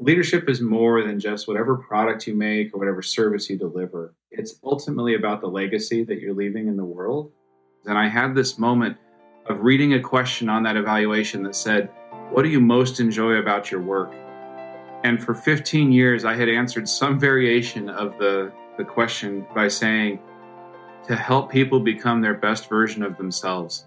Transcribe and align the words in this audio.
leadership 0.00 0.48
is 0.48 0.62
more 0.62 1.04
than 1.06 1.20
just 1.20 1.46
whatever 1.46 1.76
product 1.76 2.26
you 2.26 2.34
make 2.34 2.74
or 2.74 2.78
whatever 2.78 3.02
service 3.02 3.50
you 3.50 3.58
deliver. 3.58 4.14
It's 4.30 4.58
ultimately 4.64 5.14
about 5.14 5.42
the 5.42 5.46
legacy 5.46 6.04
that 6.04 6.20
you're 6.20 6.34
leaving 6.34 6.68
in 6.68 6.76
the 6.76 6.84
world. 6.84 7.30
And 7.84 7.98
I 7.98 8.08
had 8.08 8.34
this 8.34 8.58
moment 8.58 8.96
of 9.46 9.60
reading 9.60 9.94
a 9.94 10.00
question 10.00 10.48
on 10.48 10.62
that 10.62 10.76
evaluation 10.76 11.42
that 11.42 11.54
said, 11.54 11.90
What 12.30 12.42
do 12.42 12.48
you 12.48 12.60
most 12.60 12.98
enjoy 12.98 13.34
about 13.34 13.70
your 13.70 13.82
work? 13.82 14.12
And 15.04 15.22
for 15.22 15.34
15 15.34 15.92
years, 15.92 16.24
I 16.24 16.34
had 16.34 16.48
answered 16.48 16.88
some 16.88 17.18
variation 17.18 17.90
of 17.90 18.16
the, 18.18 18.52
the 18.78 18.84
question 18.84 19.46
by 19.54 19.68
saying, 19.68 20.18
To 21.08 21.16
help 21.16 21.52
people 21.52 21.78
become 21.78 22.22
their 22.22 22.34
best 22.34 22.70
version 22.70 23.02
of 23.02 23.18
themselves. 23.18 23.86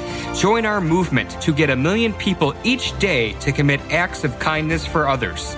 Join 0.35 0.65
our 0.65 0.81
movement 0.81 1.29
to 1.41 1.53
get 1.53 1.69
a 1.69 1.75
million 1.75 2.13
people 2.13 2.55
each 2.63 2.97
day 2.99 3.33
to 3.39 3.51
commit 3.51 3.79
acts 3.91 4.23
of 4.23 4.37
kindness 4.39 4.85
for 4.85 5.07
others. 5.07 5.55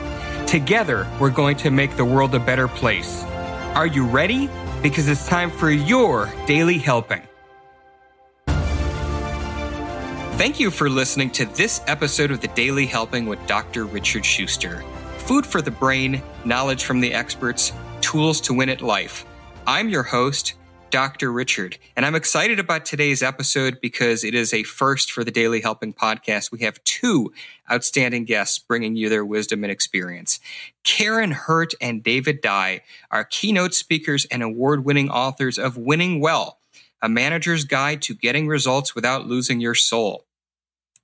Together, 0.48 1.08
we're 1.20 1.30
going 1.30 1.58
to 1.58 1.72
make 1.72 1.96
the 1.96 2.06
world 2.06 2.36
a 2.36 2.40
better 2.40 2.68
place. 2.68 3.24
Are 3.76 3.88
you 3.88 4.06
ready? 4.06 4.50
Because 4.82 5.08
it's 5.08 5.28
time 5.28 5.52
for 5.52 5.70
your 5.70 6.32
daily 6.48 6.78
helping. 6.78 7.22
Thank 10.38 10.60
you 10.60 10.72
for 10.72 10.90
listening 10.90 11.30
to 11.32 11.46
this 11.46 11.82
episode 11.88 12.32
of 12.32 12.42
the 12.42 12.48
Daily 12.50 12.86
Helping 12.86 13.28
with 13.28 13.46
Dr. 13.48 13.86
Richard 13.86 14.26
Schuster 14.26 14.84
food 15.24 15.46
for 15.46 15.62
the 15.62 15.72
brain, 15.72 16.22
knowledge 16.44 16.84
from 16.84 17.00
the 17.00 17.14
experts, 17.14 17.72
tools 18.02 18.42
to 18.42 18.54
win 18.54 18.70
at 18.70 18.82
life. 18.82 19.26
I'm 19.66 19.88
your 19.88 20.04
host, 20.04 20.56
Dr. 20.94 21.32
Richard, 21.32 21.80
and 21.96 22.06
I'm 22.06 22.14
excited 22.14 22.60
about 22.60 22.86
today's 22.86 23.24
episode 23.24 23.82
because 23.82 24.24
it 24.24 24.36
is 24.36 24.54
a 24.54 24.62
first 24.62 25.12
for 25.12 25.24
the 25.24 25.32
Daily 25.32 25.60
Helping 25.60 25.92
podcast. 25.92 26.52
We 26.52 26.60
have 26.60 26.84
two 26.84 27.34
outstanding 27.72 28.26
guests 28.26 28.60
bringing 28.60 28.96
you 28.96 29.10
their 29.10 29.26
wisdom 29.26 29.64
and 29.64 29.72
experience. 29.72 30.40
Karin 30.84 31.32
Hurt 31.32 31.74
and 31.82 32.04
David 32.04 32.42
Dye 32.42 32.84
are 33.10 33.24
keynote 33.24 33.74
speakers 33.74 34.28
and 34.30 34.44
award 34.44 34.86
winning 34.86 35.10
authors 35.10 35.58
of 35.58 35.78
Winning 35.78 36.20
Well, 36.22 36.60
a 37.02 37.10
manager's 37.10 37.64
guide 37.64 38.04
to 38.04 38.14
getting 38.14 38.48
results 38.48 38.94
without 38.94 39.26
losing 39.26 39.60
your 39.60 39.74
soul. 39.74 40.23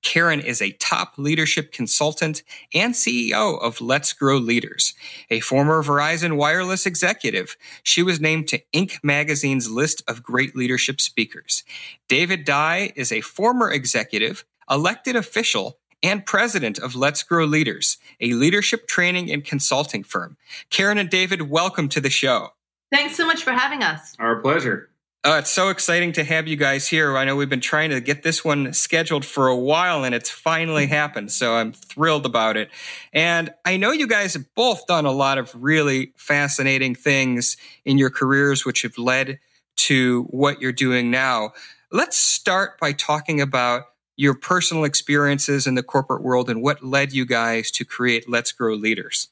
Karin 0.02 0.39
is 0.39 0.61
a 0.61 0.72
top 0.73 1.14
leadership 1.17 1.72
consultant 1.72 2.44
and 2.73 2.94
CEO 2.94 3.61
of 3.61 3.81
Let's 3.81 4.14
Grow 4.14 4.38
Leaders. 4.38 4.94
A 5.30 5.39
former 5.39 5.83
Verizon 5.83 6.38
wireless 6.38 6.86
executive, 6.86 7.58
she 7.83 8.02
was 8.02 8.19
named 8.19 8.47
to 8.50 8.61
Inc. 8.73 9.00
magazine's 9.03 9.69
list 9.69 10.02
of 10.08 10.23
great 10.23 10.56
leadership 10.56 11.02
speakers. 11.02 11.64
David 12.08 12.45
Dye 12.45 12.91
is 12.95 13.11
a 13.11 13.22
former 13.22 13.72
executive, 13.72 14.45
elected 14.69 15.16
official, 15.16 15.78
and 16.02 16.25
president 16.25 16.80
of 16.80 16.95
Let's 16.95 17.23
Grow 17.23 17.45
Leaders, 17.45 17.97
a 18.22 18.34
leadership 18.34 18.88
training 18.88 19.31
and 19.31 19.44
consulting 19.44 20.03
firm. 20.03 20.38
Karin 20.69 20.97
and 20.97 21.09
David, 21.09 21.50
welcome 21.50 21.89
to 21.89 22.00
the 22.00 22.09
show. 22.09 22.50
Thanks 22.91 23.16
so 23.16 23.25
much 23.25 23.44
for 23.44 23.52
having 23.52 23.84
us. 23.84 24.16
Our 24.18 24.38
pleasure. 24.41 24.88
Oh, 25.25 25.38
it's 25.38 25.52
so 25.52 25.68
exciting 25.68 26.13
to 26.13 26.24
have 26.24 26.47
you 26.47 26.56
guys 26.56 26.88
here. 26.88 27.18
I 27.18 27.25
know 27.25 27.35
we've 27.35 27.50
been 27.50 27.59
trying 27.59 27.90
to 27.90 28.00
get 28.00 28.24
this 28.24 28.46
one 28.46 28.72
scheduled 28.72 29.25
for 29.25 29.50
a 29.50 29.56
while 29.56 30.06
and 30.06 30.16
it's 30.16 30.30
finally 30.30 30.85
mm-hmm. 30.85 30.94
happened. 30.94 31.31
So 31.34 31.56
I'm 31.56 31.74
thrilled 31.74 32.25
about 32.25 32.56
it. 32.56 32.69
And 33.12 33.53
I 33.66 33.75
know 33.75 33.91
you 33.91 34.07
guys 34.07 34.35
have 34.35 34.46
both 34.56 34.88
done 34.88 35.06
a 35.06 35.12
lot 35.12 35.38
of 35.38 35.52
really 35.53 36.13
fascinating 36.16 36.96
things 36.96 37.57
in 37.84 37.97
your 37.97 38.09
careers, 38.09 38.66
which 38.66 38.84
have 38.84 38.97
led 38.97 39.40
to 39.75 40.24
what 40.30 40.62
you're 40.62 40.72
doing 40.72 41.12
now. 41.12 41.51
Let's 41.91 42.18
start 42.18 42.80
by 42.80 42.94
talking 42.94 43.41
about 43.41 43.88
your 44.16 44.36
personal 44.36 44.86
experiences 44.86 45.68
in 45.68 45.75
the 45.75 45.84
corporate 45.84 46.24
world 46.24 46.50
and 46.50 46.62
what 46.62 46.81
led 46.81 47.12
you 47.12 47.25
guys 47.25 47.72
to 47.72 47.84
create 47.84 48.30
Let's 48.30 48.53
Grow 48.53 48.74
Leaders. 48.74 49.28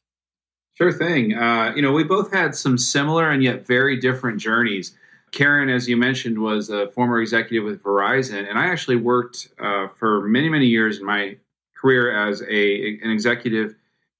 Sure 0.73 0.91
thing. 0.91 1.33
Uh, 1.33 1.71
you 1.75 1.81
know, 1.81 1.93
we 1.93 2.03
both 2.03 2.33
had 2.33 2.55
some 2.55 2.77
similar 2.77 3.31
and 3.31 3.41
yet 3.41 3.65
very 3.65 3.97
different 3.97 4.41
journeys. 4.41 4.93
Karin, 5.31 5.69
as 5.69 5.87
you 5.87 5.97
mentioned, 5.97 6.39
was 6.39 6.69
a 6.69 6.87
former 6.89 7.21
executive 7.21 7.65
with 7.65 7.83
Verizon, 7.83 8.49
and 8.49 8.57
I 8.57 8.67
actually 8.67 8.95
worked 8.95 9.49
uh, 9.59 9.87
for 9.95 10.21
many, 10.21 10.49
many 10.49 10.67
years 10.67 10.99
in 10.99 11.05
my 11.05 11.37
career 11.75 12.11
as 12.27 12.41
a 12.41 12.99
an 13.03 13.11
executive 13.11 13.75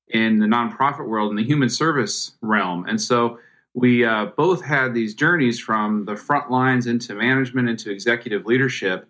in 0.10 0.40
the 0.40 0.46
nonprofit 0.46 1.08
world 1.08 1.32
in 1.32 1.36
the 1.36 1.44
human 1.44 1.70
service 1.70 2.34
realm. 2.42 2.86
And 2.88 3.02
so 3.02 3.40
we 3.74 4.06
uh, 4.06 4.28
both 4.38 4.64
had 4.64 4.94
these 4.94 5.14
journeys 5.14 5.60
from 5.60 6.06
the 6.06 6.16
front 6.16 6.50
lines 6.50 6.88
into 6.88 7.14
management, 7.14 7.70
into 7.70 7.92
executive 7.92 8.46
leadership, 8.46 9.08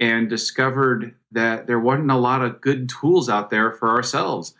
and 0.00 0.28
discovered 0.28 1.14
that 1.32 1.66
there 1.66 1.78
wasn't 1.80 2.10
a 2.10 2.16
lot 2.16 2.42
of 2.42 2.60
good 2.60 2.88
tools 2.88 3.28
out 3.28 3.50
there 3.50 3.72
for 3.72 3.90
ourselves. 3.90 4.54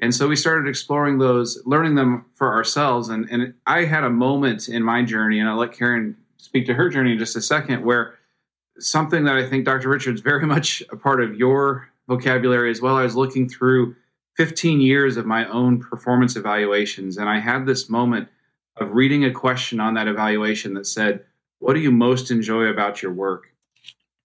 And 0.00 0.14
so 0.14 0.26
we 0.26 0.36
started 0.36 0.68
exploring 0.68 1.18
those, 1.18 1.62
learning 1.64 1.94
them 1.94 2.26
for 2.34 2.52
ourselves. 2.52 3.08
And, 3.08 3.28
and 3.30 3.54
I 3.66 3.84
had 3.84 4.04
a 4.04 4.10
moment 4.10 4.68
in 4.68 4.82
my 4.82 5.02
journey, 5.02 5.38
and 5.38 5.48
I'll 5.48 5.58
let 5.58 5.72
Karin 5.72 6.16
speak 6.44 6.66
to 6.66 6.74
her 6.74 6.90
journey 6.90 7.12
in 7.12 7.18
just 7.18 7.36
a 7.36 7.40
second, 7.40 7.82
where 7.82 8.18
something 8.78 9.24
that 9.24 9.36
I 9.36 9.48
think 9.48 9.64
Dr. 9.64 9.88
Richards 9.88 10.20
very 10.20 10.46
much 10.54 10.82
a 10.90 10.96
part 10.96 11.22
of 11.22 11.34
your 11.34 11.88
vocabulary 12.06 12.70
as 12.70 12.82
well. 12.82 12.96
I 12.96 13.02
was 13.02 13.16
looking 13.16 13.48
through 13.48 13.96
15 14.36 14.80
years 14.80 15.16
of 15.16 15.24
my 15.24 15.48
own 15.48 15.80
performance 15.80 16.36
evaluations, 16.36 17.16
and 17.16 17.30
I 17.30 17.40
had 17.40 17.64
this 17.64 17.88
moment 17.88 18.28
of 18.76 18.92
reading 18.92 19.24
a 19.24 19.32
question 19.32 19.80
on 19.80 19.94
that 19.94 20.08
evaluation 20.08 20.74
that 20.74 20.86
said, 20.86 21.24
What 21.60 21.74
do 21.74 21.80
you 21.80 21.90
most 21.90 22.30
enjoy 22.30 22.64
about 22.64 23.02
your 23.02 23.12
work? 23.12 23.46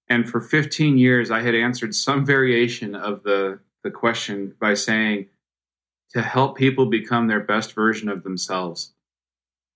And 0.09 0.27
for 0.27 0.41
15 0.41 0.97
years, 0.97 1.31
I 1.31 1.41
had 1.41 1.55
answered 1.55 1.95
some 1.95 2.25
variation 2.25 2.95
of 2.95 3.23
the, 3.23 3.59
the 3.83 3.91
question 3.91 4.55
by 4.59 4.73
saying, 4.73 5.27
To 6.11 6.21
help 6.21 6.57
people 6.57 6.87
become 6.87 7.27
their 7.27 7.39
best 7.39 7.73
version 7.73 8.09
of 8.09 8.23
themselves 8.23 8.93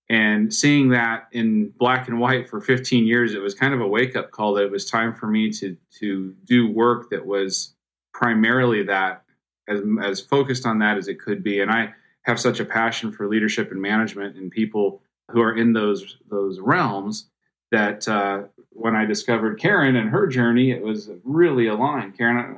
and 0.09 0.53
seeing 0.53 0.89
that 0.89 1.27
in 1.31 1.69
black 1.77 2.07
and 2.07 2.19
white 2.19 2.49
for 2.49 2.59
15 2.59 3.05
years 3.05 3.33
it 3.33 3.41
was 3.41 3.53
kind 3.53 3.73
of 3.73 3.81
a 3.81 3.87
wake 3.87 4.15
up 4.15 4.31
call 4.31 4.53
that 4.53 4.65
it 4.65 4.71
was 4.71 4.89
time 4.89 5.13
for 5.13 5.27
me 5.27 5.49
to 5.49 5.77
to 5.99 6.35
do 6.45 6.69
work 6.69 7.09
that 7.09 7.25
was 7.25 7.73
primarily 8.13 8.83
that 8.83 9.23
as 9.67 9.81
as 10.01 10.19
focused 10.19 10.65
on 10.65 10.79
that 10.79 10.97
as 10.97 11.07
it 11.07 11.19
could 11.19 11.43
be. 11.43 11.61
And 11.61 11.71
i 11.71 11.93
have 12.23 12.39
such 12.39 12.59
a 12.59 12.65
passion 12.65 13.11
for 13.11 13.27
leadership 13.27 13.71
and 13.71 13.81
management 13.81 14.37
and 14.37 14.49
people 14.49 15.01
who 15.31 15.41
are 15.41 15.55
in 15.55 15.73
those 15.73 16.17
those 16.29 16.59
realms 16.59 17.29
that 17.71 18.07
uh, 18.07 18.43
when 18.75 18.95
I 18.95 19.05
discovered 19.05 19.59
Karin 19.59 19.95
and 19.95 20.09
her 20.09 20.27
journey, 20.27 20.71
it 20.71 20.81
was 20.81 21.09
really 21.23 21.67
aligned. 21.67 22.17
Karin, 22.17 22.57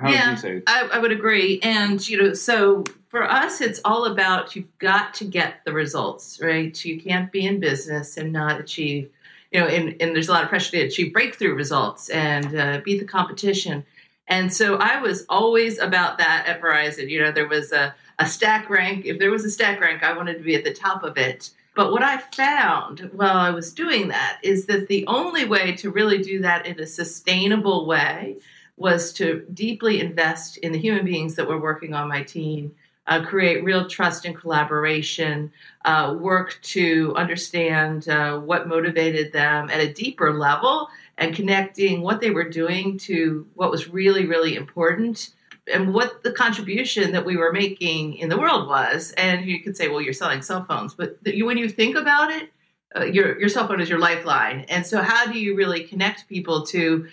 how 0.00 0.10
yeah, 0.10 0.32
you 0.32 0.36
say? 0.36 0.62
I, 0.66 0.88
I 0.92 0.98
would 0.98 1.12
agree. 1.12 1.60
And 1.62 2.06
you 2.08 2.22
know, 2.22 2.34
so 2.34 2.84
for 3.08 3.24
us, 3.24 3.60
it's 3.60 3.80
all 3.84 4.06
about 4.06 4.56
you've 4.56 4.78
got 4.78 5.14
to 5.14 5.24
get 5.24 5.64
the 5.64 5.72
results, 5.72 6.40
right? 6.42 6.84
You 6.84 7.00
can't 7.00 7.30
be 7.30 7.46
in 7.46 7.60
business 7.60 8.16
and 8.16 8.32
not 8.32 8.60
achieve, 8.60 9.10
you 9.50 9.60
know, 9.60 9.66
and, 9.66 9.94
and 10.00 10.14
there's 10.14 10.28
a 10.28 10.32
lot 10.32 10.42
of 10.42 10.48
pressure 10.48 10.72
to 10.72 10.80
achieve 10.80 11.12
breakthrough 11.12 11.54
results 11.54 12.08
and 12.08 12.58
uh, 12.58 12.80
beat 12.84 12.98
the 12.98 13.04
competition. 13.04 13.84
And 14.28 14.52
so 14.52 14.76
I 14.76 15.00
was 15.00 15.26
always 15.28 15.78
about 15.78 16.18
that 16.18 16.46
at 16.46 16.60
Verizon. 16.60 17.08
You 17.08 17.20
know, 17.20 17.32
there 17.32 17.48
was 17.48 17.72
a, 17.72 17.94
a 18.18 18.26
stack 18.26 18.70
rank. 18.70 19.04
If 19.04 19.18
there 19.18 19.30
was 19.30 19.44
a 19.44 19.50
stack 19.50 19.80
rank, 19.80 20.02
I 20.02 20.16
wanted 20.16 20.38
to 20.38 20.44
be 20.44 20.54
at 20.54 20.64
the 20.64 20.72
top 20.72 21.04
of 21.04 21.18
it. 21.18 21.50
But 21.74 21.90
what 21.90 22.02
I 22.02 22.18
found 22.18 23.10
while 23.14 23.36
I 23.36 23.50
was 23.50 23.72
doing 23.72 24.08
that 24.08 24.38
is 24.42 24.66
that 24.66 24.88
the 24.88 25.06
only 25.06 25.44
way 25.44 25.72
to 25.76 25.90
really 25.90 26.18
do 26.18 26.40
that 26.42 26.66
in 26.66 26.78
a 26.78 26.86
sustainable 26.86 27.86
way 27.86 28.36
was 28.76 29.12
to 29.14 29.46
deeply 29.54 30.00
invest 30.00 30.58
in 30.58 30.72
the 30.72 30.78
human 30.78 31.04
beings 31.04 31.34
that 31.36 31.48
were 31.48 31.60
working 31.60 31.94
on 31.94 32.08
my 32.08 32.22
team 32.22 32.74
uh, 33.06 33.24
create 33.24 33.64
real 33.64 33.88
trust 33.88 34.24
and 34.24 34.36
collaboration, 34.36 35.52
uh, 35.84 36.14
work 36.18 36.58
to 36.62 37.12
understand 37.16 38.08
uh, 38.08 38.38
what 38.38 38.68
motivated 38.68 39.32
them 39.32 39.68
at 39.70 39.80
a 39.80 39.92
deeper 39.92 40.32
level, 40.32 40.88
and 41.18 41.34
connecting 41.34 42.00
what 42.00 42.20
they 42.20 42.30
were 42.30 42.48
doing 42.48 42.96
to 42.98 43.46
what 43.54 43.70
was 43.70 43.88
really, 43.88 44.26
really 44.26 44.56
important 44.56 45.30
and 45.72 45.94
what 45.94 46.22
the 46.22 46.32
contribution 46.32 47.12
that 47.12 47.24
we 47.24 47.36
were 47.36 47.52
making 47.52 48.14
in 48.16 48.28
the 48.28 48.38
world 48.38 48.68
was. 48.68 49.12
And 49.16 49.44
you 49.44 49.62
could 49.62 49.76
say, 49.76 49.88
well, 49.88 50.00
you're 50.00 50.12
selling 50.12 50.42
cell 50.42 50.64
phones, 50.64 50.94
but 50.94 51.18
when 51.24 51.58
you 51.58 51.68
think 51.68 51.96
about 51.96 52.30
it, 52.30 52.50
uh, 52.94 53.04
your 53.04 53.38
your 53.38 53.48
cell 53.48 53.66
phone 53.66 53.80
is 53.80 53.88
your 53.88 53.98
lifeline. 53.98 54.60
And 54.68 54.86
so, 54.86 55.00
how 55.00 55.30
do 55.30 55.38
you 55.38 55.56
really 55.56 55.84
connect 55.84 56.28
people 56.28 56.66
to 56.66 57.06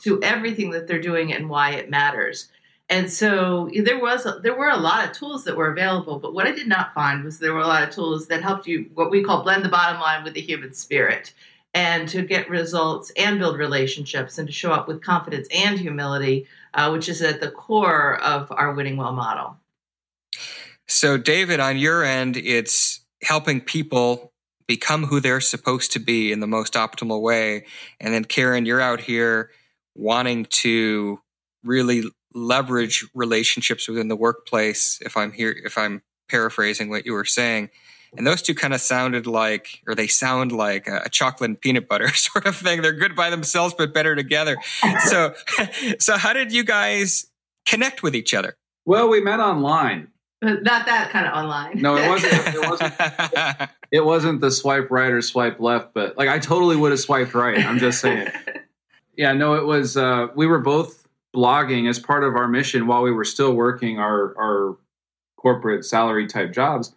to 0.00 0.22
everything 0.22 0.70
that 0.70 0.88
they're 0.88 1.00
doing 1.00 1.32
and 1.32 1.48
why 1.48 1.72
it 1.72 1.90
matters? 1.90 2.48
and 2.90 3.10
so 3.10 3.70
there 3.84 4.00
was 4.00 4.26
there 4.42 4.56
were 4.56 4.68
a 4.68 4.76
lot 4.76 5.06
of 5.06 5.12
tools 5.12 5.44
that 5.44 5.56
were 5.56 5.70
available 5.70 6.18
but 6.18 6.34
what 6.34 6.46
i 6.46 6.50
did 6.50 6.66
not 6.66 6.92
find 6.92 7.24
was 7.24 7.38
there 7.38 7.54
were 7.54 7.60
a 7.60 7.66
lot 7.66 7.82
of 7.82 7.94
tools 7.94 8.26
that 8.26 8.42
helped 8.42 8.66
you 8.66 8.90
what 8.94 9.10
we 9.10 9.22
call 9.22 9.42
blend 9.42 9.64
the 9.64 9.68
bottom 9.68 10.00
line 10.00 10.24
with 10.24 10.34
the 10.34 10.40
human 10.40 10.74
spirit 10.74 11.32
and 11.72 12.08
to 12.08 12.22
get 12.22 12.50
results 12.50 13.12
and 13.16 13.38
build 13.38 13.56
relationships 13.56 14.36
and 14.36 14.48
to 14.48 14.52
show 14.52 14.72
up 14.72 14.88
with 14.88 15.02
confidence 15.02 15.46
and 15.54 15.78
humility 15.78 16.46
uh, 16.74 16.90
which 16.90 17.08
is 17.08 17.22
at 17.22 17.40
the 17.40 17.50
core 17.50 18.20
of 18.22 18.50
our 18.50 18.72
winning 18.72 18.96
well 18.96 19.12
model. 19.12 19.56
So 20.86 21.16
david 21.16 21.60
on 21.60 21.78
your 21.78 22.04
end 22.04 22.36
it's 22.36 23.00
helping 23.22 23.60
people 23.60 24.32
become 24.66 25.04
who 25.04 25.20
they're 25.20 25.40
supposed 25.40 25.92
to 25.92 25.98
be 25.98 26.32
in 26.32 26.40
the 26.40 26.46
most 26.46 26.74
optimal 26.74 27.20
way 27.20 27.64
and 28.00 28.14
then 28.14 28.24
karin 28.24 28.66
you're 28.66 28.80
out 28.80 29.00
here 29.00 29.50
wanting 29.94 30.46
to 30.46 31.20
really 31.64 32.04
leverage 32.34 33.06
relationships 33.14 33.88
within 33.88 34.08
the 34.08 34.16
workplace 34.16 34.98
if 35.04 35.16
i'm 35.16 35.32
here 35.32 35.54
if 35.64 35.76
i'm 35.76 36.02
paraphrasing 36.28 36.88
what 36.88 37.04
you 37.04 37.12
were 37.12 37.24
saying 37.24 37.68
and 38.16 38.26
those 38.26 38.42
two 38.42 38.54
kind 38.54 38.74
of 38.74 38.80
sounded 38.80 39.26
like 39.26 39.82
or 39.86 39.94
they 39.94 40.06
sound 40.06 40.52
like 40.52 40.86
a, 40.86 41.08
chocolate 41.10 41.50
and 41.50 41.60
peanut 41.60 41.88
butter 41.88 42.08
sort 42.14 42.46
of 42.46 42.56
thing. 42.56 42.82
They're 42.82 42.92
good 42.92 43.14
by 43.14 43.30
themselves 43.30 43.74
but 43.76 43.92
better 43.94 44.14
together. 44.14 44.56
So 45.04 45.34
so 45.98 46.16
how 46.18 46.32
did 46.32 46.52
you 46.52 46.64
guys 46.64 47.26
connect 47.66 48.02
with 48.02 48.14
each 48.14 48.34
other? 48.34 48.56
Well 48.84 49.08
we 49.08 49.20
met 49.20 49.40
online. 49.40 50.08
Not 50.42 50.86
that 50.86 51.10
kind 51.10 51.26
of 51.26 51.34
online. 51.34 51.80
No 51.80 51.96
it 51.96 52.08
wasn't 52.08 52.32
it 52.32 52.68
wasn't 52.68 53.70
it 53.92 54.04
wasn't 54.04 54.40
the 54.40 54.50
swipe 54.50 54.90
right 54.90 55.10
or 55.10 55.22
swipe 55.22 55.60
left 55.60 55.94
but 55.94 56.16
like 56.16 56.28
i 56.28 56.38
totally 56.38 56.76
would 56.76 56.90
have 56.90 57.00
swiped 57.00 57.34
right 57.34 57.64
i'm 57.64 57.78
just 57.78 58.00
saying. 58.00 58.28
Yeah 59.16 59.32
no 59.32 59.54
it 59.54 59.64
was 59.64 59.96
uh 59.96 60.28
we 60.34 60.46
were 60.46 60.60
both 60.60 61.06
blogging 61.34 61.88
as 61.88 61.98
part 61.98 62.24
of 62.24 62.34
our 62.34 62.48
mission 62.48 62.86
while 62.86 63.02
we 63.02 63.12
were 63.12 63.24
still 63.24 63.52
working 63.54 63.98
our 63.98 64.34
our 64.36 64.76
corporate 65.36 65.84
salary 65.84 66.26
type 66.26 66.52
jobs. 66.52 66.94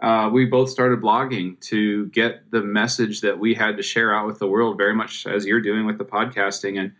Uh, 0.00 0.28
we 0.32 0.44
both 0.44 0.68
started 0.68 1.00
blogging 1.00 1.58
to 1.60 2.06
get 2.08 2.50
the 2.50 2.62
message 2.62 3.22
that 3.22 3.38
we 3.38 3.54
had 3.54 3.76
to 3.76 3.82
share 3.82 4.14
out 4.14 4.26
with 4.26 4.38
the 4.38 4.46
world, 4.46 4.76
very 4.76 4.94
much 4.94 5.26
as 5.26 5.46
you're 5.46 5.60
doing 5.60 5.86
with 5.86 5.98
the 5.98 6.04
podcasting. 6.04 6.78
And 6.78 6.92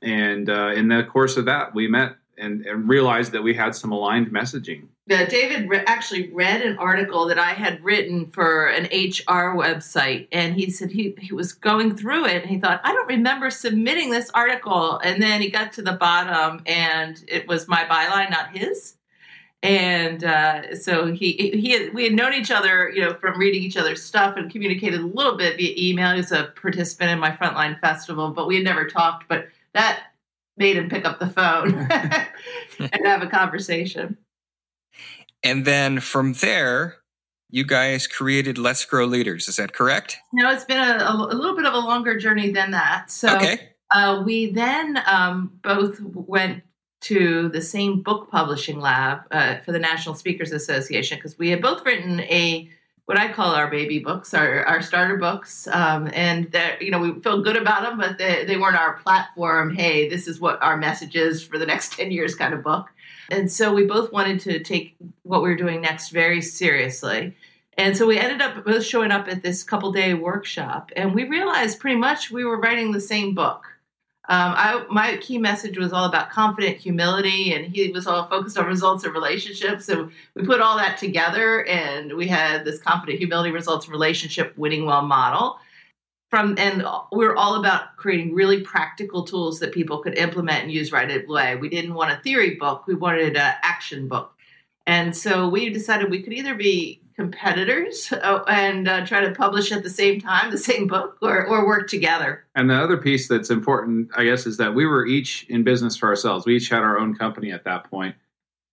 and 0.00 0.48
uh, 0.48 0.68
in 0.68 0.88
the 0.88 1.04
course 1.04 1.36
of 1.36 1.46
that, 1.46 1.74
we 1.74 1.88
met 1.88 2.16
and, 2.38 2.64
and 2.64 2.88
realized 2.88 3.32
that 3.32 3.42
we 3.42 3.54
had 3.54 3.74
some 3.74 3.92
aligned 3.92 4.28
messaging. 4.28 4.86
Yeah, 5.06 5.26
David 5.26 5.68
re- 5.68 5.84
actually 5.86 6.30
read 6.32 6.62
an 6.62 6.78
article 6.78 7.26
that 7.26 7.38
I 7.38 7.52
had 7.52 7.82
written 7.82 8.26
for 8.26 8.66
an 8.66 8.84
HR 8.84 9.56
website, 9.56 10.28
and 10.30 10.54
he 10.54 10.70
said 10.70 10.90
he, 10.90 11.14
he 11.18 11.32
was 11.32 11.52
going 11.52 11.96
through 11.96 12.26
it, 12.26 12.42
and 12.42 12.50
he 12.50 12.58
thought, 12.58 12.80
I 12.84 12.92
don't 12.92 13.08
remember 13.08 13.50
submitting 13.50 14.10
this 14.10 14.30
article. 14.30 14.98
And 14.98 15.22
then 15.22 15.40
he 15.40 15.50
got 15.50 15.72
to 15.74 15.82
the 15.82 15.94
bottom, 15.94 16.62
and 16.66 17.22
it 17.26 17.48
was 17.48 17.68
my 17.68 17.84
byline, 17.84 18.30
not 18.30 18.56
his. 18.56 18.97
And 19.62 20.22
uh, 20.22 20.76
so 20.76 21.12
he 21.12 21.32
he 21.32 21.70
had, 21.70 21.92
we 21.92 22.04
had 22.04 22.12
known 22.12 22.32
each 22.32 22.50
other, 22.50 22.90
you 22.90 23.00
know, 23.00 23.14
from 23.14 23.38
reading 23.38 23.62
each 23.62 23.76
other's 23.76 24.02
stuff 24.02 24.36
and 24.36 24.50
communicated 24.50 25.00
a 25.00 25.06
little 25.06 25.36
bit 25.36 25.56
via 25.56 25.74
email. 25.76 26.12
He 26.12 26.18
was 26.18 26.30
a 26.30 26.52
participant 26.60 27.10
in 27.10 27.18
my 27.18 27.32
frontline 27.32 27.80
festival, 27.80 28.30
but 28.30 28.46
we 28.46 28.54
had 28.54 28.64
never 28.64 28.86
talked. 28.86 29.26
But 29.28 29.48
that 29.74 30.04
made 30.56 30.76
him 30.76 30.88
pick 30.88 31.04
up 31.04 31.18
the 31.18 31.28
phone 31.28 31.74
and 32.78 33.06
have 33.06 33.22
a 33.22 33.26
conversation. 33.26 34.16
And 35.42 35.64
then 35.64 36.00
from 36.00 36.34
there, 36.34 36.96
you 37.50 37.64
guys 37.64 38.06
created 38.06 38.58
Let's 38.58 38.84
Grow 38.84 39.06
Leaders. 39.06 39.48
Is 39.48 39.56
that 39.56 39.72
correct? 39.72 40.18
No, 40.32 40.50
it's 40.50 40.64
been 40.64 40.78
a, 40.78 41.04
a 41.08 41.34
little 41.34 41.56
bit 41.56 41.64
of 41.64 41.74
a 41.74 41.78
longer 41.78 42.18
journey 42.18 42.50
than 42.50 42.72
that. 42.72 43.10
So 43.10 43.36
okay. 43.36 43.70
uh, 43.90 44.22
we 44.24 44.50
then 44.52 45.00
um, 45.06 45.58
both 45.62 46.00
went 46.00 46.62
to 47.00 47.48
the 47.48 47.62
same 47.62 48.02
book 48.02 48.30
publishing 48.30 48.80
lab 48.80 49.20
uh, 49.30 49.58
for 49.58 49.72
the 49.72 49.78
National 49.78 50.14
Speakers 50.14 50.52
Association 50.52 51.18
because 51.18 51.38
we 51.38 51.50
had 51.50 51.62
both 51.62 51.84
written 51.84 52.20
a 52.20 52.68
what 53.08 53.18
I 53.18 53.32
call 53.32 53.54
our 53.54 53.70
baby 53.70 54.00
books, 54.00 54.34
our, 54.34 54.66
our 54.66 54.82
starter 54.82 55.16
books. 55.16 55.66
Um, 55.68 56.10
and 56.12 56.52
that, 56.52 56.82
you 56.82 56.90
know, 56.90 56.98
we 56.98 57.18
feel 57.20 57.42
good 57.42 57.56
about 57.56 57.80
them, 57.82 57.96
but 57.96 58.18
they, 58.18 58.44
they 58.44 58.58
weren't 58.58 58.76
our 58.76 58.98
platform. 58.98 59.74
Hey, 59.74 60.10
this 60.10 60.28
is 60.28 60.40
what 60.40 60.62
our 60.62 60.76
message 60.76 61.16
is 61.16 61.42
for 61.42 61.56
the 61.56 61.64
next 61.64 61.92
10 61.96 62.10
years 62.10 62.34
kind 62.34 62.52
of 62.52 62.62
book. 62.62 62.90
And 63.30 63.50
so 63.50 63.72
we 63.72 63.86
both 63.86 64.12
wanted 64.12 64.40
to 64.40 64.60
take 64.60 64.94
what 65.22 65.42
we 65.42 65.48
were 65.48 65.56
doing 65.56 65.80
next 65.80 66.10
very 66.10 66.42
seriously. 66.42 67.34
And 67.78 67.96
so 67.96 68.06
we 68.06 68.18
ended 68.18 68.42
up 68.42 68.62
both 68.66 68.84
showing 68.84 69.10
up 69.10 69.26
at 69.26 69.42
this 69.42 69.62
couple 69.62 69.90
day 69.90 70.12
workshop 70.12 70.92
and 70.94 71.14
we 71.14 71.24
realized 71.24 71.80
pretty 71.80 71.96
much 71.96 72.30
we 72.30 72.44
were 72.44 72.60
writing 72.60 72.92
the 72.92 73.00
same 73.00 73.34
book. 73.34 73.67
Um, 74.30 74.52
I, 74.56 74.84
my 74.90 75.16
key 75.16 75.38
message 75.38 75.78
was 75.78 75.90
all 75.90 76.04
about 76.04 76.28
confident 76.28 76.76
humility, 76.76 77.54
and 77.54 77.64
he 77.64 77.90
was 77.90 78.06
all 78.06 78.28
focused 78.28 78.58
on 78.58 78.66
results 78.66 79.04
and 79.04 79.14
relationships. 79.14 79.86
So 79.86 80.10
we 80.34 80.44
put 80.44 80.60
all 80.60 80.76
that 80.76 80.98
together, 80.98 81.64
and 81.64 82.12
we 82.12 82.28
had 82.28 82.66
this 82.66 82.78
confident 82.78 83.18
humility, 83.18 83.50
results, 83.50 83.88
relationship, 83.88 84.52
winning 84.58 84.84
well 84.84 85.00
model. 85.00 85.58
From 86.28 86.58
and 86.58 86.84
we 87.10 87.24
are 87.24 87.36
all 87.36 87.54
about 87.54 87.96
creating 87.96 88.34
really 88.34 88.60
practical 88.60 89.24
tools 89.24 89.60
that 89.60 89.72
people 89.72 90.02
could 90.02 90.18
implement 90.18 90.64
and 90.64 90.70
use 90.70 90.92
right 90.92 91.24
away. 91.24 91.56
We 91.56 91.70
didn't 91.70 91.94
want 91.94 92.12
a 92.12 92.20
theory 92.22 92.56
book; 92.56 92.86
we 92.86 92.94
wanted 92.94 93.34
an 93.34 93.54
action 93.62 94.08
book. 94.08 94.34
And 94.86 95.16
so 95.16 95.48
we 95.48 95.70
decided 95.70 96.10
we 96.10 96.22
could 96.22 96.34
either 96.34 96.54
be 96.54 97.00
competitors 97.18 98.12
uh, 98.12 98.44
and 98.46 98.86
uh, 98.86 99.04
try 99.04 99.20
to 99.20 99.32
publish 99.32 99.72
at 99.72 99.82
the 99.82 99.90
same 99.90 100.20
time 100.20 100.52
the 100.52 100.58
same 100.58 100.86
book 100.86 101.18
or, 101.20 101.44
or 101.46 101.66
work 101.66 101.88
together. 101.88 102.44
And 102.54 102.70
the 102.70 102.76
other 102.76 102.96
piece 102.96 103.26
that's 103.26 103.50
important, 103.50 104.08
I 104.16 104.24
guess, 104.24 104.46
is 104.46 104.56
that 104.58 104.72
we 104.72 104.86
were 104.86 105.04
each 105.04 105.44
in 105.48 105.64
business 105.64 105.96
for 105.96 106.08
ourselves. 106.08 106.46
We 106.46 106.56
each 106.56 106.68
had 106.68 106.82
our 106.82 106.96
own 106.96 107.16
company 107.16 107.50
at 107.50 107.64
that 107.64 107.90
point 107.90 108.14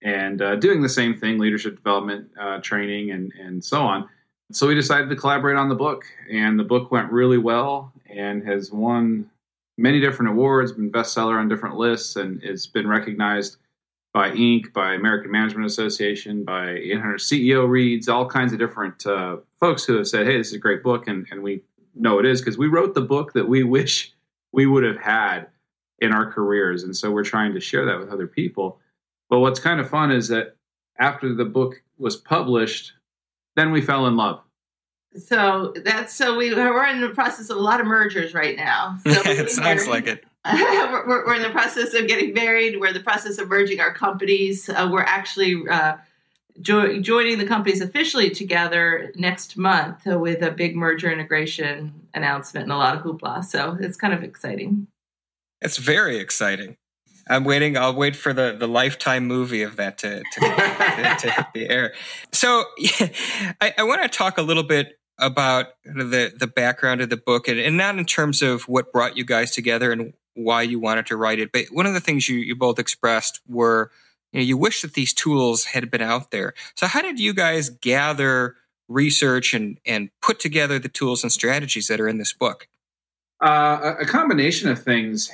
and 0.04 0.44
uh, 0.44 0.58
doing 0.58 0.84
the 0.84 0.90
same 0.90 1.16
thing 1.16 1.40
leadership 1.40 1.76
development, 1.76 2.30
uh, 2.40 2.60
training, 2.60 3.10
and, 3.10 3.34
and 3.34 3.66
so 3.66 3.82
on. 3.82 4.08
So 4.52 4.68
we 4.68 4.76
decided 4.76 5.10
to 5.10 5.16
collaborate 5.16 5.58
on 5.58 5.68
the 5.68 5.76
book, 5.76 6.06
and 6.32 6.60
the 6.60 6.64
book 6.64 6.92
went 6.92 7.12
really 7.12 7.40
well 7.40 7.92
and 8.08 8.46
has 8.46 8.72
won 8.72 9.28
many 9.80 10.00
different 10.00 10.32
awards, 10.32 10.72
been 10.72 10.92
bestseller 10.92 11.40
on 11.40 11.50
different 11.50 11.78
lists, 11.78 12.16
and 12.16 12.44
it's 12.44 12.68
been 12.68 12.88
recognized 12.88 13.58
by 14.16 14.32
Inc., 14.32 14.72
by 14.72 14.94
American 14.94 15.30
Management 15.30 15.66
Association, 15.66 16.46
by 16.46 16.70
800 16.70 17.20
CEO 17.20 17.68
reads, 17.68 18.08
all 18.08 18.26
kinds 18.26 18.54
of 18.54 18.60
different 18.60 19.06
uh, 19.06 19.36
folks 19.60 19.84
who 19.84 19.98
have 19.98 20.08
said, 20.08 20.26
"Hey, 20.26 20.38
this 20.38 20.48
is 20.48 20.54
a 20.54 20.58
great 20.58 20.82
book," 20.82 21.10
and, 21.10 21.28
and 21.32 21.44
we 21.44 21.64
know 21.96 22.18
it 22.20 22.26
is 22.26 22.40
because 22.40 22.58
we 22.58 22.68
wrote 22.68 22.94
the 22.94 23.02
book 23.02 23.34
that 23.34 23.50
we 23.50 23.64
wish 23.78 24.14
we 24.54 24.68
would 24.68 24.86
have 24.86 24.98
had 24.98 25.48
in 26.00 26.14
our 26.14 26.32
careers, 26.32 26.84
and 26.84 26.96
so 26.96 27.12
we're 27.12 27.26
trying 27.26 27.54
to 27.56 27.60
share 27.60 27.86
that 27.86 28.00
with 28.00 28.10
other 28.10 28.26
people. 28.26 28.80
But 29.30 29.40
what's 29.40 29.60
kind 29.60 29.82
of 29.82 29.90
fun 29.90 30.12
is 30.12 30.30
that 30.30 30.56
after 30.98 31.36
the 31.36 31.44
book 31.44 31.84
was 31.98 32.16
published, 32.16 32.94
then 33.58 33.72
we 33.72 33.82
fell 33.82 34.08
in 34.08 34.16
love. 34.16 34.40
So 35.18 35.74
that's 35.84 36.14
so 36.14 36.38
we 36.38 36.56
we're 36.56 36.88
in 36.88 37.02
the 37.02 37.10
process 37.10 37.50
of 37.50 37.58
a 37.58 37.62
lot 37.62 37.82
of 37.82 37.86
mergers 37.86 38.34
right 38.34 38.56
now. 38.56 38.98
So 39.06 39.30
it 39.30 39.50
sounds 39.50 39.90
like 39.90 40.08
it. 40.08 40.24
we're, 40.54 41.26
we're, 41.26 41.34
in 41.34 41.42
the 41.42 41.50
process 41.50 41.94
of 41.96 42.08
getting 42.08 42.34
married. 42.34 42.80
We're 42.80 42.88
in 42.88 42.94
the 42.94 43.00
process 43.00 43.40
of 43.40 43.50
merging 43.50 43.80
our 43.80 43.94
companies. 43.94 44.70
Uh, 44.70 44.88
we're 44.92 45.02
actually 45.02 45.68
uh, 45.68 45.98
jo- 46.62 47.00
joining 47.02 47.40
the 47.40 47.48
companies 47.48 47.82
officially 47.82 48.30
together 48.30 49.12
next 49.16 49.58
month 49.58 50.06
with 50.06 50.44
a 50.44 50.52
big 50.52 50.76
merger 50.76 51.12
integration 51.12 51.94
announcement 52.14 52.66
and 52.66 52.72
a 52.72 52.78
lot 52.78 52.96
of 52.96 53.04
hoopla. 53.04 53.44
So 53.44 53.76
it's 53.80 53.98
kind 53.98 54.14
of 54.14 54.24
exciting. 54.24 54.88
It's 55.62 55.78
very 55.78 56.18
exciting. 56.18 56.78
I'm 57.28 57.44
waiting. 57.44 57.76
I'll 57.76 57.96
wait 57.96 58.16
for 58.16 58.32
the, 58.32 58.56
the 58.58 58.68
lifetime 58.68 59.26
movie 59.26 59.64
of 59.64 59.78
that 59.78 59.98
to, 60.00 60.20
to, 60.20 60.40
to, 60.40 61.18
to 61.22 61.32
hit 61.32 61.46
the 61.56 61.70
air. 61.70 61.94
So 62.32 62.66
I, 63.62 63.74
I 63.80 63.84
want 63.84 64.04
to 64.04 64.10
talk 64.10 64.38
a 64.38 64.44
little 64.44 64.64
bit 64.64 65.00
about 65.18 65.68
the 65.86 66.34
the 66.38 66.46
background 66.46 67.00
of 67.00 67.10
the 67.10 67.18
book 67.18 67.48
and, 67.48 67.58
and 67.58 67.78
not 67.78 67.98
in 67.98 68.06
terms 68.06 68.42
of 68.42 68.64
what 68.64 68.92
brought 68.92 69.16
you 69.16 69.24
guys 69.24 69.52
together 69.52 69.94
and 69.94 70.14
why 70.36 70.62
you 70.62 70.80
wanted 70.80 71.08
to 71.08 71.18
write 71.18 71.40
it. 71.40 71.52
But 71.52 71.66
one 71.72 71.86
of 71.86 71.94
the 71.94 72.00
things 72.00 72.30
you, 72.30 72.38
you 72.38 72.56
both 72.56 72.78
expressed 72.78 73.42
were 73.48 73.92
you, 74.32 74.40
know, 74.40 74.46
you 74.46 74.58
wish 74.58 74.82
that 74.82 74.94
these 74.94 75.14
tools 75.14 75.66
had 75.66 75.90
been 75.90 76.02
out 76.02 76.32
there. 76.32 76.54
So 76.76 76.88
how 76.88 77.02
did 77.02 77.20
you 77.20 77.34
guys 77.34 77.70
gather 77.70 78.56
research 78.88 79.54
and, 79.54 79.80
and 79.86 80.10
put 80.22 80.40
together 80.40 80.78
the 80.78 80.90
tools 80.90 81.24
and 81.24 81.32
strategies 81.32 81.88
that 81.88 82.00
are 82.00 82.08
in 82.08 82.18
this 82.18 82.34
book? 82.34 82.68
Uh, 83.42 83.96
a 84.00 84.06
combination 84.06 84.70
of 84.70 84.82
things. 84.82 85.32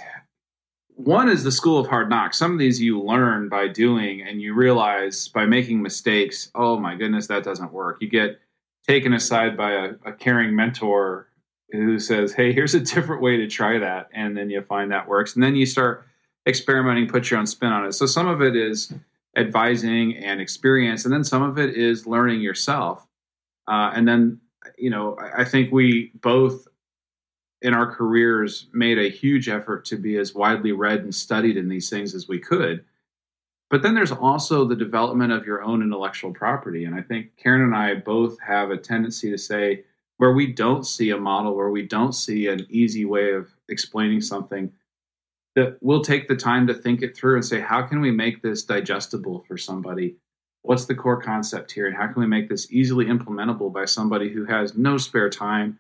One 0.95 1.29
is 1.29 1.43
the 1.43 1.51
school 1.51 1.79
of 1.79 1.87
hard 1.87 2.09
knocks. 2.09 2.37
Some 2.37 2.53
of 2.53 2.59
these 2.59 2.79
you 2.79 3.01
learn 3.01 3.49
by 3.49 3.67
doing, 3.67 4.21
and 4.21 4.41
you 4.41 4.53
realize 4.53 5.27
by 5.27 5.45
making 5.45 5.81
mistakes, 5.81 6.51
oh 6.53 6.77
my 6.77 6.95
goodness, 6.95 7.27
that 7.27 7.43
doesn't 7.43 7.73
work. 7.73 7.97
You 8.01 8.09
get 8.09 8.39
taken 8.87 9.13
aside 9.13 9.57
by 9.57 9.71
a, 9.71 9.93
a 10.05 10.11
caring 10.13 10.55
mentor 10.55 11.27
who 11.71 11.99
says, 11.99 12.33
"Hey, 12.33 12.53
here's 12.53 12.75
a 12.75 12.79
different 12.79 13.21
way 13.21 13.37
to 13.37 13.47
try 13.47 13.79
that," 13.79 14.09
and 14.13 14.35
then 14.35 14.49
you 14.49 14.61
find 14.61 14.91
that 14.91 15.07
works, 15.07 15.35
and 15.35 15.43
then 15.43 15.55
you 15.55 15.65
start 15.65 16.05
experimenting, 16.47 17.07
put 17.07 17.29
your 17.29 17.39
own 17.39 17.45
spin 17.45 17.71
on 17.71 17.85
it. 17.85 17.93
So 17.93 18.05
some 18.05 18.27
of 18.27 18.41
it 18.41 18.55
is 18.55 18.93
advising 19.37 20.17
and 20.17 20.41
experience, 20.41 21.05
and 21.05 21.13
then 21.13 21.23
some 21.23 21.43
of 21.43 21.57
it 21.57 21.75
is 21.75 22.07
learning 22.07 22.41
yourself. 22.41 23.07
Uh, 23.67 23.91
and 23.93 24.07
then, 24.07 24.39
you 24.77 24.89
know, 24.89 25.17
I 25.37 25.43
think 25.43 25.71
we 25.71 26.11
both 26.15 26.67
in 27.61 27.73
our 27.73 27.93
careers 27.93 28.67
made 28.73 28.97
a 28.97 29.09
huge 29.09 29.47
effort 29.47 29.85
to 29.85 29.95
be 29.95 30.17
as 30.17 30.33
widely 30.33 30.71
read 30.71 31.01
and 31.01 31.13
studied 31.13 31.57
in 31.57 31.69
these 31.69 31.89
things 31.89 32.15
as 32.15 32.27
we 32.27 32.39
could. 32.39 32.83
But 33.69 33.83
then 33.83 33.93
there's 33.93 34.11
also 34.11 34.65
the 34.65 34.75
development 34.75 35.31
of 35.31 35.45
your 35.45 35.61
own 35.61 35.81
intellectual 35.81 36.33
property. 36.33 36.85
And 36.85 36.95
I 36.95 37.01
think 37.01 37.37
Karin 37.37 37.61
and 37.61 37.75
I 37.75 37.93
both 37.95 38.37
have 38.41 38.71
a 38.71 38.77
tendency 38.77 39.29
to 39.29 39.37
say, 39.37 39.85
where 40.21 40.33
we 40.33 40.45
don't 40.45 40.85
see 40.85 41.09
a 41.09 41.17
model, 41.17 41.55
where 41.55 41.71
we 41.71 41.81
don't 41.81 42.13
see 42.13 42.45
an 42.45 42.67
easy 42.69 43.05
way 43.05 43.31
of 43.31 43.47
explaining 43.69 44.21
something, 44.21 44.71
that 45.55 45.79
we'll 45.81 46.03
take 46.03 46.27
the 46.27 46.35
time 46.35 46.67
to 46.67 46.75
think 46.75 47.01
it 47.01 47.17
through 47.17 47.33
and 47.33 47.43
say, 47.43 47.59
how 47.59 47.81
can 47.81 47.99
we 48.01 48.11
make 48.11 48.43
this 48.43 48.61
digestible 48.61 49.43
for 49.47 49.57
somebody? 49.57 50.15
What's 50.61 50.85
the 50.85 50.93
core 50.93 51.19
concept 51.19 51.71
here? 51.71 51.87
And 51.87 51.95
how 51.95 52.05
can 52.05 52.21
we 52.21 52.27
make 52.27 52.49
this 52.49 52.71
easily 52.71 53.05
implementable 53.05 53.73
by 53.73 53.85
somebody 53.85 54.29
who 54.29 54.45
has 54.45 54.77
no 54.77 54.99
spare 54.99 55.27
time? 55.27 55.79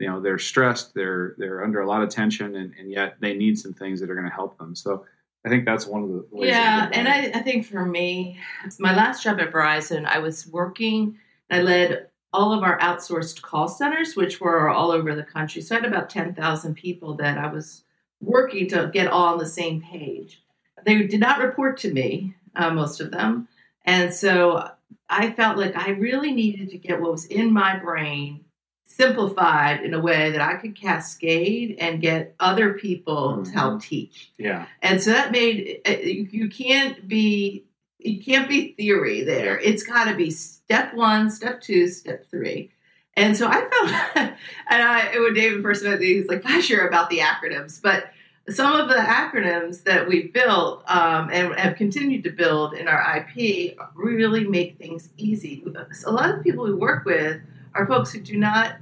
You 0.00 0.08
know, 0.08 0.20
they're 0.22 0.38
stressed, 0.38 0.94
they're 0.94 1.34
they're 1.36 1.62
under 1.62 1.82
a 1.82 1.86
lot 1.86 2.02
of 2.02 2.08
tension, 2.08 2.56
and, 2.56 2.72
and 2.78 2.90
yet 2.90 3.16
they 3.20 3.34
need 3.34 3.58
some 3.58 3.74
things 3.74 4.00
that 4.00 4.08
are 4.08 4.14
going 4.14 4.26
to 4.26 4.34
help 4.34 4.56
them. 4.56 4.74
So 4.74 5.04
I 5.44 5.50
think 5.50 5.66
that's 5.66 5.86
one 5.86 6.02
of 6.02 6.08
the 6.08 6.26
ways. 6.30 6.48
Yeah, 6.48 6.88
and 6.94 7.06
I, 7.06 7.38
I 7.38 7.42
think 7.42 7.66
for 7.66 7.84
me, 7.84 8.38
my 8.78 8.96
last 8.96 9.22
job 9.22 9.38
at 9.38 9.52
Verizon, 9.52 10.06
I 10.06 10.18
was 10.18 10.46
working. 10.46 11.18
I 11.50 11.60
led 11.60 12.08
all 12.32 12.52
of 12.52 12.62
our 12.62 12.78
outsourced 12.78 13.42
call 13.42 13.68
centers, 13.68 14.16
which 14.16 14.40
were 14.40 14.70
all 14.70 14.90
over 14.90 15.14
the 15.14 15.22
country. 15.22 15.62
So 15.62 15.76
I 15.76 15.80
had 15.80 15.88
about 15.88 16.10
ten 16.10 16.34
thousand 16.34 16.74
people 16.74 17.14
that 17.16 17.38
I 17.38 17.52
was 17.52 17.84
working 18.20 18.68
to 18.68 18.90
get 18.92 19.08
all 19.08 19.32
on 19.34 19.38
the 19.38 19.46
same 19.46 19.82
page. 19.82 20.42
They 20.84 21.02
did 21.06 21.20
not 21.20 21.40
report 21.40 21.78
to 21.78 21.92
me, 21.92 22.34
uh, 22.56 22.70
most 22.70 23.00
of 23.00 23.10
them. 23.10 23.48
And 23.84 24.14
so 24.14 24.70
I 25.08 25.32
felt 25.32 25.58
like 25.58 25.76
I 25.76 25.90
really 25.90 26.32
needed 26.32 26.70
to 26.70 26.78
get 26.78 27.00
what 27.00 27.12
was 27.12 27.26
in 27.26 27.52
my 27.52 27.76
brain 27.76 28.44
simplified 28.84 29.82
in 29.82 29.94
a 29.94 30.00
way 30.00 30.30
that 30.30 30.40
I 30.40 30.56
could 30.56 30.74
cascade 30.74 31.76
and 31.78 32.00
get 32.00 32.34
other 32.38 32.74
people 32.74 33.34
mm-hmm. 33.34 33.44
to 33.44 33.50
help 33.50 33.82
teach. 33.82 34.32
Yeah. 34.38 34.66
And 34.82 35.02
so 35.02 35.10
that 35.10 35.32
made 35.32 35.80
uh, 35.86 35.92
you 35.92 36.48
can't 36.48 37.06
be 37.08 37.64
you 37.98 38.22
can't 38.22 38.48
be 38.48 38.72
theory 38.72 39.22
there. 39.22 39.58
It's 39.58 39.82
got 39.82 40.04
to 40.04 40.14
be 40.14 40.30
step 40.72 40.94
1, 40.94 41.30
step 41.30 41.60
2, 41.60 41.88
step 41.88 42.24
3. 42.30 42.70
And 43.14 43.36
so 43.36 43.46
I 43.46 43.60
felt, 43.60 44.26
and 44.70 44.82
I, 44.82 45.18
when 45.18 45.34
David 45.34 45.62
first 45.62 45.84
met 45.84 46.00
me, 46.00 46.14
he's 46.14 46.28
like, 46.28 46.40
"I'm 46.46 46.62
sure 46.62 46.88
about 46.88 47.10
the 47.10 47.18
acronyms," 47.18 47.80
but 47.82 48.06
some 48.48 48.74
of 48.74 48.88
the 48.88 48.94
acronyms 48.94 49.84
that 49.84 50.08
we've 50.08 50.32
built 50.32 50.82
um, 50.88 51.28
and 51.30 51.54
have 51.56 51.76
continued 51.76 52.24
to 52.24 52.30
build 52.30 52.72
in 52.72 52.88
our 52.88 53.18
IP 53.18 53.78
really 53.94 54.44
make 54.44 54.78
things 54.78 55.10
easy. 55.18 55.62
A 56.06 56.10
lot 56.10 56.30
of 56.30 56.42
people 56.42 56.64
we 56.64 56.72
work 56.72 57.04
with 57.04 57.40
are 57.74 57.86
folks 57.86 58.10
who 58.10 58.20
do 58.20 58.38
not 58.38 58.76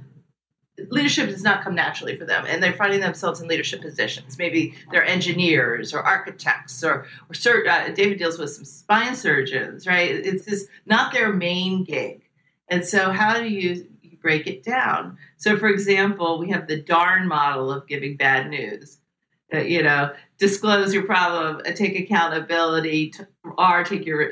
leadership 0.89 1.29
does 1.29 1.43
not 1.43 1.63
come 1.63 1.75
naturally 1.75 2.17
for 2.17 2.25
them 2.25 2.45
and 2.47 2.61
they're 2.61 2.73
finding 2.73 3.01
themselves 3.01 3.41
in 3.41 3.47
leadership 3.47 3.81
positions. 3.81 4.37
Maybe 4.37 4.73
they're 4.91 5.05
engineers 5.05 5.93
or 5.93 5.99
architects 5.99 6.83
or, 6.83 7.05
or 7.29 7.33
sur- 7.33 7.67
uh, 7.67 7.89
david 7.89 8.17
deals 8.17 8.39
with 8.39 8.51
some 8.51 8.65
spine 8.65 9.15
surgeons 9.15 9.85
right? 9.85 10.09
It's 10.11 10.45
just 10.45 10.67
not 10.85 11.11
their 11.13 11.31
main 11.33 11.83
gig. 11.83 12.23
And 12.69 12.85
so 12.85 13.11
how 13.11 13.39
do 13.39 13.47
you 13.47 13.87
break 14.21 14.47
it 14.47 14.63
down? 14.63 15.17
So 15.37 15.57
for 15.57 15.67
example 15.67 16.39
we 16.39 16.49
have 16.51 16.67
the 16.67 16.81
darn 16.81 17.27
model 17.27 17.71
of 17.71 17.87
giving 17.87 18.17
bad 18.17 18.49
news. 18.49 18.97
Uh, 19.53 19.57
you 19.57 19.83
know, 19.83 20.13
disclose 20.37 20.93
your 20.93 21.03
problem, 21.03 21.61
uh, 21.65 21.73
take 21.73 21.99
accountability, 21.99 23.13
or 23.57 23.83
take 23.83 24.05
your 24.05 24.31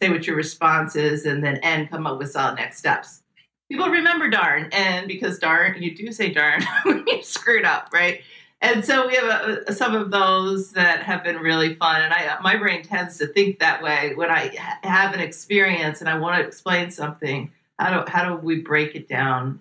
say 0.00 0.08
what 0.08 0.26
your 0.26 0.34
response 0.34 0.96
is, 0.96 1.24
and 1.26 1.44
then 1.44 1.58
and 1.62 1.88
come 1.88 2.08
up 2.08 2.18
with 2.18 2.32
solid 2.32 2.56
next 2.56 2.78
steps. 2.78 3.22
People 3.70 3.88
remember 3.88 4.30
darn, 4.30 4.68
and 4.72 5.06
because 5.06 5.38
darn, 5.38 5.82
you 5.82 5.94
do 5.94 6.10
say 6.12 6.32
darn 6.32 6.62
when 6.84 7.04
you 7.06 7.22
screwed 7.22 7.64
up, 7.64 7.90
right? 7.92 8.22
And 8.60 8.84
so 8.84 9.06
we 9.06 9.14
have 9.14 9.66
a, 9.68 9.72
some 9.72 9.94
of 9.94 10.10
those 10.10 10.72
that 10.72 11.02
have 11.02 11.22
been 11.22 11.36
really 11.36 11.74
fun, 11.74 12.02
and 12.02 12.12
I 12.12 12.38
my 12.42 12.56
brain 12.56 12.82
tends 12.82 13.18
to 13.18 13.26
think 13.26 13.58
that 13.60 13.82
way 13.82 14.14
when 14.14 14.30
I 14.30 14.48
ha- 14.56 14.78
have 14.82 15.14
an 15.14 15.20
experience 15.20 16.00
and 16.00 16.08
I 16.08 16.18
want 16.18 16.40
to 16.40 16.46
explain 16.46 16.90
something. 16.90 17.52
How 17.78 18.02
do 18.02 18.10
how 18.10 18.28
do 18.28 18.36
we 18.36 18.60
break 18.60 18.96
it 18.96 19.06
down 19.06 19.60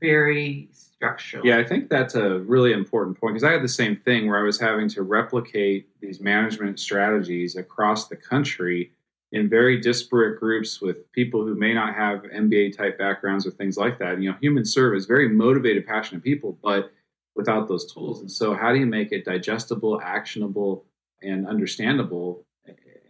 very 0.00 0.68
structurally. 0.72 1.48
Yeah, 1.48 1.58
I 1.58 1.64
think 1.64 1.88
that's 1.88 2.14
a 2.14 2.40
really 2.40 2.72
important 2.72 3.18
point 3.18 3.34
because 3.34 3.44
I 3.44 3.52
had 3.52 3.62
the 3.62 3.68
same 3.68 3.96
thing 3.96 4.28
where 4.28 4.38
I 4.38 4.42
was 4.42 4.58
having 4.58 4.88
to 4.90 5.02
replicate 5.02 5.88
these 6.00 6.20
management 6.20 6.78
strategies 6.80 7.56
across 7.56 8.08
the 8.08 8.16
country 8.16 8.92
in 9.34 9.48
very 9.48 9.80
disparate 9.80 10.38
groups 10.38 10.80
with 10.80 11.10
people 11.10 11.44
who 11.44 11.56
may 11.56 11.74
not 11.74 11.92
have 11.92 12.22
MBA 12.22 12.76
type 12.76 12.96
backgrounds 12.96 13.44
or 13.44 13.50
things 13.50 13.76
like 13.76 13.98
that. 13.98 14.22
You 14.22 14.30
know, 14.30 14.36
human 14.40 14.64
service, 14.64 15.06
very 15.06 15.28
motivated, 15.28 15.84
passionate 15.84 16.22
people, 16.22 16.56
but 16.62 16.92
without 17.34 17.66
those 17.66 17.92
tools. 17.92 18.20
And 18.20 18.30
so, 18.30 18.54
how 18.54 18.72
do 18.72 18.78
you 18.78 18.86
make 18.86 19.10
it 19.10 19.24
digestible, 19.24 20.00
actionable, 20.00 20.84
and 21.20 21.48
understandable? 21.48 22.46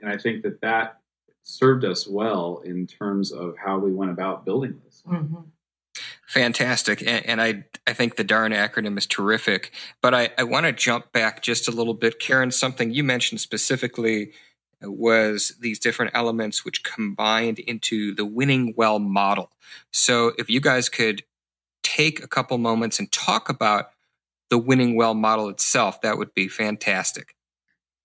And 0.01 0.11
I 0.11 0.17
think 0.17 0.43
that 0.45 0.63
that 0.63 0.99
served 1.43 1.85
us 1.85 2.09
well 2.09 2.63
in 2.65 2.87
terms 2.87 3.31
of 3.31 3.57
how 3.63 3.79
we 3.79 3.93
went 3.93 4.11
about 4.11 4.47
building 4.47 4.81
this. 4.83 5.03
Mm-hmm. 5.07 5.43
Fantastic. 6.27 7.03
And, 7.03 7.27
and, 7.27 7.43
I, 7.43 7.65
I 7.87 7.93
think 7.93 8.17
the 8.17 8.25
DARN 8.25 8.53
acronym 8.53 8.97
is 8.97 9.07
terrific. 9.07 9.73
But 10.01 10.15
I, 10.15 10.31
I 10.39 10.45
want 10.45 10.65
to 10.65 10.73
jump 10.73 11.13
back 11.13 11.43
just 11.43 11.69
a 11.69 11.71
little 11.71 11.93
bit. 11.93 12.19
Karin, 12.19 12.51
something 12.51 12.93
you 12.93 13.05
mentioned 13.05 13.43
specifically 13.43 14.33
was 14.87 15.55
these 15.61 15.79
different 15.79 16.13
elements 16.15 16.65
which 16.65 16.83
combined 16.83 17.59
into 17.59 18.15
the 18.15 18.25
winning 18.25 18.75
well 18.77 18.99
model. 18.99 19.51
So 19.93 20.33
if 20.39 20.49
you 20.51 20.61
guys 20.61 20.89
could 20.89 21.25
take 21.83 22.23
a 22.23 22.29
couple 22.29 22.59
moments 22.59 22.99
and 22.99 23.11
talk 23.11 23.49
about 23.49 23.87
the 24.51 24.59
winning 24.59 24.97
well 24.97 25.15
model 25.15 25.49
itself, 25.49 26.01
that 26.03 26.19
would 26.19 26.35
be 26.35 26.49
fantastic. 26.49 27.35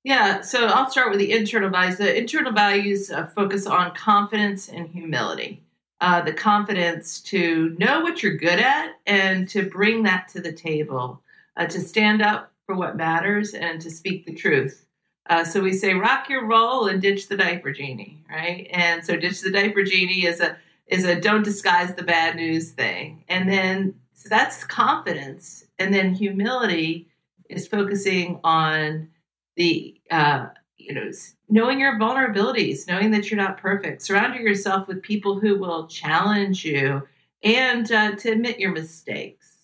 Yeah, 0.04 0.42
so 0.42 0.66
I'll 0.68 0.90
start 0.90 1.10
with 1.10 1.20
the 1.20 1.32
internal 1.32 1.70
values. 1.70 1.98
The 1.98 2.18
internal 2.18 2.54
values 2.54 3.12
uh, 3.12 3.28
focus 3.28 3.68
on 3.68 3.94
confidence 3.94 4.70
and 4.70 4.88
humility 4.88 5.62
uh, 6.02 6.22
the 6.22 6.34
confidence 6.34 7.20
to 7.20 7.76
know 7.78 8.02
what 8.02 8.24
you're 8.24 8.38
good 8.38 8.60
at 8.60 8.94
and 9.06 9.48
to 9.50 9.70
bring 9.70 10.04
that 10.04 10.30
to 10.30 10.42
the 10.42 10.54
table, 10.54 11.22
uh, 11.58 11.66
to 11.66 11.80
stand 11.80 12.22
up 12.22 12.52
for 12.66 12.76
what 12.76 12.96
matters 12.96 13.54
and 13.54 13.82
to 13.82 13.92
speak 13.92 14.26
the 14.26 14.34
truth. 14.34 14.86
Uh, 15.30 15.44
so 15.44 15.62
we 15.62 15.72
say 15.72 15.94
rock 15.94 16.28
your 16.28 16.46
role 16.46 16.88
and 16.88 17.02
ditch 17.02 17.28
the 17.28 17.38
diaper 17.38 17.72
genie, 17.72 18.24
right? 18.30 18.68
And 18.72 19.06
so 19.06 19.16
ditch 19.16 19.42
the 19.42 19.52
diaper 19.52 19.84
genie 19.84 20.26
is 20.26 20.42
a 20.42 20.58
is 20.88 21.06
a 21.06 21.22
don't 21.22 21.44
disguise 21.44 21.94
the 21.94 22.04
bad 22.04 22.36
news 22.36 22.72
thing, 22.72 23.24
and 23.30 23.48
then 23.48 23.94
so 24.14 24.28
that's 24.28 24.64
confidence, 24.64 25.66
and 25.78 25.94
then 25.94 26.16
humility 26.16 27.08
is 27.48 27.68
focusing 27.68 28.40
on 28.44 29.10
the 29.56 30.02
uh, 30.10 30.48
you 30.90 30.96
know, 30.96 31.12
knowing 31.50 31.80
your 31.80 32.00
vulnerabilities, 32.00 32.88
knowing 32.88 33.12
that 33.12 33.30
you're 33.30 33.40
not 33.40 33.58
perfect, 33.58 34.02
surrounding 34.02 34.42
yourself 34.42 34.88
with 34.88 35.04
people 35.04 35.40
who 35.40 35.60
will 35.60 35.86
challenge 35.88 36.66
you 36.66 37.08
and 37.44 37.92
uh, 37.92 38.16
to 38.16 38.32
admit 38.32 38.60
your 38.60 38.72
mistakes. 38.72 39.58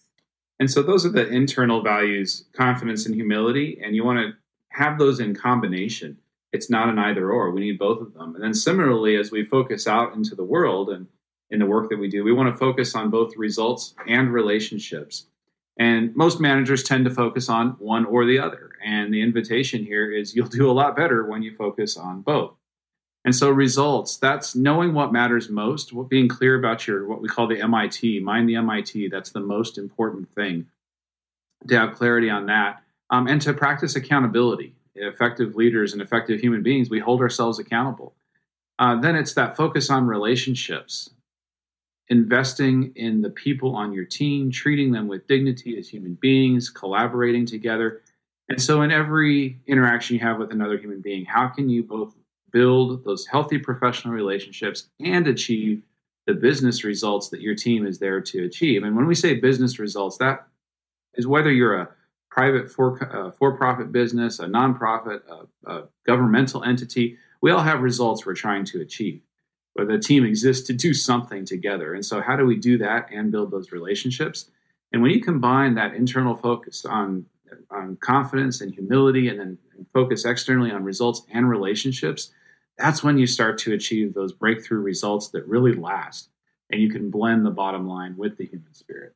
And 0.60 0.70
so 0.70 0.84
those 0.84 1.06
are 1.06 1.10
the 1.10 1.28
internal 1.28 1.82
values, 1.82 2.46
confidence 2.54 3.06
and 3.06 3.16
humility, 3.16 3.80
and 3.84 3.96
you 3.96 4.06
want 4.06 4.20
to 4.20 4.34
have 4.76 4.98
those 4.98 5.20
in 5.20 5.36
combination. 5.36 6.18
It's 6.52 6.70
not 6.70 6.90
an 6.90 7.00
either 7.00 7.32
or. 7.32 7.52
We 7.52 7.62
need 7.62 7.80
both 7.80 8.02
of 8.02 8.14
them. 8.14 8.36
And 8.36 8.44
then 8.44 8.54
similarly, 8.54 9.16
as 9.16 9.32
we 9.32 9.44
focus 9.44 9.88
out 9.88 10.14
into 10.14 10.36
the 10.36 10.44
world 10.44 10.90
and 10.90 11.08
in 11.50 11.60
the 11.60 11.66
work 11.66 11.90
that 11.90 12.00
we 12.00 12.08
do, 12.08 12.24
we 12.24 12.34
want 12.34 12.54
to 12.54 12.58
focus 12.58 12.96
on 12.96 13.10
both 13.10 13.38
results 13.38 13.94
and 14.08 14.34
relationships. 14.34 15.26
And 15.78 16.16
most 16.16 16.40
managers 16.40 16.84
tend 16.84 17.06
to 17.06 17.12
focus 17.12 17.50
on 17.50 17.72
one 17.80 18.06
or 18.06 18.26
the 18.26 18.40
other. 18.40 18.72
And 18.84 19.14
the 19.14 19.22
invitation 19.22 19.84
here 19.84 20.12
is 20.12 20.36
you'll 20.36 20.48
do 20.48 20.70
a 20.70 20.74
lot 20.74 20.96
better 20.96 21.26
when 21.26 21.44
you 21.44 21.56
focus 21.56 21.98
on 21.98 22.22
both. 22.22 22.54
And 23.26 23.36
so 23.36 23.50
results, 23.50 24.18
that's 24.18 24.56
knowing 24.56 24.94
what 24.94 25.12
matters 25.12 25.50
most, 25.50 25.92
what 25.92 26.10
being 26.10 26.30
clear 26.30 26.58
about 26.58 26.88
your 26.88 27.08
what 27.08 27.22
we 27.22 27.28
call 27.28 27.48
the 27.48 27.60
MIT, 27.60 28.20
mind 28.20 28.48
the 28.48 28.56
MIT, 28.56 29.10
that's 29.10 29.32
the 29.32 29.40
most 29.40 29.78
important 29.78 30.34
thing. 30.36 30.68
To 31.68 31.80
have 31.80 31.96
clarity 31.96 32.30
on 32.30 32.46
that. 32.46 32.84
Um, 33.10 33.28
and 33.28 33.42
to 33.42 33.54
practice 33.54 33.96
accountability. 33.96 34.76
Effective 34.96 35.56
leaders 35.56 35.94
and 35.94 36.02
effective 36.02 36.40
human 36.40 36.64
beings, 36.64 36.90
we 36.90 37.00
hold 37.00 37.22
ourselves 37.22 37.60
accountable. 37.60 38.14
Uh, 38.80 39.00
then 39.00 39.16
it's 39.16 39.34
that 39.34 39.56
focus 39.56 39.90
on 39.90 40.08
relationships 40.08 41.10
investing 42.10 42.92
in 42.96 43.22
the 43.22 43.30
people 43.30 43.76
on 43.76 43.92
your 43.92 44.06
team, 44.06 44.52
treating 44.52 44.92
them 44.92 45.08
with 45.08 45.28
dignity 45.28 45.78
as 45.78 45.90
human 45.90 46.14
beings, 46.16 46.70
collaborating 46.70 47.46
together. 47.46 48.02
And 48.50 48.62
so, 48.62 48.82
in 48.84 48.92
every 48.92 49.60
interaction 49.68 50.16
you 50.16 50.22
have 50.22 50.38
with 50.38 50.52
another 50.52 50.78
human 50.78 51.02
being, 51.02 51.26
how 51.26 51.48
can 51.48 51.68
you 51.68 51.84
both 51.84 52.16
build 52.52 53.04
those 53.04 53.26
healthy 53.26 53.58
professional 53.58 54.14
relationships 54.14 54.88
and 55.00 55.28
achieve 55.28 55.82
the 56.28 56.34
business 56.34 56.84
results 56.84 57.30
that 57.30 57.42
your 57.42 57.56
team 57.56 57.88
is 57.88 57.98
there 57.98 58.22
to 58.22 58.46
achieve? 58.46 58.84
And 58.84 58.96
when 58.96 59.08
we 59.08 59.16
say 59.16 59.36
business 59.36 59.80
results, 59.80 60.18
that 60.18 60.48
is 61.16 61.26
whether 61.26 61.52
you're 61.52 61.76
a 61.76 61.90
private 62.36 62.70
for, 62.70 63.02
uh, 63.16 63.32
for-profit 63.32 63.94
business, 63.94 64.40
a 64.40 64.46
nonprofit, 64.46 65.22
a, 65.30 65.72
a 65.72 65.84
governmental 66.06 66.66
entity, 66.66 67.18
we 67.42 67.50
all 67.50 67.62
have 67.62 67.80
results 67.80 68.26
we're 68.26 68.36
trying 68.36 68.66
to 68.66 68.82
achieve 68.82 69.22
But 69.74 69.88
the 69.88 70.00
team 70.00 70.26
exists 70.26 70.68
to 70.68 70.74
do 70.74 70.94
something 70.94 71.46
together. 71.46 71.94
And 71.94 72.06
so, 72.06 72.22
how 72.22 72.36
do 72.36 72.46
we 72.46 72.58
do 72.58 72.78
that 72.80 73.08
and 73.10 73.32
build 73.32 73.52
those 73.52 73.72
relationships? 73.72 74.52
And 74.92 75.02
when 75.02 75.12
you 75.12 75.22
combine 75.22 75.76
that 75.76 75.94
internal 75.94 76.36
focus 76.36 76.84
on 76.84 77.26
on 77.70 77.96
confidence 78.02 78.60
and 78.60 78.74
humility 78.74 79.30
and 79.30 79.40
then 79.40 79.58
focus 79.94 80.26
externally 80.26 80.72
on 80.72 80.84
results 80.84 81.22
and 81.32 81.50
relationships, 81.50 82.34
that's 82.78 83.02
when 83.02 83.18
you 83.18 83.28
start 83.28 83.58
to 83.60 83.74
achieve 83.74 84.14
those 84.14 84.34
breakthrough 84.34 84.82
results 84.82 85.30
that 85.30 85.48
really 85.48 85.74
last. 85.74 86.30
And 86.70 86.82
you 86.82 86.90
can 86.90 87.10
blend 87.10 87.46
the 87.46 87.52
bottom 87.52 87.88
line 87.88 88.18
with 88.18 88.36
the 88.38 88.46
human 88.46 88.74
spirit. 88.74 89.16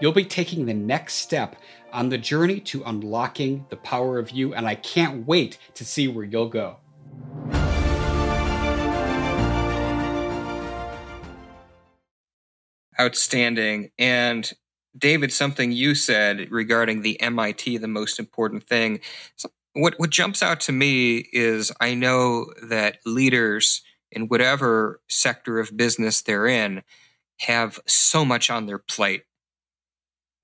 You'll 0.00 0.12
be 0.12 0.24
taking 0.24 0.66
the 0.66 0.74
next 0.74 1.14
step 1.14 1.56
on 1.92 2.08
the 2.08 2.18
journey 2.18 2.58
to 2.60 2.82
unlocking 2.84 3.64
the 3.70 3.76
power 3.76 4.18
of 4.18 4.30
you, 4.30 4.52
and 4.52 4.66
I 4.66 4.74
can't 4.74 5.26
wait 5.26 5.58
to 5.74 5.84
see 5.84 6.08
where 6.08 6.24
you'll 6.24 6.48
go. 6.48 6.78
Outstanding. 12.98 13.90
And 13.98 14.52
David, 14.98 15.32
something 15.32 15.70
you 15.70 15.94
said 15.94 16.50
regarding 16.50 17.02
the 17.02 17.20
MIT, 17.20 17.78
the 17.78 17.88
most 17.88 18.18
important 18.18 18.64
thing. 18.64 19.00
What 19.74 19.94
what 19.98 20.10
jumps 20.10 20.42
out 20.42 20.60
to 20.60 20.72
me 20.72 21.28
is 21.32 21.72
I 21.80 21.94
know 21.94 22.52
that 22.62 22.98
leaders 23.04 23.82
in 24.10 24.28
whatever 24.28 25.00
sector 25.08 25.58
of 25.58 25.76
business 25.76 26.22
they're 26.22 26.46
in 26.46 26.82
have 27.40 27.80
so 27.86 28.24
much 28.24 28.50
on 28.50 28.66
their 28.66 28.78
plate. 28.78 29.24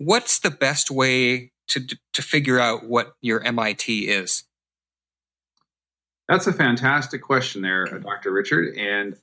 What's 0.01 0.39
the 0.39 0.51
best 0.51 0.91
way 0.91 1.53
to 1.69 1.87
to 2.15 2.23
figure 2.23 2.59
out 2.59 2.89
what 2.89 3.17
your 3.21 3.45
MIT 3.45 4.09
is? 4.09 4.45
That's 6.27 6.47
a 6.47 6.55
fantastic 6.55 7.21
question 7.21 7.61
there, 7.61 7.87
uh, 7.95 7.99
Dr. 7.99 8.33
Richard. 8.33 8.79
And 8.79 9.15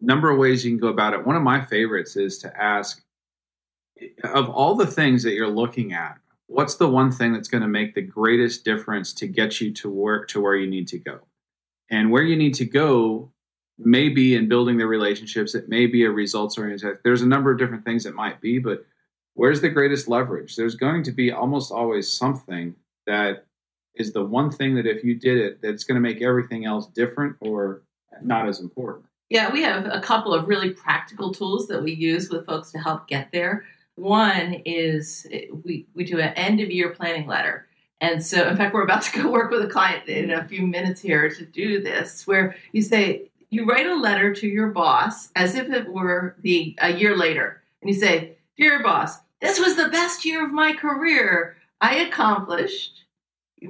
number 0.00 0.30
of 0.30 0.38
ways 0.38 0.64
you 0.64 0.70
can 0.70 0.78
go 0.78 0.88
about 0.88 1.12
it. 1.12 1.26
One 1.26 1.34
of 1.34 1.42
my 1.42 1.60
favorites 1.64 2.14
is 2.14 2.38
to 2.38 2.56
ask 2.56 3.02
of 4.22 4.48
all 4.48 4.76
the 4.76 4.86
things 4.86 5.24
that 5.24 5.32
you're 5.32 5.48
looking 5.48 5.92
at, 5.92 6.18
what's 6.46 6.76
the 6.76 6.88
one 6.88 7.10
thing 7.10 7.32
that's 7.32 7.48
going 7.48 7.62
to 7.62 7.68
make 7.68 7.96
the 7.96 8.02
greatest 8.02 8.64
difference 8.64 9.12
to 9.14 9.26
get 9.26 9.60
you 9.60 9.72
to 9.74 9.90
work 9.90 10.28
to 10.28 10.40
where 10.40 10.54
you 10.54 10.70
need 10.70 10.86
to 10.88 10.98
go? 10.98 11.18
And 11.90 12.12
where 12.12 12.22
you 12.22 12.36
need 12.36 12.54
to 12.54 12.64
go 12.64 13.32
may 13.76 14.08
be 14.08 14.36
in 14.36 14.48
building 14.48 14.76
the 14.78 14.86
relationships, 14.86 15.56
it 15.56 15.68
may 15.68 15.86
be 15.86 16.04
a 16.04 16.10
results 16.12 16.58
oriented. 16.58 16.98
There's 17.02 17.22
a 17.22 17.26
number 17.26 17.50
of 17.50 17.58
different 17.58 17.84
things 17.84 18.06
it 18.06 18.14
might 18.14 18.40
be, 18.40 18.60
but 18.60 18.86
where's 19.34 19.60
the 19.60 19.68
greatest 19.68 20.08
leverage? 20.08 20.56
There's 20.56 20.74
going 20.74 21.02
to 21.04 21.12
be 21.12 21.32
almost 21.32 21.72
always 21.72 22.10
something 22.10 22.74
that 23.06 23.46
is 23.94 24.12
the 24.12 24.24
one 24.24 24.50
thing 24.50 24.74
that 24.76 24.86
if 24.86 25.04
you 25.04 25.14
did 25.14 25.38
it, 25.38 25.62
that's 25.62 25.84
going 25.84 25.96
to 25.96 26.00
make 26.00 26.22
everything 26.22 26.64
else 26.64 26.86
different 26.86 27.36
or 27.40 27.82
not 28.22 28.48
as 28.48 28.60
important. 28.60 29.06
Yeah, 29.28 29.52
we 29.52 29.62
have 29.62 29.86
a 29.86 30.00
couple 30.00 30.34
of 30.34 30.48
really 30.48 30.70
practical 30.70 31.32
tools 31.32 31.66
that 31.68 31.82
we 31.82 31.92
use 31.92 32.30
with 32.30 32.46
folks 32.46 32.70
to 32.72 32.78
help 32.78 33.08
get 33.08 33.30
there. 33.32 33.64
One 33.96 34.54
is 34.66 35.26
we, 35.64 35.86
we 35.94 36.04
do 36.04 36.18
an 36.18 36.34
end 36.34 36.60
of 36.60 36.70
year 36.70 36.90
planning 36.90 37.26
letter. 37.26 37.66
And 38.00 38.22
so, 38.24 38.48
in 38.48 38.56
fact, 38.56 38.74
we're 38.74 38.82
about 38.82 39.02
to 39.02 39.22
go 39.22 39.30
work 39.30 39.50
with 39.50 39.62
a 39.62 39.68
client 39.68 40.08
in 40.08 40.30
a 40.30 40.46
few 40.46 40.66
minutes 40.66 41.00
here 41.00 41.30
to 41.30 41.46
do 41.46 41.80
this, 41.80 42.26
where 42.26 42.56
you 42.72 42.82
say, 42.82 43.30
you 43.48 43.66
write 43.66 43.86
a 43.86 43.94
letter 43.94 44.34
to 44.34 44.46
your 44.46 44.68
boss 44.68 45.30
as 45.36 45.54
if 45.54 45.70
it 45.70 45.88
were 45.88 46.36
the 46.40 46.76
a 46.80 46.92
year 46.92 47.16
later. 47.16 47.62
And 47.80 47.90
you 47.90 47.98
say, 47.98 48.36
Dear 48.58 48.82
boss, 48.82 49.18
this 49.42 49.60
was 49.60 49.76
the 49.76 49.88
best 49.88 50.24
year 50.24 50.44
of 50.44 50.52
my 50.52 50.72
career. 50.72 51.56
I 51.80 51.96
accomplished 51.96 53.02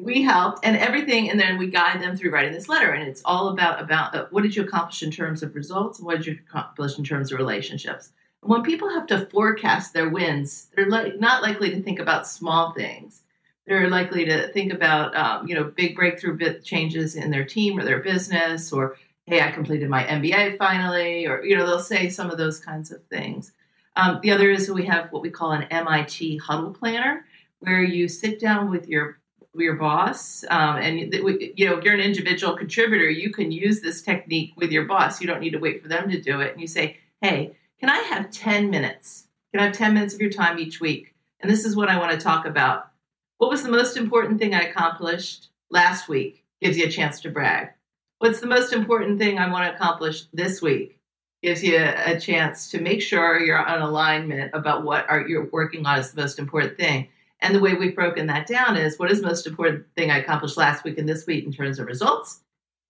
we 0.01 0.23
helped 0.23 0.61
and 0.65 0.77
everything 0.77 1.31
and 1.31 1.39
then 1.39 1.59
we 1.59 1.67
guide 1.67 2.01
them 2.01 2.17
through 2.17 2.31
writing 2.31 2.53
this 2.53 2.69
letter 2.69 2.93
and 2.93 3.07
it's 3.07 3.23
all 3.25 3.49
about 3.49 3.81
about 3.81 4.15
uh, 4.15 4.27
what 4.31 4.43
did 4.43 4.57
you 4.57 4.63
accomplish 4.63 5.03
in 5.03 5.11
terms 5.11 5.43
of 5.43 5.55
results 5.55 6.01
what 6.01 6.17
did 6.17 6.27
you 6.27 6.39
accomplish 6.49 6.99
in 6.99 7.05
terms 7.05 7.33
of 7.33 7.39
relationships? 7.39 8.13
And 8.43 8.51
when 8.51 8.63
people 8.63 8.89
have 8.91 9.07
to 9.09 9.27
forecast 9.27 9.93
their 9.93 10.09
wins 10.09 10.69
they're 10.75 10.89
like 10.89 11.21
not 11.21 11.43
likely 11.43 11.71
to 11.71 11.83
think 11.83 11.99
about 11.99 12.27
small 12.27 12.73
things. 12.73 13.23
They're 13.67 13.89
likely 13.89 14.25
to 14.25 14.49
think 14.49 14.73
about 14.73 15.15
um, 15.15 15.47
you 15.47 15.55
know 15.55 15.65
big 15.65 15.95
breakthrough 15.95 16.37
bit 16.37 16.65
changes 16.65 17.15
in 17.15 17.31
their 17.31 17.45
team 17.45 17.79
or 17.79 17.85
their 17.85 18.01
business 18.01 18.73
or 18.73 18.97
hey 19.27 19.41
i 19.41 19.51
completed 19.51 19.89
my 19.89 20.05
mba 20.05 20.59
finally 20.59 21.27
or 21.27 21.45
you 21.45 21.57
know 21.57 21.67
they'll 21.67 21.79
say 21.79 22.09
some 22.09 22.31
of 22.31 22.39
those 22.39 22.59
kinds 22.59 22.91
of 22.91 23.05
things 23.05 23.53
um, 23.97 24.21
the 24.23 24.31
other 24.31 24.51
is 24.51 24.71
we 24.71 24.87
have 24.87 25.11
what 25.13 25.23
we 25.23 25.31
call 25.31 25.53
an 25.53 25.67
mit 25.71 26.39
huddle 26.41 26.73
planner 26.73 27.25
where 27.61 27.83
you 27.83 28.09
sit 28.09 28.41
down 28.41 28.71
with 28.71 28.89
your 28.89 29.19
your 29.55 29.75
boss 29.75 30.45
um, 30.49 30.77
and 30.77 30.99
you 30.99 31.67
know 31.67 31.77
if 31.77 31.85
you're 31.85 31.95
an 31.95 32.01
individual 32.01 32.57
contributor 32.57 33.09
you 33.09 33.31
can 33.31 33.53
use 33.53 33.81
this 33.81 34.01
technique 34.01 34.53
with 34.57 34.73
your 34.73 34.87
boss. 34.87 35.21
You 35.21 35.27
don't 35.27 35.41
need 35.41 35.51
to 35.51 35.59
wait 35.59 35.83
for 35.83 35.89
them 35.89 36.09
to 36.11 36.21
do 36.21 36.41
it. 36.41 36.53
And 36.53 36.61
you 36.61 36.67
say 36.67 36.97
hey 37.21 37.57
can 37.79 37.91
i 37.91 37.99
have 37.99 38.31
10 38.31 38.71
minutes? 38.71 39.27
Can 39.53 39.61
i 39.61 39.67
have 39.67 39.77
10 39.77 39.95
minutes 39.95 40.15
of 40.15 40.21
your 40.21 40.31
time 40.31 40.59
each 40.59 40.81
week? 40.81 41.15
And 41.41 41.51
this 41.51 41.65
is 41.65 41.77
what 41.77 41.89
i 41.89 41.99
want 41.99 42.13
to 42.13 42.19
talk 42.19 42.47
about. 42.47 42.91
What 43.39 43.51
was 43.51 43.63
the 43.63 43.71
most 43.71 43.97
important 43.97 44.39
thing 44.39 44.55
i 44.55 44.63
accomplished 44.63 45.51
last 45.71 46.09
week? 46.09 46.45
Gives 46.63 46.79
you 46.79 46.87
a 46.87 46.91
chance 46.91 47.21
to 47.21 47.31
brag. 47.31 47.71
What's 48.19 48.41
the 48.41 48.47
most 48.47 48.73
important 48.73 49.19
thing 49.19 49.39
i 49.39 49.51
want 49.51 49.67
to 49.67 49.75
accomplish 49.75 50.25
this 50.33 50.63
week 50.63 50.99
gives 51.43 51.63
you 51.63 51.77
a 51.77 52.19
chance 52.19 52.71
to 52.71 52.81
make 52.81 53.03
sure 53.03 53.41
you're 53.41 53.59
on 53.59 53.83
alignment 53.83 54.51
about 54.55 54.85
what 54.85 55.09
are 55.11 55.27
you're 55.27 55.49
working 55.51 55.85
on 55.87 55.99
is 55.99 56.13
the 56.13 56.21
most 56.21 56.39
important 56.39 56.77
thing 56.77 57.09
and 57.43 57.55
the 57.55 57.61
way 57.61 57.75
we've 57.75 57.95
broken 57.95 58.29
that 58.29 58.47
down 58.47 58.77
is 58.77 58.99
what 58.99 59.11
is 59.11 59.21
the 59.21 59.27
most 59.27 59.47
important 59.47 59.85
thing 59.97 60.11
I 60.11 60.19
accomplished 60.19 60.57
last 60.57 60.85
week 60.85 60.97
and 60.97 61.09
this 61.09 61.27
week 61.27 61.45
in 61.45 61.53
terms 61.53 61.81
of 61.81 61.87
results 61.87 62.41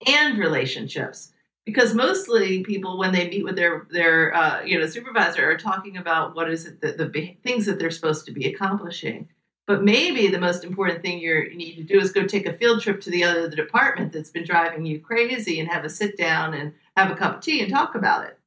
and 0.07 0.37
relationships. 0.37 1.33
Because 1.65 1.95
mostly 1.95 2.63
people, 2.63 2.99
when 2.99 3.13
they 3.13 3.29
meet 3.29 3.43
with 3.43 3.55
their 3.55 3.87
their 3.89 4.35
uh, 4.35 4.61
you 4.63 4.77
know 4.77 4.85
supervisor, 4.85 5.49
are 5.49 5.57
talking 5.57 5.97
about 5.97 6.35
what 6.35 6.51
is 6.51 6.65
it 6.65 6.81
that 6.81 6.97
the 6.97 7.35
things 7.43 7.65
that 7.65 7.79
they're 7.79 7.89
supposed 7.89 8.25
to 8.25 8.31
be 8.31 8.45
accomplishing. 8.53 9.27
But 9.65 9.83
maybe 9.83 10.27
the 10.27 10.39
most 10.39 10.65
important 10.65 11.01
thing 11.01 11.19
you 11.19 11.55
need 11.55 11.77
to 11.77 11.83
do 11.83 11.99
is 11.99 12.11
go 12.11 12.27
take 12.27 12.45
a 12.45 12.53
field 12.53 12.81
trip 12.81 12.99
to 13.01 13.09
the 13.09 13.23
other 13.23 13.47
the 13.47 13.55
department 13.55 14.11
that's 14.11 14.29
been 14.29 14.43
driving 14.43 14.85
you 14.85 14.99
crazy 14.99 15.59
and 15.59 15.69
have 15.69 15.85
a 15.85 15.89
sit 15.89 16.17
down 16.17 16.53
and 16.53 16.73
have 16.97 17.09
a 17.09 17.15
cup 17.15 17.37
of 17.37 17.41
tea 17.41 17.61
and 17.61 17.71
talk 17.71 17.95
about 17.95 18.25
it. 18.25 18.37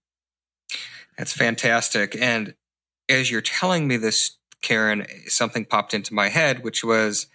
That's 1.19 1.33
fantastic. 1.33 2.17
And 2.21 2.55
as 3.09 3.31
you're 3.31 3.41
telling 3.41 3.89
me 3.89 3.97
this 3.97 4.37
Karin, 4.63 5.07
something 5.27 5.65
popped 5.65 5.95
into 5.95 6.15
my 6.15 6.29
head, 6.29 6.65
which 6.65 6.83
was 6.83 7.27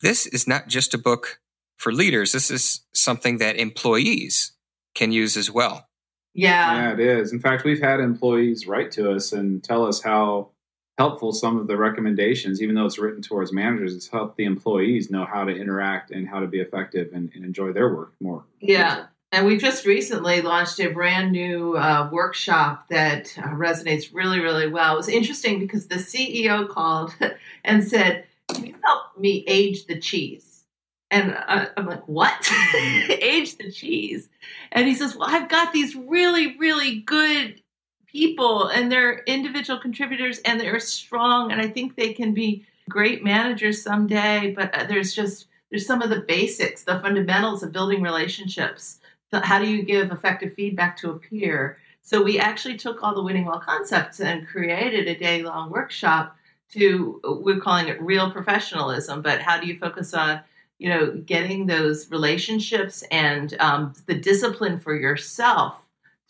this 0.00 0.26
is 0.26 0.46
not 0.46 0.68
just 0.68 0.94
a 0.94 0.98
book 0.98 1.40
for 1.76 1.92
leaders. 1.92 2.32
This 2.32 2.50
is 2.50 2.80
something 2.92 3.38
that 3.38 3.56
employees 3.56 4.52
can 4.94 5.12
use 5.12 5.36
as 5.36 5.50
well. 5.50 5.88
Yeah. 6.34 6.74
Yeah, 6.74 6.92
it 6.92 7.00
is. 7.00 7.32
In 7.32 7.40
fact, 7.40 7.64
we've 7.64 7.80
had 7.80 8.00
employees 8.00 8.66
write 8.66 8.90
to 8.92 9.12
us 9.12 9.32
and 9.32 9.62
tell 9.62 9.86
us 9.86 10.02
how 10.02 10.50
helpful 10.98 11.32
some 11.32 11.58
of 11.58 11.66
the 11.66 11.76
recommendations, 11.76 12.62
even 12.62 12.74
though 12.74 12.86
it's 12.86 12.98
written 12.98 13.22
towards 13.22 13.52
managers, 13.52 13.94
it's 13.94 14.08
helped 14.08 14.36
the 14.36 14.44
employees 14.44 15.10
know 15.10 15.24
how 15.24 15.44
to 15.44 15.52
interact 15.52 16.10
and 16.10 16.28
how 16.28 16.40
to 16.40 16.46
be 16.46 16.60
effective 16.60 17.12
and, 17.12 17.30
and 17.34 17.44
enjoy 17.44 17.72
their 17.72 17.92
work 17.94 18.14
more. 18.20 18.44
Yeah. 18.60 19.06
And 19.34 19.46
we 19.46 19.56
just 19.56 19.84
recently 19.84 20.42
launched 20.42 20.78
a 20.78 20.86
brand 20.90 21.32
new 21.32 21.76
uh, 21.76 22.08
workshop 22.12 22.86
that 22.90 23.36
uh, 23.36 23.48
resonates 23.48 24.10
really, 24.12 24.38
really 24.38 24.68
well. 24.68 24.94
It 24.94 24.98
was 24.98 25.08
interesting 25.08 25.58
because 25.58 25.88
the 25.88 25.96
CEO 25.96 26.68
called 26.68 27.12
and 27.64 27.82
said, 27.82 28.26
Can 28.46 28.64
you 28.64 28.76
help 28.84 29.18
me 29.18 29.44
age 29.48 29.86
the 29.86 29.98
cheese? 29.98 30.62
And 31.10 31.34
I, 31.36 31.66
I'm 31.76 31.86
like, 31.86 32.06
What? 32.06 32.48
age 32.76 33.56
the 33.56 33.72
cheese? 33.72 34.28
And 34.70 34.86
he 34.86 34.94
says, 34.94 35.16
Well, 35.16 35.28
I've 35.28 35.48
got 35.48 35.72
these 35.72 35.96
really, 35.96 36.56
really 36.56 37.00
good 37.00 37.60
people 38.06 38.68
and 38.68 38.92
they're 38.92 39.24
individual 39.24 39.80
contributors 39.80 40.38
and 40.44 40.60
they're 40.60 40.78
strong. 40.78 41.50
And 41.50 41.60
I 41.60 41.66
think 41.66 41.96
they 41.96 42.12
can 42.12 42.34
be 42.34 42.64
great 42.88 43.24
managers 43.24 43.82
someday. 43.82 44.54
But 44.56 44.72
uh, 44.72 44.84
there's 44.84 45.12
just, 45.12 45.48
there's 45.70 45.88
some 45.88 46.02
of 46.02 46.10
the 46.10 46.20
basics, 46.20 46.84
the 46.84 47.00
fundamentals 47.00 47.64
of 47.64 47.72
building 47.72 48.00
relationships 48.00 49.00
how 49.40 49.58
do 49.58 49.66
you 49.66 49.82
give 49.82 50.10
effective 50.10 50.54
feedback 50.54 50.96
to 50.98 51.10
a 51.10 51.18
peer? 51.18 51.78
So 52.02 52.22
we 52.22 52.38
actually 52.38 52.76
took 52.76 53.02
all 53.02 53.14
the 53.14 53.22
winning 53.22 53.46
well 53.46 53.60
concepts 53.60 54.20
and 54.20 54.46
created 54.46 55.08
a 55.08 55.18
day 55.18 55.42
long 55.42 55.70
workshop 55.70 56.36
to 56.72 57.20
we're 57.24 57.60
calling 57.60 57.88
it 57.88 58.00
real 58.00 58.30
professionalism, 58.30 59.22
but 59.22 59.40
how 59.40 59.60
do 59.60 59.66
you 59.66 59.78
focus 59.78 60.12
on 60.14 60.40
you 60.78 60.88
know 60.88 61.12
getting 61.24 61.66
those 61.66 62.10
relationships 62.10 63.02
and 63.10 63.54
um, 63.60 63.94
the 64.06 64.14
discipline 64.14 64.80
for 64.80 64.94
yourself 64.94 65.76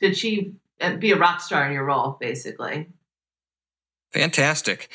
to 0.01 0.07
achieve 0.07 0.55
and 0.81 1.01
be 1.01 1.13
a 1.13 1.17
rock 1.17 1.41
star 1.41 1.67
in 1.67 1.73
your 1.73 1.85
role, 1.85 2.17
basically. 2.21 2.89
Fantastic. 4.13 4.89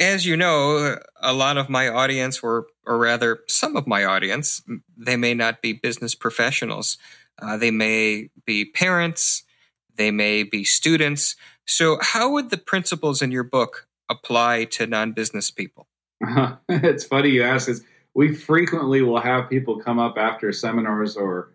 As 0.00 0.26
you 0.26 0.36
know, 0.36 0.98
a 1.20 1.32
lot 1.32 1.56
of 1.56 1.68
my 1.68 1.88
audience, 1.88 2.40
or, 2.42 2.66
or 2.84 2.98
rather, 2.98 3.40
some 3.46 3.76
of 3.76 3.86
my 3.86 4.04
audience, 4.04 4.62
they 4.96 5.16
may 5.16 5.34
not 5.34 5.62
be 5.62 5.72
business 5.72 6.14
professionals. 6.14 6.98
Uh, 7.40 7.56
they 7.56 7.70
may 7.70 8.30
be 8.46 8.64
parents, 8.64 9.44
they 9.96 10.10
may 10.10 10.42
be 10.42 10.64
students. 10.64 11.36
So, 11.66 11.98
how 12.00 12.30
would 12.32 12.50
the 12.50 12.58
principles 12.58 13.22
in 13.22 13.30
your 13.30 13.44
book 13.44 13.88
apply 14.08 14.64
to 14.64 14.86
non 14.86 15.12
business 15.12 15.50
people? 15.50 15.88
Uh, 16.26 16.56
it's 16.68 17.04
funny 17.04 17.30
you 17.30 17.42
ask 17.42 17.66
this. 17.66 17.82
We 18.14 18.32
frequently 18.34 19.02
will 19.02 19.20
have 19.20 19.50
people 19.50 19.80
come 19.80 19.98
up 19.98 20.16
after 20.16 20.52
seminars 20.52 21.16
or 21.16 21.50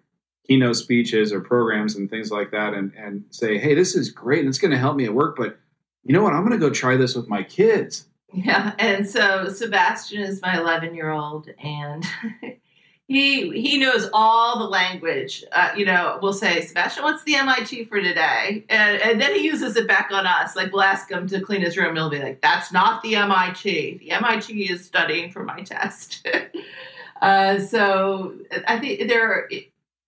keynote 0.50 0.76
speeches 0.76 1.32
or 1.32 1.40
programs 1.40 1.96
and 1.96 2.10
things 2.10 2.32
like 2.32 2.52
that 2.52 2.74
and, 2.74 2.92
and 2.98 3.24
say, 3.30 3.58
hey, 3.58 3.76
this 3.76 3.96
is 3.96 4.10
great 4.10 4.40
and 4.40 4.50
it's 4.50 4.58
going 4.58 4.72
to 4.72 4.78
help 4.78 4.98
me 4.98 5.06
at 5.06 5.14
work, 5.14 5.38
but 5.38 5.58
you 6.04 6.12
know 6.12 6.24
what? 6.24 6.34
I'm 6.34 6.46
going 6.46 6.60
to 6.60 6.66
go 6.66 6.72
try 6.74 6.98
this 6.98 7.16
with 7.16 7.30
my 7.30 7.44
kids. 7.44 8.08
Yeah. 8.34 8.74
And 8.80 9.08
so 9.08 9.48
Sebastian 9.50 10.22
is 10.22 10.42
my 10.42 10.58
11 10.58 10.96
year 10.96 11.12
old 11.12 11.50
and 11.64 12.04
he 13.10 13.50
he 13.60 13.80
knows 13.80 14.08
all 14.14 14.60
the 14.60 14.66
language. 14.66 15.44
Uh, 15.52 15.72
you 15.76 15.84
know, 15.84 16.20
we'll 16.22 16.32
say, 16.32 16.62
Sebastian, 16.62 17.04
what's 17.04 17.24
the 17.24 17.36
MIT 17.36 17.86
for 17.86 18.00
today? 18.00 18.64
And, 18.70 19.02
and 19.02 19.20
then 19.20 19.34
he 19.34 19.42
uses 19.42 19.76
it 19.76 19.88
back 19.88 20.12
on 20.12 20.28
us. 20.28 20.56
Like 20.56 20.72
we'll 20.72 20.84
ask 20.84 21.10
him 21.10 21.26
to 21.30 21.42
clean 21.42 21.62
his 21.62 21.76
room. 21.76 21.96
He'll 21.96 22.12
be 22.12 22.20
like, 22.20 22.40
that's 22.40 22.72
not 22.72 23.02
the 23.02 23.16
MIT. 23.16 23.98
The 23.98 24.12
MIT 24.12 24.72
is 24.72 24.86
studying 24.86 25.32
for 25.32 25.44
my 25.44 25.62
test. 25.62 26.28
uh, 27.24 27.58
so 27.58 28.36
I 28.68 28.80
think 28.80 29.10
there 29.10 29.28
are, 29.28 29.50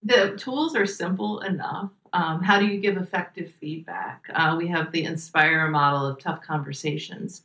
the 0.03 0.37
tools 0.37 0.75
are 0.75 0.85
simple 0.85 1.39
enough. 1.39 1.89
Um, 2.13 2.43
how 2.43 2.59
do 2.59 2.67
you 2.67 2.79
give 2.79 2.97
effective 2.97 3.51
feedback? 3.59 4.27
Uh, 4.31 4.53
we 4.55 4.67
have 4.67 4.91
the 4.91 5.05
Inspire 5.05 5.67
model 5.69 6.05
of 6.05 6.19
tough 6.19 6.43
conversations. 6.43 7.41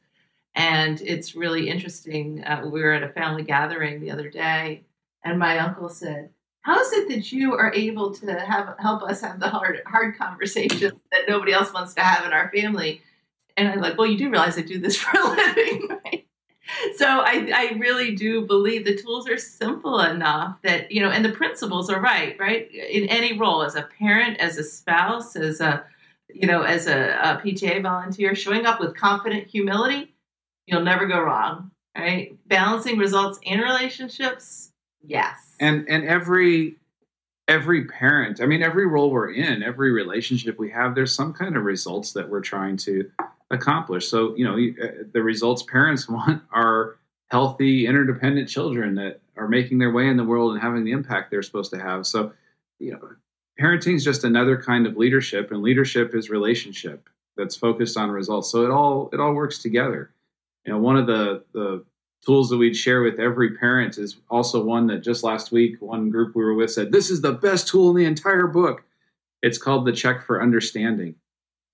And 0.55 1.01
it's 1.01 1.35
really 1.35 1.71
interesting. 1.71 2.45
Uh, 2.45 2.69
we 2.71 2.83
were 2.83 2.93
at 2.93 3.03
a 3.03 3.09
family 3.09 3.43
gathering 3.43 4.01
the 4.01 4.11
other 4.11 4.29
day 4.29 4.83
and 5.27 5.39
my 5.39 5.59
uncle 5.59 5.89
said, 5.89 6.31
"How 6.63 6.81
is 6.81 6.93
it 6.93 7.09
that 7.09 7.33
you 7.33 7.55
are 7.55 7.73
able 7.75 8.15
to 8.15 8.41
have 8.41 8.77
help 8.79 9.03
us 9.03 9.21
have 9.21 9.41
the 9.41 9.49
hard 9.49 9.83
hard 9.87 10.17
conversations 10.17 10.93
that 11.13 11.29
nobody 11.29 11.53
else 11.53 11.73
wants 11.73 11.95
to 11.95 12.03
have 12.03 12.25
in 12.25 12.33
our 12.33 12.51
family?" 12.55 13.03
And 13.57 13.69
I'm 13.69 13.81
like, 13.81 13.99
"Well, 13.99 14.07
you 14.07 14.17
do 14.17 14.31
realize 14.31 14.57
I 14.57 14.63
do 14.63 14.79
this 14.79 14.97
for 15.03 15.19
a 15.19 15.29
living, 15.29 15.89
right?" 16.05 16.27
So 16.97 17.07
I, 17.07 17.51
I 17.55 17.77
really 17.79 18.15
do 18.15 18.45
believe 18.47 18.85
the 18.85 18.97
tools 18.97 19.29
are 19.29 19.39
simple 19.39 20.01
enough 20.01 20.61
that 20.63 20.91
you 20.93 21.01
know, 21.01 21.11
and 21.11 21.25
the 21.25 21.33
principles 21.33 21.91
are 21.91 22.01
right, 22.01 22.37
right? 22.39 22.71
In 22.73 23.09
any 23.09 23.39
role, 23.39 23.63
as 23.63 23.75
a 23.75 23.89
parent, 23.99 24.39
as 24.39 24.59
a 24.59 24.65
spouse, 24.65 25.37
as 25.37 25.61
a 25.61 25.85
you 26.33 26.47
know, 26.47 26.63
as 26.63 26.87
a, 26.87 27.19
a 27.23 27.41
PTA 27.45 27.83
volunteer, 27.83 28.35
showing 28.35 28.67
up 28.67 28.81
with 28.81 28.97
confident 28.97 29.49
humility, 29.49 30.15
you'll 30.67 30.83
never 30.83 31.07
go 31.07 31.21
wrong, 31.21 31.71
right? 31.97 32.37
Balancing 32.47 32.99
results 32.99 33.39
and 33.47 33.61
relationships 33.61 34.73
Yes. 35.07 35.55
And 35.61 35.89
and 35.89 36.05
every 36.05 36.77
every 37.49 37.85
parent, 37.85 38.41
I 38.41 38.47
mean 38.47 38.63
every 38.63 38.87
role 38.87 39.11
we're 39.11 39.33
in, 39.33 39.63
every 39.63 39.93
relationship 39.93 40.59
we 40.59 40.71
have, 40.71 40.95
there's 40.95 41.15
some 41.15 41.33
kind 41.33 41.57
of 41.57 41.65
results 41.65 42.13
that 42.13 42.29
we're 42.29 42.41
trying 42.41 42.77
to 42.79 43.11
accomplish. 43.51 44.09
So, 44.09 44.35
you 44.37 44.45
know, 44.45 44.55
uh, 44.55 45.05
the 45.13 45.23
results 45.23 45.63
parents 45.63 46.09
want 46.09 46.43
are 46.51 46.97
healthy, 47.31 47.87
interdependent 47.87 48.49
children 48.49 48.95
that 48.97 49.21
are 49.37 49.49
making 49.49 49.79
their 49.79 49.93
way 49.93 50.09
in 50.09 50.17
the 50.17 50.25
world 50.25 50.53
and 50.53 50.63
having 50.63 50.85
the 50.85 50.93
impact 50.93 51.31
they're 51.31 51.43
supposed 51.43 51.73
to 51.73 51.79
have. 51.79 52.07
So, 52.07 52.33
you 52.79 52.93
know, 52.93 53.01
parenting 53.61 53.95
is 53.95 54.05
just 54.05 54.25
another 54.25 54.61
kind 54.61 54.87
of 54.87 54.97
leadership 54.97 55.51
and 55.51 55.63
leadership 55.63 56.15
is 56.15 56.31
relationship 56.31 57.09
that's 57.37 57.57
focused 57.57 57.97
on 57.97 58.11
results. 58.11 58.51
So 58.51 58.65
it 58.65 58.71
all 58.71 59.11
it 59.13 59.21
all 59.21 59.33
works 59.33 59.59
together. 59.59 60.11
You 60.65 60.73
know, 60.73 60.79
one 60.79 60.97
of 60.97 61.07
the 61.07 61.45
the 61.53 61.85
tools 62.25 62.49
that 62.51 62.57
we'd 62.57 62.77
share 62.77 63.03
with 63.03 63.21
every 63.21 63.57
parent 63.57 63.99
is 63.99 64.17
also 64.31 64.65
one 64.65 64.87
that 64.89 64.99
just 64.99 65.23
last 65.23 65.53
week 65.53 65.81
one 65.81 66.11
group 66.11 66.35
we 66.35 66.45
were 66.45 66.55
with 66.55 66.73
said 66.73 66.91
this 66.91 67.11
is 67.11 67.21
the 67.21 67.33
best 67.33 67.69
tool 67.69 67.91
in 67.91 67.97
the 67.97 68.05
entire 68.05 68.47
book. 68.47 68.85
It's 69.43 69.59
called 69.59 69.87
the 69.87 69.93
check 69.93 70.25
for 70.25 70.43
understanding. 70.43 71.15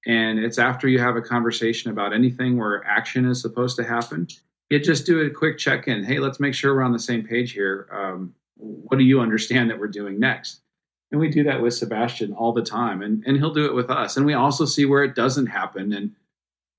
And 0.05 0.39
it's 0.39 0.59
after 0.59 0.89
you 0.89 0.99
have 0.99 1.17
a 1.17 1.23
conversation 1.23 1.91
about 1.91 2.13
anything 2.13 2.57
where 2.57 2.85
action 2.85 3.25
is 3.25 3.41
supposed 3.41 3.77
to 3.77 3.85
happen 3.85 4.27
you 4.73 4.79
just 4.79 5.05
do 5.05 5.21
a 5.21 5.29
quick 5.29 5.59
check 5.59 5.87
in 5.87 6.03
hey 6.03 6.19
let's 6.19 6.41
make 6.41 6.55
sure 6.55 6.75
we're 6.75 6.83
on 6.83 6.93
the 6.93 6.99
same 6.99 7.27
page 7.27 7.53
here. 7.53 7.89
Um, 7.93 8.35
what 8.57 8.99
do 8.99 9.05
you 9.05 9.21
understand 9.21 9.69
that 9.69 9.79
we're 9.79 9.89
doing 9.89 10.19
next? 10.19 10.61
And 11.11 11.21
we 11.21 11.29
do 11.29 11.45
that 11.45 11.61
with 11.61 11.75
sebastian 11.75 12.33
all 12.33 12.55
the 12.55 12.63
time 12.63 13.03
and, 13.03 13.23
and 13.27 13.37
he'll 13.37 13.53
do 13.53 13.67
it 13.67 13.75
with 13.75 13.91
us. 13.91 14.17
And 14.17 14.25
we 14.25 14.33
also 14.33 14.65
see 14.65 14.87
where 14.87 15.05
it 15.05 15.15
doesn't 15.15 15.47
happen 15.47 15.93
and 15.93 16.13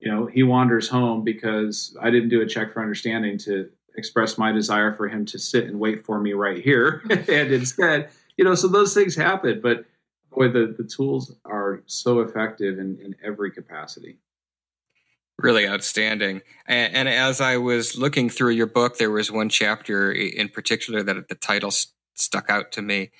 you 0.04 0.10
know, 0.10 0.26
he 0.26 0.42
wanders 0.42 0.86
home 0.86 1.24
because 1.24 1.96
I 1.98 2.10
didn't 2.10 2.28
do 2.28 2.42
a 2.42 2.46
check 2.46 2.74
for 2.74 2.82
understanding 2.82 3.38
to 3.38 3.70
express 3.96 4.36
my 4.36 4.52
desire 4.52 4.92
for 4.92 5.08
him 5.08 5.24
to 5.26 5.38
sit 5.38 5.64
and 5.64 5.80
wait 5.80 6.04
for 6.04 6.20
me 6.20 6.34
right 6.34 6.62
here. 6.62 7.02
and 7.10 7.50
instead, 7.50 8.10
you 8.36 8.44
know, 8.44 8.54
so 8.54 8.68
those 8.68 8.92
things 8.92 9.16
happen. 9.16 9.60
But 9.62 9.86
boy, 10.30 10.48
the, 10.48 10.74
the 10.76 10.84
tools 10.84 11.34
are 11.46 11.82
so 11.86 12.20
effective 12.20 12.78
in, 12.78 12.98
in 12.98 13.16
every 13.24 13.50
capacity. 13.50 14.18
Really 15.38 15.66
outstanding. 15.66 16.42
And, 16.66 16.94
and, 16.94 17.08
as 17.08 17.40
I 17.40 17.56
was 17.56 17.96
looking 17.96 18.28
through 18.28 18.50
your 18.50 18.66
book, 18.66 18.98
there 18.98 19.10
was 19.10 19.32
one 19.32 19.48
chapter 19.48 20.12
in 20.12 20.48
particular 20.50 21.02
that 21.02 21.28
the 21.28 21.34
title 21.34 21.70
st- 21.70 21.92
stuck 22.14 22.50
out 22.50 22.70
to 22.72 22.82
me 22.82 23.10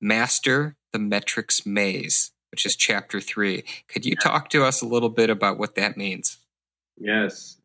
Master 0.00 0.76
the 0.92 0.98
Metrics 0.98 1.64
Maze 1.64 2.31
which 2.52 2.64
is 2.66 2.76
chapter 2.76 3.20
three. 3.20 3.64
Could 3.88 4.06
you 4.06 4.14
talk 4.14 4.50
to 4.50 4.64
us 4.64 4.82
a 4.82 4.86
little 4.86 5.08
bit 5.08 5.30
about 5.30 5.58
what 5.58 5.74
that 5.74 5.96
means? 5.96 6.36
Yes. 6.98 7.56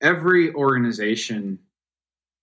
Every 0.00 0.52
organization 0.54 1.58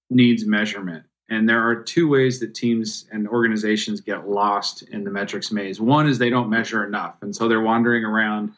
needs 0.09 0.45
measurement. 0.45 1.03
And 1.29 1.49
there 1.49 1.67
are 1.67 1.75
two 1.75 2.07
ways 2.07 2.39
that 2.41 2.53
teams 2.53 3.05
and 3.11 3.27
organizations 3.27 4.01
get 4.01 4.29
lost 4.29 4.83
in 4.83 5.03
the 5.03 5.09
metrics 5.09 5.51
maze. 5.51 5.81
One 5.81 6.07
is 6.07 6.19
they 6.19 6.29
don't 6.29 6.49
measure 6.49 6.85
enough. 6.85 7.15
And 7.21 7.35
so 7.35 7.47
they're 7.47 7.61
wandering 7.61 8.05
around 8.05 8.51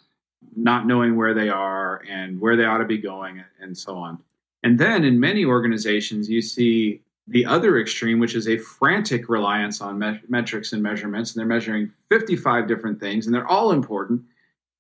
not 0.58 0.86
knowing 0.86 1.16
where 1.16 1.34
they 1.34 1.48
are 1.48 2.04
and 2.10 2.40
where 2.42 2.58
they 2.58 2.66
ought 2.66 2.80
to 2.80 2.86
be 2.86 2.98
going 2.98 3.42
and 3.62 3.78
so 3.78 3.96
on. 3.96 4.20
And 4.64 4.78
then 4.78 5.06
in 5.06 5.20
many 5.20 5.46
organizations, 5.46 6.30
you 6.30 6.42
see 6.42 7.02
the 7.28 7.46
other 7.46 7.80
extreme, 7.80 8.20
which 8.20 8.36
is 8.36 8.48
a 8.48 8.58
frantic 8.58 9.30
reliance 9.30 9.82
on 9.82 9.98
me- 9.98 10.22
metrics 10.28 10.74
and 10.74 10.84
measurements, 10.84 11.34
and 11.34 11.40
they're 11.40 11.48
measuring 11.48 11.92
55 12.10 12.68
different 12.68 13.00
things, 13.00 13.26
and 13.26 13.34
they're 13.34 13.48
all 13.48 13.72
important, 13.72 14.22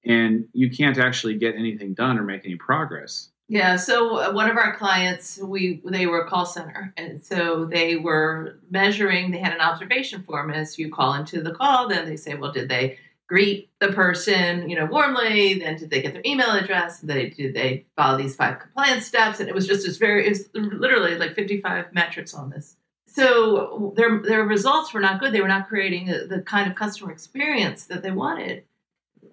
and 0.06 0.48
you 0.54 0.70
can't 0.70 0.98
actually 0.98 1.36
get 1.36 1.56
anything 1.56 1.94
done 1.94 2.20
or 2.20 2.24
make 2.24 2.46
any 2.46 2.56
progress. 2.56 3.30
Yeah, 3.48 3.76
so 3.76 4.18
uh, 4.18 4.32
one 4.32 4.50
of 4.50 4.58
our 4.58 4.76
clients, 4.76 5.38
we 5.38 5.82
they 5.86 6.08
were 6.08 6.22
a 6.22 6.28
call 6.28 6.48
center, 6.48 6.92
and 6.98 7.24
so 7.24 7.66
they 7.66 7.96
were 7.96 8.58
measuring. 8.72 9.30
They 9.30 9.38
had 9.38 9.54
an 9.54 9.62
observation 9.62 10.24
form. 10.24 10.50
As 10.50 10.80
you 10.80 10.92
call 10.92 11.14
into 11.14 11.44
the 11.44 11.54
call, 11.54 11.88
then 11.88 12.08
they 12.08 12.18
say, 12.18 12.34
"Well, 12.34 12.52
did 12.52 12.70
they 12.70 12.98
greet 13.28 13.70
the 13.80 13.90
person, 13.90 14.70
you 14.70 14.76
know, 14.76 14.86
warmly. 14.86 15.56
Then 15.60 15.78
did 15.78 15.90
they 15.90 16.02
get 16.02 16.14
their 16.14 16.22
email 16.26 16.52
address? 16.52 17.02
Did 17.02 17.10
they 17.10 17.30
did 17.30 17.54
they 17.54 17.86
follow 17.96 18.18
these 18.18 18.36
five 18.36 18.60
compliance 18.60 19.06
steps? 19.06 19.40
And 19.40 19.50
it 19.50 19.56
was 19.56 19.68
just 19.68 19.86
this 19.86 19.98
very, 19.98 20.26
it 20.26 20.30
was 20.30 20.50
literally 20.54 21.18
like 21.18 21.34
55 21.34 21.94
metrics 21.94 22.34
on 22.34 22.50
this. 22.50 22.78
So 23.08 23.94
their 23.96 24.22
their 24.22 24.44
results 24.44 24.94
were 24.94 25.00
not 25.00 25.20
good. 25.20 25.34
They 25.34 25.42
were 25.42 25.48
not 25.48 25.68
creating 25.68 26.08
the, 26.08 26.28
the 26.28 26.42
kind 26.42 26.70
of 26.70 26.76
customer 26.76 27.12
experience 27.12 27.86
that 27.86 28.04
they 28.04 28.12
wanted. 28.12 28.64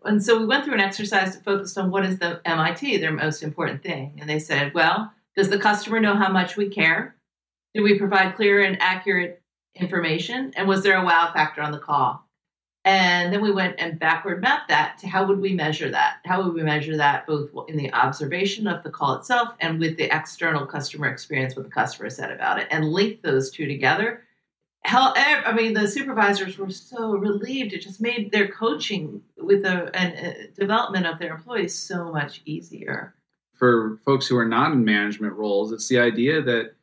And 0.04 0.22
so 0.22 0.38
we 0.38 0.46
went 0.46 0.64
through 0.64 0.74
an 0.74 0.80
exercise 0.80 1.36
focused 1.36 1.78
on 1.78 1.90
what 1.90 2.04
is 2.04 2.18
the 2.18 2.40
MIT, 2.44 2.98
their 2.98 3.12
most 3.12 3.42
important 3.42 3.82
thing. 3.82 4.18
And 4.20 4.28
they 4.28 4.38
said, 4.38 4.74
well, 4.74 5.12
does 5.36 5.48
the 5.48 5.58
customer 5.58 6.00
know 6.00 6.16
how 6.16 6.30
much 6.30 6.56
we 6.56 6.68
care? 6.68 7.14
Do 7.74 7.82
we 7.82 7.98
provide 7.98 8.36
clear 8.36 8.62
and 8.62 8.80
accurate 8.80 9.42
information? 9.74 10.52
And 10.56 10.68
was 10.68 10.82
there 10.82 11.00
a 11.00 11.04
wow 11.04 11.30
factor 11.32 11.62
on 11.62 11.72
the 11.72 11.78
call? 11.78 12.26
And 12.84 13.32
then 13.32 13.40
we 13.40 13.52
went 13.52 13.76
and 13.78 13.98
backward 13.98 14.40
mapped 14.40 14.68
that 14.68 14.98
to 14.98 15.06
how 15.06 15.24
would 15.26 15.40
we 15.40 15.54
measure 15.54 15.88
that? 15.90 16.16
How 16.24 16.42
would 16.42 16.54
we 16.54 16.64
measure 16.64 16.96
that 16.96 17.26
both 17.28 17.50
in 17.68 17.76
the 17.76 17.92
observation 17.92 18.66
of 18.66 18.82
the 18.82 18.90
call 18.90 19.14
itself 19.14 19.50
and 19.60 19.78
with 19.78 19.96
the 19.96 20.14
external 20.14 20.66
customer 20.66 21.06
experience, 21.06 21.54
what 21.54 21.64
the 21.64 21.70
customer 21.70 22.10
said 22.10 22.32
about 22.32 22.58
it, 22.58 22.66
and 22.72 22.84
link 22.84 23.22
those 23.22 23.52
two 23.52 23.66
together? 23.66 24.24
Hell, 24.84 25.14
eh, 25.16 25.42
I 25.46 25.52
mean, 25.52 25.74
the 25.74 25.86
supervisors 25.86 26.58
were 26.58 26.70
so 26.70 27.12
relieved. 27.12 27.72
It 27.72 27.82
just 27.82 28.00
made 28.00 28.32
their 28.32 28.48
coaching 28.48 29.22
with 29.36 29.62
the 29.62 29.96
and 29.96 30.14
eh, 30.16 30.46
development 30.58 31.06
of 31.06 31.20
their 31.20 31.34
employees 31.34 31.78
so 31.78 32.10
much 32.12 32.42
easier. 32.44 33.14
For 33.54 34.00
folks 34.04 34.26
who 34.26 34.36
are 34.36 34.48
not 34.48 34.72
in 34.72 34.84
management 34.84 35.34
roles, 35.34 35.70
it's 35.70 35.86
the 35.86 36.00
idea 36.00 36.42
that 36.42 36.74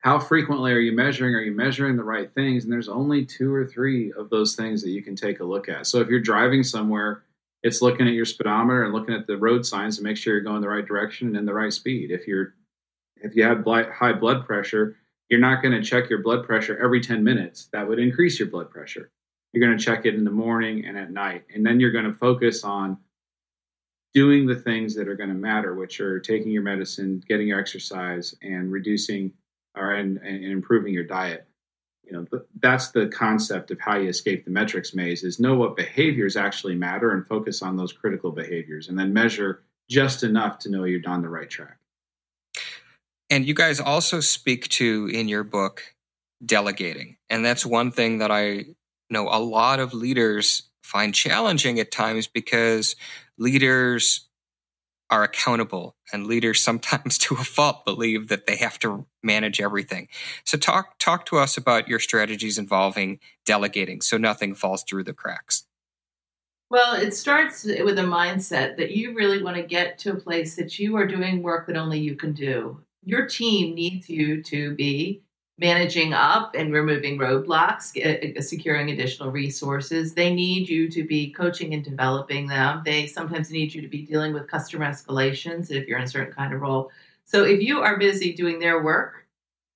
how 0.00 0.18
frequently 0.18 0.72
are 0.72 0.78
you 0.78 0.92
measuring? 0.92 1.34
Are 1.34 1.40
you 1.40 1.52
measuring 1.52 1.96
the 1.96 2.04
right 2.04 2.32
things? 2.32 2.64
And 2.64 2.72
there's 2.72 2.88
only 2.88 3.24
two 3.24 3.52
or 3.52 3.66
three 3.66 4.12
of 4.12 4.30
those 4.30 4.54
things 4.54 4.82
that 4.82 4.90
you 4.90 5.02
can 5.02 5.16
take 5.16 5.40
a 5.40 5.44
look 5.44 5.68
at. 5.68 5.86
So 5.86 6.00
if 6.00 6.08
you're 6.08 6.20
driving 6.20 6.62
somewhere, 6.62 7.24
it's 7.62 7.82
looking 7.82 8.06
at 8.06 8.14
your 8.14 8.24
speedometer 8.24 8.84
and 8.84 8.94
looking 8.94 9.14
at 9.14 9.26
the 9.26 9.36
road 9.36 9.66
signs 9.66 9.96
to 9.96 10.04
make 10.04 10.16
sure 10.16 10.34
you're 10.34 10.42
going 10.42 10.60
the 10.60 10.68
right 10.68 10.86
direction 10.86 11.28
and 11.28 11.36
in 11.36 11.44
the 11.44 11.54
right 11.54 11.72
speed. 11.72 12.10
If 12.10 12.26
you're 12.28 12.54
if 13.20 13.34
you 13.34 13.42
have 13.42 13.64
high 13.64 14.12
blood 14.12 14.46
pressure, 14.46 14.96
you're 15.28 15.40
not 15.40 15.60
going 15.60 15.74
to 15.74 15.82
check 15.82 16.08
your 16.08 16.22
blood 16.22 16.46
pressure 16.46 16.78
every 16.78 17.00
10 17.00 17.24
minutes. 17.24 17.68
That 17.72 17.88
would 17.88 17.98
increase 17.98 18.38
your 18.38 18.48
blood 18.48 18.70
pressure. 18.70 19.10
You're 19.52 19.66
going 19.66 19.76
to 19.76 19.84
check 19.84 20.06
it 20.06 20.14
in 20.14 20.22
the 20.22 20.30
morning 20.30 20.84
and 20.86 20.96
at 20.96 21.10
night. 21.10 21.44
And 21.52 21.66
then 21.66 21.80
you're 21.80 21.90
going 21.90 22.04
to 22.04 22.12
focus 22.12 22.62
on 22.62 22.96
doing 24.14 24.46
the 24.46 24.54
things 24.54 24.94
that 24.94 25.08
are 25.08 25.16
going 25.16 25.30
to 25.30 25.34
matter, 25.34 25.74
which 25.74 26.00
are 26.00 26.20
taking 26.20 26.52
your 26.52 26.62
medicine, 26.62 27.22
getting 27.28 27.48
your 27.48 27.58
exercise, 27.58 28.36
and 28.40 28.70
reducing 28.70 29.32
or 29.76 29.94
and, 29.94 30.18
and 30.18 30.44
improving 30.44 30.92
your 30.92 31.04
diet. 31.04 31.46
You 32.04 32.12
know, 32.12 32.40
that's 32.60 32.90
the 32.90 33.08
concept 33.08 33.70
of 33.70 33.78
how 33.80 33.96
you 33.96 34.08
escape 34.08 34.44
the 34.44 34.50
metrics 34.50 34.94
maze: 34.94 35.24
is 35.24 35.38
know 35.38 35.54
what 35.56 35.76
behaviors 35.76 36.36
actually 36.36 36.74
matter 36.74 37.12
and 37.12 37.26
focus 37.26 37.62
on 37.62 37.76
those 37.76 37.92
critical 37.92 38.32
behaviors, 38.32 38.88
and 38.88 38.98
then 38.98 39.12
measure 39.12 39.62
just 39.90 40.22
enough 40.22 40.58
to 40.60 40.70
know 40.70 40.84
you're 40.84 41.00
on 41.06 41.22
the 41.22 41.28
right 41.28 41.50
track. 41.50 41.78
And 43.30 43.46
you 43.46 43.54
guys 43.54 43.78
also 43.80 44.20
speak 44.20 44.68
to 44.68 45.10
in 45.12 45.28
your 45.28 45.44
book 45.44 45.94
delegating. 46.44 47.16
And 47.28 47.44
that's 47.44 47.66
one 47.66 47.90
thing 47.90 48.18
that 48.18 48.30
I 48.30 48.66
know 49.10 49.28
a 49.28 49.40
lot 49.40 49.80
of 49.80 49.92
leaders 49.92 50.62
find 50.82 51.14
challenging 51.14 51.78
at 51.80 51.90
times 51.90 52.26
because 52.26 52.96
leaders 53.38 54.27
are 55.10 55.22
accountable 55.22 55.96
and 56.12 56.26
leaders 56.26 56.62
sometimes 56.64 57.18
to 57.18 57.34
a 57.34 57.44
fault 57.44 57.84
believe 57.84 58.28
that 58.28 58.46
they 58.46 58.56
have 58.56 58.78
to 58.80 59.06
manage 59.22 59.60
everything. 59.60 60.08
So 60.44 60.58
talk 60.58 60.98
talk 60.98 61.26
to 61.26 61.38
us 61.38 61.56
about 61.56 61.88
your 61.88 61.98
strategies 61.98 62.58
involving 62.58 63.20
delegating 63.44 64.00
so 64.00 64.16
nothing 64.16 64.54
falls 64.54 64.82
through 64.82 65.04
the 65.04 65.14
cracks. 65.14 65.64
Well, 66.70 66.94
it 67.00 67.14
starts 67.14 67.64
with 67.64 67.98
a 67.98 68.02
mindset 68.02 68.76
that 68.76 68.90
you 68.90 69.14
really 69.14 69.42
want 69.42 69.56
to 69.56 69.62
get 69.62 69.98
to 70.00 70.12
a 70.12 70.20
place 70.20 70.54
that 70.56 70.78
you 70.78 70.96
are 70.96 71.06
doing 71.06 71.42
work 71.42 71.66
that 71.66 71.76
only 71.76 71.98
you 71.98 72.14
can 72.14 72.34
do. 72.34 72.82
Your 73.04 73.26
team 73.26 73.74
needs 73.74 74.10
you 74.10 74.42
to 74.42 74.74
be 74.74 75.22
managing 75.58 76.12
up 76.12 76.54
and 76.54 76.72
removing 76.72 77.18
roadblocks, 77.18 77.96
uh, 77.98 78.40
securing 78.40 78.90
additional 78.90 79.30
resources. 79.30 80.14
They 80.14 80.32
need 80.32 80.68
you 80.68 80.88
to 80.90 81.04
be 81.04 81.32
coaching 81.32 81.74
and 81.74 81.84
developing 81.84 82.46
them. 82.46 82.82
They 82.84 83.06
sometimes 83.06 83.50
need 83.50 83.74
you 83.74 83.82
to 83.82 83.88
be 83.88 84.02
dealing 84.02 84.32
with 84.32 84.48
customer 84.48 84.86
escalations 84.86 85.70
if 85.70 85.88
you're 85.88 85.98
in 85.98 86.04
a 86.04 86.08
certain 86.08 86.32
kind 86.32 86.54
of 86.54 86.60
role. 86.60 86.90
So 87.24 87.44
if 87.44 87.60
you 87.60 87.80
are 87.80 87.98
busy 87.98 88.32
doing 88.32 88.60
their 88.60 88.82
work, 88.82 89.26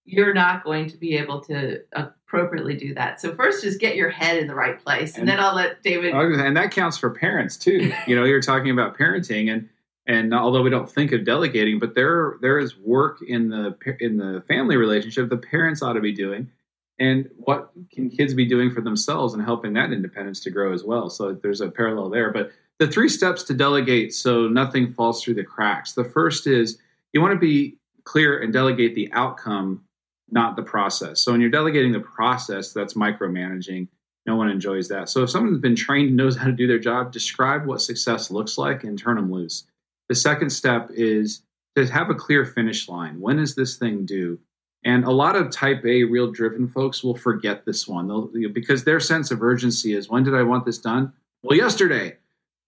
you're 0.04 0.34
not 0.34 0.64
going 0.64 0.88
to 0.90 0.96
be 0.96 1.16
able 1.16 1.40
to 1.42 1.80
appropriately 1.92 2.76
do 2.76 2.94
that. 2.94 3.20
So 3.20 3.34
first, 3.34 3.62
just 3.62 3.80
get 3.80 3.96
your 3.96 4.10
head 4.10 4.38
in 4.38 4.46
the 4.46 4.54
right 4.54 4.82
place, 4.82 5.14
and, 5.14 5.20
and 5.20 5.28
then 5.28 5.40
I'll 5.40 5.54
let 5.54 5.82
David. 5.82 6.14
And 6.14 6.56
that 6.56 6.70
counts 6.72 6.98
for 6.98 7.10
parents 7.10 7.56
too. 7.56 7.92
you 8.06 8.16
know, 8.16 8.24
you're 8.24 8.40
talking 8.40 8.70
about 8.70 8.96
parenting, 8.96 9.52
and 9.52 9.68
and 10.06 10.34
although 10.34 10.62
we 10.62 10.70
don't 10.70 10.90
think 10.90 11.12
of 11.12 11.24
delegating, 11.24 11.78
but 11.78 11.94
there 11.94 12.36
there 12.40 12.58
is 12.58 12.76
work 12.76 13.18
in 13.26 13.48
the 13.48 13.76
in 14.00 14.16
the 14.16 14.42
family 14.48 14.76
relationship 14.76 15.28
the 15.28 15.36
parents 15.36 15.82
ought 15.82 15.92
to 15.92 16.00
be 16.00 16.12
doing, 16.12 16.50
and 16.98 17.30
what 17.36 17.70
can 17.92 18.10
kids 18.10 18.34
be 18.34 18.46
doing 18.46 18.70
for 18.70 18.80
themselves 18.80 19.34
and 19.34 19.44
helping 19.44 19.72
that 19.74 19.92
independence 19.92 20.40
to 20.40 20.50
grow 20.50 20.72
as 20.72 20.82
well. 20.82 21.08
So 21.08 21.32
there's 21.32 21.60
a 21.60 21.70
parallel 21.70 22.10
there. 22.10 22.32
But 22.32 22.50
the 22.78 22.88
three 22.88 23.08
steps 23.08 23.44
to 23.44 23.54
delegate 23.54 24.12
so 24.12 24.48
nothing 24.48 24.92
falls 24.92 25.22
through 25.22 25.34
the 25.34 25.44
cracks. 25.44 25.92
The 25.92 26.04
first 26.04 26.48
is 26.48 26.78
you 27.12 27.20
want 27.20 27.34
to 27.34 27.38
be 27.38 27.78
clear 28.02 28.42
and 28.42 28.52
delegate 28.52 28.96
the 28.96 29.08
outcome, 29.12 29.84
not 30.30 30.56
the 30.56 30.62
process. 30.62 31.20
So 31.20 31.30
when 31.30 31.40
you're 31.40 31.50
delegating 31.50 31.92
the 31.92 32.00
process, 32.00 32.72
that's 32.72 32.94
micromanaging. 32.94 33.86
No 34.26 34.34
one 34.34 34.48
enjoys 34.48 34.88
that. 34.88 35.08
So 35.08 35.22
if 35.22 35.30
someone's 35.30 35.58
been 35.58 35.76
trained 35.76 36.08
and 36.08 36.16
knows 36.16 36.36
how 36.36 36.46
to 36.46 36.52
do 36.52 36.66
their 36.66 36.78
job, 36.78 37.12
describe 37.12 37.66
what 37.66 37.82
success 37.82 38.30
looks 38.30 38.58
like 38.58 38.82
and 38.82 38.98
turn 38.98 39.16
them 39.16 39.30
loose 39.30 39.64
the 40.08 40.14
second 40.14 40.50
step 40.50 40.90
is 40.92 41.42
to 41.76 41.86
have 41.86 42.10
a 42.10 42.14
clear 42.14 42.44
finish 42.44 42.88
line. 42.88 43.20
When 43.20 43.38
is 43.38 43.54
this 43.54 43.76
thing 43.76 44.04
due? 44.04 44.38
And 44.84 45.04
a 45.04 45.10
lot 45.10 45.36
of 45.36 45.50
type 45.50 45.84
A 45.84 46.04
real 46.04 46.30
driven 46.30 46.68
folks 46.68 47.04
will 47.04 47.16
forget 47.16 47.64
this 47.64 47.86
one 47.86 48.08
They'll, 48.08 48.30
because 48.52 48.84
their 48.84 49.00
sense 49.00 49.30
of 49.30 49.42
urgency 49.42 49.94
is 49.94 50.08
when 50.08 50.24
did 50.24 50.34
I 50.34 50.42
want 50.42 50.64
this 50.64 50.78
done? 50.78 51.12
Well, 51.42 51.56
yesterday. 51.56 52.16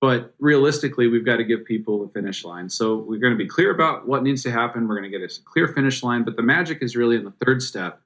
But 0.01 0.35
realistically, 0.39 1.09
we've 1.09 1.25
got 1.25 1.37
to 1.37 1.45
give 1.45 1.65
people 1.65 2.05
a 2.05 2.09
finish 2.09 2.45
line. 2.45 2.69
So 2.69 2.97
we're 2.97 3.21
going 3.21 3.33
to 3.33 3.43
be 3.43 3.49
clear 3.49 3.71
about 3.71 4.07
what 4.07 4.23
needs 4.23 4.43
to 4.43 4.51
happen. 4.51 4.87
We're 4.87 5.01
going 5.01 5.11
to 5.11 5.19
get 5.19 5.23
a 5.23 5.43
clear 5.45 5.67
finish 5.69 6.03
line. 6.03 6.25
But 6.25 6.37
the 6.37 6.43
magic 6.43 6.83
is 6.83 6.95
really 6.95 7.17
in 7.17 7.25
the 7.25 7.33
third 7.45 7.63
step, 7.63 8.01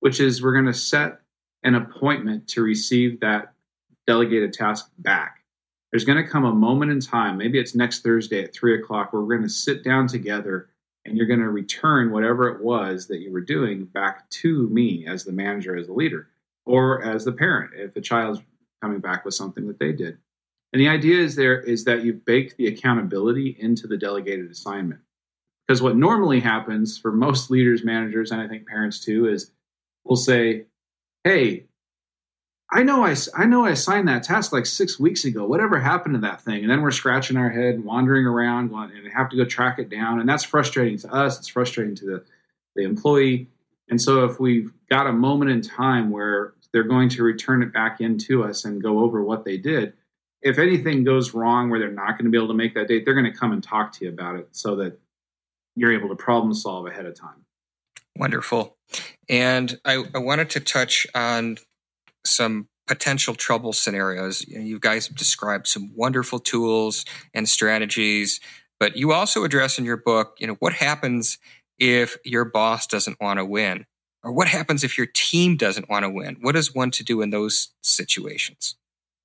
which 0.00 0.20
is 0.20 0.42
we're 0.42 0.52
going 0.52 0.66
to 0.66 0.74
set 0.74 1.20
an 1.62 1.74
appointment 1.74 2.48
to 2.48 2.62
receive 2.62 3.20
that 3.20 3.54
delegated 4.06 4.52
task 4.52 4.90
back 4.98 5.37
there's 5.90 6.04
going 6.04 6.22
to 6.22 6.30
come 6.30 6.44
a 6.44 6.54
moment 6.54 6.90
in 6.90 7.00
time, 7.00 7.38
maybe 7.38 7.58
it's 7.58 7.74
next 7.74 8.02
Thursday 8.02 8.44
at 8.44 8.52
three 8.52 8.78
o'clock, 8.78 9.12
where 9.12 9.22
we're 9.22 9.36
going 9.36 9.48
to 9.48 9.54
sit 9.54 9.82
down 9.82 10.06
together 10.06 10.68
and 11.04 11.16
you're 11.16 11.26
going 11.26 11.40
to 11.40 11.48
return 11.48 12.10
whatever 12.10 12.48
it 12.48 12.62
was 12.62 13.06
that 13.06 13.20
you 13.20 13.32
were 13.32 13.40
doing 13.40 13.84
back 13.86 14.28
to 14.28 14.68
me 14.68 15.06
as 15.06 15.24
the 15.24 15.32
manager, 15.32 15.76
as 15.76 15.86
the 15.86 15.92
leader, 15.92 16.28
or 16.66 17.02
as 17.02 17.24
the 17.24 17.32
parent 17.32 17.72
if 17.74 17.94
the 17.94 18.00
child's 18.00 18.40
coming 18.82 19.00
back 19.00 19.24
with 19.24 19.34
something 19.34 19.66
that 19.66 19.78
they 19.78 19.92
did. 19.92 20.18
And 20.72 20.80
the 20.80 20.88
idea 20.88 21.18
is 21.18 21.34
there 21.34 21.60
is 21.60 21.84
that 21.84 22.04
you 22.04 22.12
bake 22.12 22.56
the 22.56 22.66
accountability 22.66 23.56
into 23.58 23.86
the 23.86 23.96
delegated 23.96 24.50
assignment. 24.50 25.00
Because 25.66 25.82
what 25.82 25.96
normally 25.96 26.40
happens 26.40 26.98
for 26.98 27.12
most 27.12 27.50
leaders, 27.50 27.84
managers, 27.84 28.30
and 28.30 28.40
I 28.40 28.48
think 28.48 28.66
parents 28.66 29.00
too, 29.00 29.28
is 29.28 29.50
we'll 30.04 30.16
say, 30.16 30.66
Hey, 31.24 31.67
I 32.70 32.82
know 32.82 33.04
I, 33.04 33.16
I 33.34 33.46
know 33.46 33.64
I 33.64 33.74
signed 33.74 34.08
that 34.08 34.22
task 34.22 34.52
like 34.52 34.66
six 34.66 35.00
weeks 35.00 35.24
ago. 35.24 35.46
Whatever 35.46 35.78
happened 35.78 36.14
to 36.14 36.20
that 36.20 36.42
thing? 36.42 36.60
And 36.60 36.70
then 36.70 36.82
we're 36.82 36.90
scratching 36.90 37.38
our 37.38 37.48
head, 37.48 37.82
wandering 37.82 38.26
around, 38.26 38.72
and 38.72 39.12
have 39.12 39.30
to 39.30 39.36
go 39.36 39.44
track 39.46 39.78
it 39.78 39.88
down. 39.88 40.20
And 40.20 40.28
that's 40.28 40.44
frustrating 40.44 40.98
to 40.98 41.14
us. 41.14 41.38
It's 41.38 41.48
frustrating 41.48 41.94
to 41.96 42.04
the, 42.04 42.24
the 42.76 42.82
employee. 42.84 43.48
And 43.88 44.00
so 44.00 44.24
if 44.26 44.38
we've 44.38 44.70
got 44.90 45.06
a 45.06 45.12
moment 45.12 45.50
in 45.50 45.62
time 45.62 46.10
where 46.10 46.52
they're 46.72 46.82
going 46.82 47.08
to 47.10 47.22
return 47.22 47.62
it 47.62 47.72
back 47.72 48.02
into 48.02 48.44
us 48.44 48.66
and 48.66 48.82
go 48.82 49.00
over 49.00 49.22
what 49.22 49.44
they 49.44 49.56
did, 49.56 49.94
if 50.42 50.58
anything 50.58 51.04
goes 51.04 51.32
wrong 51.32 51.70
where 51.70 51.80
they're 51.80 51.90
not 51.90 52.12
going 52.12 52.24
to 52.24 52.30
be 52.30 52.36
able 52.36 52.48
to 52.48 52.54
make 52.54 52.74
that 52.74 52.88
date, 52.88 53.04
they're 53.04 53.14
going 53.14 53.32
to 53.32 53.36
come 53.36 53.52
and 53.52 53.62
talk 53.62 53.92
to 53.92 54.04
you 54.04 54.10
about 54.10 54.36
it 54.36 54.48
so 54.52 54.76
that 54.76 54.98
you're 55.74 55.92
able 55.92 56.08
to 56.08 56.16
problem 56.16 56.52
solve 56.52 56.86
ahead 56.86 57.06
of 57.06 57.14
time. 57.14 57.44
Wonderful. 58.16 58.76
And 59.28 59.80
I, 59.84 60.04
I 60.14 60.18
wanted 60.18 60.50
to 60.50 60.60
touch 60.60 61.06
on 61.14 61.56
some 62.28 62.68
potential 62.86 63.34
trouble 63.34 63.72
scenarios. 63.72 64.46
You, 64.48 64.78
guys 64.78 65.06
have 65.06 65.16
described 65.16 65.66
some 65.66 65.92
wonderful 65.94 66.38
tools 66.38 67.04
and 67.34 67.48
strategies, 67.48 68.40
but 68.80 68.96
you 68.96 69.12
also 69.12 69.44
address 69.44 69.78
in 69.78 69.84
your 69.84 69.98
book, 69.98 70.36
you 70.38 70.46
know, 70.46 70.56
what 70.58 70.72
happens 70.72 71.38
if 71.78 72.16
your 72.24 72.44
boss 72.44 72.86
doesn't 72.86 73.20
want 73.20 73.38
to 73.38 73.44
win? 73.44 73.86
Or 74.24 74.32
what 74.32 74.48
happens 74.48 74.82
if 74.82 74.98
your 74.98 75.06
team 75.06 75.56
doesn't 75.56 75.88
want 75.88 76.04
to 76.04 76.10
win? 76.10 76.38
What 76.40 76.56
is 76.56 76.74
one 76.74 76.90
to 76.92 77.04
do 77.04 77.22
in 77.22 77.30
those 77.30 77.68
situations? 77.82 78.74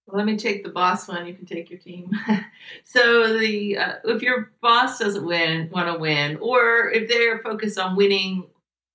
Well, 0.05 0.17
let 0.17 0.25
me 0.25 0.37
take 0.37 0.63
the 0.63 0.69
boss 0.69 1.07
one. 1.07 1.25
You 1.25 1.33
can 1.33 1.45
take 1.45 1.69
your 1.69 1.79
team. 1.79 2.11
so 2.83 3.37
the 3.37 3.77
uh, 3.77 3.93
if 4.05 4.21
your 4.21 4.51
boss 4.61 4.99
doesn't 4.99 5.25
win, 5.25 5.69
want 5.71 5.91
to 5.91 5.97
win, 5.97 6.37
or 6.41 6.89
if 6.91 7.09
they're 7.09 7.39
focused 7.39 7.79
on 7.79 7.95
winning 7.95 8.47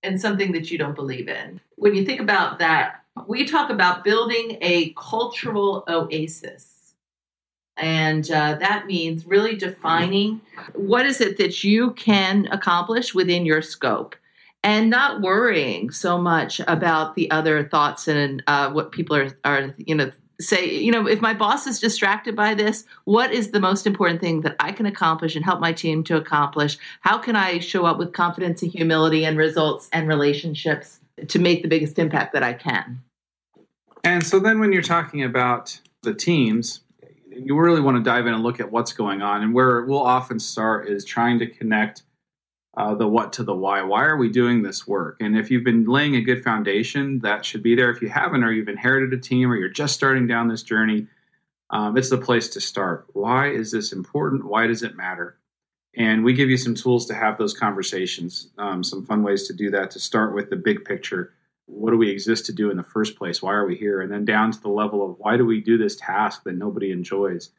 and 0.03 0.21
something 0.21 0.53
that 0.53 0.71
you 0.71 0.79
don't 0.79 0.95
believe 0.95 1.29
in, 1.29 1.61
when 1.77 1.95
you 1.95 2.05
think 2.05 2.21
about 2.21 2.59
that, 2.59 3.05
we 3.27 3.45
talk 3.45 3.71
about 3.71 4.05
building 4.05 4.59
a 4.61 4.91
cultural 4.91 5.85
oasis. 5.89 6.95
And 7.77 8.29
uh, 8.31 8.57
that 8.57 8.87
means 8.87 9.27
really 9.27 9.57
defining 9.57 10.41
what 10.75 11.07
is 11.07 11.21
it 11.21 11.39
that 11.39 11.63
you 11.63 11.93
can 11.93 12.49
accomplish 12.51 13.15
within 13.15 13.47
your 13.47 13.63
scope 13.63 14.17
and 14.65 14.91
not 14.91 15.21
worrying 15.21 15.91
so 15.91 16.19
much 16.19 16.61
about 16.67 17.15
the 17.15 17.31
other 17.31 17.69
thoughts 17.69 18.09
and 18.09 18.43
uh, 18.49 18.71
what 18.71 18.91
people 18.91 19.17
are, 19.17 19.31
are, 19.45 19.75
you 19.79 19.95
know, 19.95 20.11
say, 20.41 20.69
you 20.79 20.93
know, 20.93 21.07
if 21.07 21.21
my 21.21 21.35
boss 21.35 21.67
is 21.67 21.81
distracted 21.81 22.37
by 22.37 22.55
this, 22.55 22.85
what 23.05 23.33
is 23.33 23.51
the 23.51 23.61
most 23.61 23.87
important 23.87 24.21
thing 24.21 24.41
that 24.43 24.57
I 24.61 24.73
can 24.73 24.87
accomplish 24.87 25.35
and 25.35 25.45
help 25.45 25.61
my 25.61 25.73
team 25.73 26.05
to 26.05 26.17
accomplish? 26.17 26.79
How 27.01 27.19
can 27.19 27.37
I 27.37 27.59
show 27.59 27.87
up 27.87 27.99
with 27.99 28.13
confidence 28.13 28.63
and 28.63 28.71
humility 28.71 29.25
and 29.25 29.37
results 29.37 29.89
and 29.93 30.09
relationships 30.09 31.01
to 31.27 31.39
make 31.39 31.63
the 31.63 31.69
biggest 31.69 31.99
impact 31.99 32.33
that 32.33 32.43
I 32.43 32.53
can? 32.53 33.01
And 34.05 34.25
so 34.25 34.39
then 34.39 34.59
when 34.59 34.73
you're 34.73 34.83
talking 34.83 35.25
about 35.25 35.81
the 36.03 36.15
teams, 36.15 36.81
you 37.31 37.59
really 37.59 37.81
want 37.81 37.97
to 37.97 38.03
dive 38.03 38.27
in 38.27 38.35
and 38.35 38.43
look 38.43 38.61
at 38.61 38.71
what's 38.71 38.93
going 38.93 39.23
on. 39.23 39.43
And 39.43 39.55
where 39.55 39.85
we'll 39.85 39.99
often 39.99 40.39
start 40.39 40.89
is 40.89 41.05
trying 41.05 41.39
to 41.41 41.47
connect 41.47 42.03
uh, 42.77 42.95
the 42.95 43.09
what 43.09 43.33
to 43.35 43.43
the 43.43 43.55
why. 43.55 43.83
Why 43.83 44.05
are 44.05 44.17
we 44.17 44.31
doing 44.31 44.63
this 44.63 44.87
work? 44.87 45.17
And 45.21 45.37
if 45.37 45.51
you've 45.51 45.65
been 45.65 45.85
laying 45.85 46.15
a 46.17 46.21
good 46.21 46.45
foundation, 46.45 47.19
that 47.21 47.45
should 47.45 47.63
be 47.63 47.75
there. 47.75 47.91
If 47.91 48.01
you 48.01 48.09
haven't, 48.09 48.45
or 48.45 48.53
you've 48.53 48.69
inherited 48.69 49.13
a 49.13 49.21
team, 49.21 49.51
or 49.51 49.57
you're 49.57 49.69
just 49.69 49.95
starting 49.95 50.27
down 50.27 50.49
this 50.49 50.63
journey, 50.63 51.07
um, 51.71 51.97
it's 51.97 52.11
the 52.11 52.19
place 52.19 52.49
to 52.51 52.61
start. 52.61 53.07
Why 53.13 53.49
is 53.49 53.73
this 53.73 53.93
important? 53.93 54.45
Why 54.45 54.67
does 54.67 54.83
it 54.83 54.97
matter? 54.97 55.39
And 55.97 56.25
we 56.25 56.33
give 56.33 56.51
you 56.51 56.57
some 56.57 56.75
tools 56.75 57.07
to 57.07 57.15
have 57.15 57.39
those 57.39 57.53
conversations, 57.53 58.51
um, 58.59 58.85
some 58.85 59.05
fun 59.05 59.23
ways 59.23 59.49
to 59.49 59.53
do 59.53 59.71
that, 59.71 59.91
to 59.93 59.99
start 59.99 60.35
with 60.35 60.49
the 60.49 60.57
big 60.57 60.85
picture 60.85 61.33
what 61.69 61.91
do 61.91 61.99
we 61.99 62.11
exist 62.11 62.47
to 62.47 62.53
do 62.53 62.71
in 62.71 62.77
the 62.77 62.83
first 62.83 63.17
place? 63.17 63.43
Why 63.43 63.53
are 63.53 63.67
we 63.67 63.77
here? 63.77 64.01
And 64.01 64.11
then 64.11 64.25
down 64.25 64.51
to 64.53 64.61
the 64.61 64.71
level 64.71 65.05
of 65.05 65.19
why 65.19 65.37
do 65.37 65.45
we 65.45 65.61
do 65.61 65.77
this 65.77 65.97
task 65.97 66.45
that 66.45 66.57
nobody 66.57 66.91
enjoys? 66.91 67.51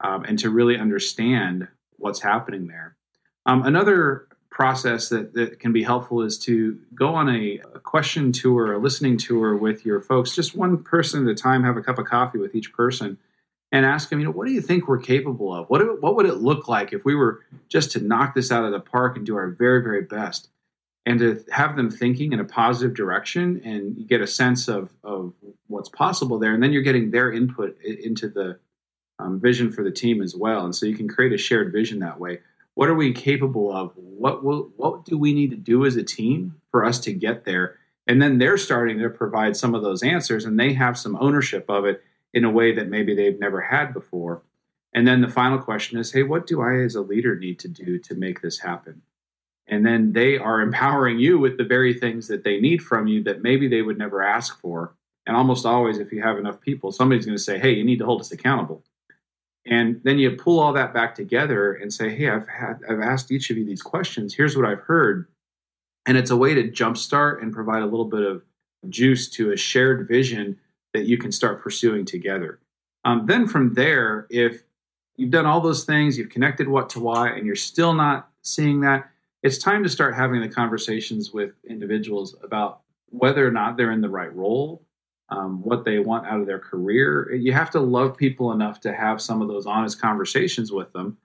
Um, 0.00 0.24
and 0.24 0.38
to 0.40 0.50
really 0.50 0.76
understand 0.76 1.68
what's 1.96 2.20
happening 2.20 2.66
there. 2.66 2.96
Um, 3.46 3.62
another 3.62 4.26
process 4.50 5.08
that, 5.08 5.32
that 5.34 5.60
can 5.60 5.72
be 5.72 5.82
helpful 5.82 6.22
is 6.22 6.38
to 6.38 6.78
go 6.94 7.14
on 7.14 7.28
a, 7.28 7.60
a, 7.74 7.78
question 7.78 8.32
tour, 8.32 8.72
a 8.72 8.78
listening 8.78 9.16
tour 9.16 9.56
with 9.56 9.86
your 9.86 10.00
folks, 10.00 10.34
just 10.34 10.54
one 10.54 10.82
person 10.82 11.26
at 11.26 11.32
a 11.32 11.34
time, 11.34 11.64
have 11.64 11.76
a 11.76 11.82
cup 11.82 11.98
of 11.98 12.04
coffee 12.04 12.38
with 12.38 12.54
each 12.54 12.72
person, 12.72 13.16
and 13.70 13.86
ask 13.86 14.10
them, 14.10 14.18
you 14.18 14.26
know, 14.26 14.32
what 14.32 14.46
do 14.46 14.52
you 14.52 14.60
think 14.60 14.86
we're 14.86 14.98
capable 14.98 15.54
of? 15.54 15.70
What, 15.70 16.02
what 16.02 16.16
would 16.16 16.26
it 16.26 16.36
look 16.36 16.68
like 16.68 16.92
if 16.92 17.04
we 17.04 17.14
were 17.14 17.40
just 17.68 17.92
to 17.92 18.00
knock 18.00 18.34
this 18.34 18.52
out 18.52 18.64
of 18.64 18.72
the 18.72 18.80
park 18.80 19.16
and 19.16 19.24
do 19.24 19.36
our 19.36 19.48
very, 19.48 19.82
very 19.82 20.02
best? 20.02 20.48
And 21.04 21.18
to 21.18 21.44
have 21.50 21.74
them 21.76 21.90
thinking 21.90 22.32
in 22.32 22.38
a 22.38 22.44
positive 22.44 22.94
direction 22.94 23.60
and 23.64 23.96
you 23.96 24.06
get 24.06 24.20
a 24.20 24.26
sense 24.26 24.68
of, 24.68 24.90
of 25.02 25.32
what's 25.66 25.88
possible 25.88 26.38
there. 26.38 26.54
And 26.54 26.62
then 26.62 26.72
you're 26.72 26.82
getting 26.82 27.10
their 27.10 27.32
input 27.32 27.76
into 27.82 28.28
the 28.28 28.58
um, 29.18 29.40
vision 29.40 29.72
for 29.72 29.82
the 29.82 29.90
team 29.90 30.22
as 30.22 30.36
well. 30.36 30.64
And 30.64 30.74
so 30.74 30.86
you 30.86 30.96
can 30.96 31.08
create 31.08 31.32
a 31.32 31.38
shared 31.38 31.72
vision 31.72 31.98
that 32.00 32.20
way. 32.20 32.40
What 32.74 32.88
are 32.88 32.94
we 32.94 33.12
capable 33.12 33.74
of? 33.74 33.92
What 33.96 34.44
will, 34.44 34.70
what 34.76 35.04
do 35.04 35.18
we 35.18 35.34
need 35.34 35.50
to 35.50 35.56
do 35.56 35.84
as 35.84 35.96
a 35.96 36.04
team 36.04 36.56
for 36.70 36.84
us 36.84 37.00
to 37.00 37.12
get 37.12 37.44
there? 37.44 37.78
And 38.06 38.20
then 38.20 38.38
they're 38.38 38.58
starting 38.58 38.98
to 38.98 39.08
provide 39.10 39.56
some 39.56 39.74
of 39.74 39.82
those 39.82 40.02
answers 40.02 40.44
and 40.44 40.58
they 40.58 40.72
have 40.72 40.98
some 40.98 41.16
ownership 41.20 41.66
of 41.68 41.84
it 41.84 42.02
in 42.32 42.44
a 42.44 42.50
way 42.50 42.72
that 42.72 42.88
maybe 42.88 43.14
they've 43.14 43.38
never 43.38 43.60
had 43.60 43.92
before. 43.92 44.42
And 44.94 45.06
then 45.06 45.20
the 45.20 45.28
final 45.28 45.58
question 45.58 45.98
is 45.98 46.12
hey, 46.12 46.22
what 46.22 46.46
do 46.46 46.60
I 46.60 46.76
as 46.76 46.94
a 46.94 47.00
leader 47.00 47.36
need 47.36 47.58
to 47.60 47.68
do 47.68 47.98
to 47.98 48.14
make 48.14 48.40
this 48.40 48.60
happen? 48.60 49.02
And 49.68 49.86
then 49.86 50.12
they 50.12 50.38
are 50.38 50.60
empowering 50.60 51.18
you 51.18 51.38
with 51.38 51.56
the 51.56 51.64
very 51.64 51.94
things 51.94 52.28
that 52.28 52.44
they 52.44 52.60
need 52.60 52.82
from 52.82 53.06
you 53.06 53.22
that 53.24 53.42
maybe 53.42 53.68
they 53.68 53.82
would 53.82 53.98
never 53.98 54.22
ask 54.22 54.60
for. 54.60 54.94
And 55.26 55.36
almost 55.36 55.64
always, 55.64 55.98
if 55.98 56.12
you 56.12 56.20
have 56.20 56.38
enough 56.38 56.60
people, 56.60 56.90
somebody's 56.90 57.26
going 57.26 57.38
to 57.38 57.42
say, 57.42 57.58
hey, 57.58 57.72
you 57.72 57.84
need 57.84 58.00
to 58.00 58.04
hold 58.04 58.20
us 58.20 58.32
accountable. 58.32 58.82
And 59.64 60.00
then 60.02 60.18
you 60.18 60.32
pull 60.32 60.58
all 60.58 60.72
that 60.72 60.92
back 60.92 61.14
together 61.14 61.74
and 61.74 61.92
say, 61.92 62.14
hey, 62.14 62.28
I've 62.28 62.48
had 62.48 62.80
I've 62.88 63.00
asked 63.00 63.30
each 63.30 63.50
of 63.50 63.56
you 63.56 63.64
these 63.64 63.82
questions. 63.82 64.34
Here's 64.34 64.56
what 64.56 64.66
I've 64.66 64.80
heard. 64.80 65.28
And 66.06 66.18
it's 66.18 66.30
a 66.30 66.36
way 66.36 66.54
to 66.54 66.64
jumpstart 66.64 67.40
and 67.40 67.52
provide 67.52 67.82
a 67.82 67.86
little 67.86 68.04
bit 68.04 68.22
of 68.22 68.42
juice 68.88 69.30
to 69.30 69.52
a 69.52 69.56
shared 69.56 70.08
vision 70.08 70.58
that 70.92 71.06
you 71.06 71.16
can 71.16 71.30
start 71.30 71.62
pursuing 71.62 72.04
together. 72.04 72.58
Um, 73.04 73.26
then 73.26 73.46
from 73.46 73.74
there, 73.74 74.26
if 74.30 74.62
you've 75.16 75.30
done 75.30 75.46
all 75.46 75.60
those 75.60 75.84
things, 75.84 76.18
you've 76.18 76.30
connected 76.30 76.66
what 76.66 76.90
to 76.90 77.00
why, 77.00 77.30
and 77.30 77.46
you're 77.46 77.54
still 77.54 77.94
not 77.94 78.30
seeing 78.42 78.80
that, 78.80 79.10
it's 79.42 79.58
time 79.58 79.82
to 79.82 79.88
start 79.88 80.14
having 80.14 80.40
the 80.40 80.48
conversations 80.48 81.32
with 81.32 81.52
individuals 81.68 82.36
about 82.42 82.80
whether 83.08 83.46
or 83.46 83.50
not 83.50 83.76
they're 83.76 83.92
in 83.92 84.00
the 84.00 84.08
right 84.08 84.34
role, 84.34 84.82
um, 85.28 85.62
what 85.62 85.84
they 85.84 85.98
want 85.98 86.26
out 86.26 86.40
of 86.40 86.46
their 86.46 86.58
career. 86.58 87.32
You 87.34 87.52
have 87.52 87.70
to 87.70 87.80
love 87.80 88.16
people 88.16 88.52
enough 88.52 88.80
to 88.80 88.92
have 88.92 89.20
some 89.20 89.42
of 89.42 89.48
those 89.48 89.66
honest 89.66 90.00
conversations 90.00 90.70
with 90.70 90.92
them. 90.92 91.18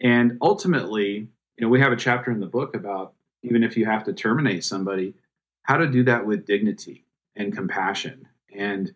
And 0.00 0.38
ultimately, 0.40 1.28
you 1.56 1.64
know, 1.64 1.68
we 1.68 1.80
have 1.80 1.92
a 1.92 1.96
chapter 1.96 2.30
in 2.30 2.40
the 2.40 2.46
book 2.46 2.74
about 2.74 3.14
even 3.42 3.62
if 3.62 3.76
you 3.76 3.84
have 3.84 4.04
to 4.04 4.12
terminate 4.12 4.64
somebody, 4.64 5.14
how 5.62 5.76
to 5.76 5.86
do 5.86 6.02
that 6.04 6.26
with 6.26 6.46
dignity 6.46 7.04
and 7.36 7.54
compassion. 7.54 8.26
And 8.54 8.92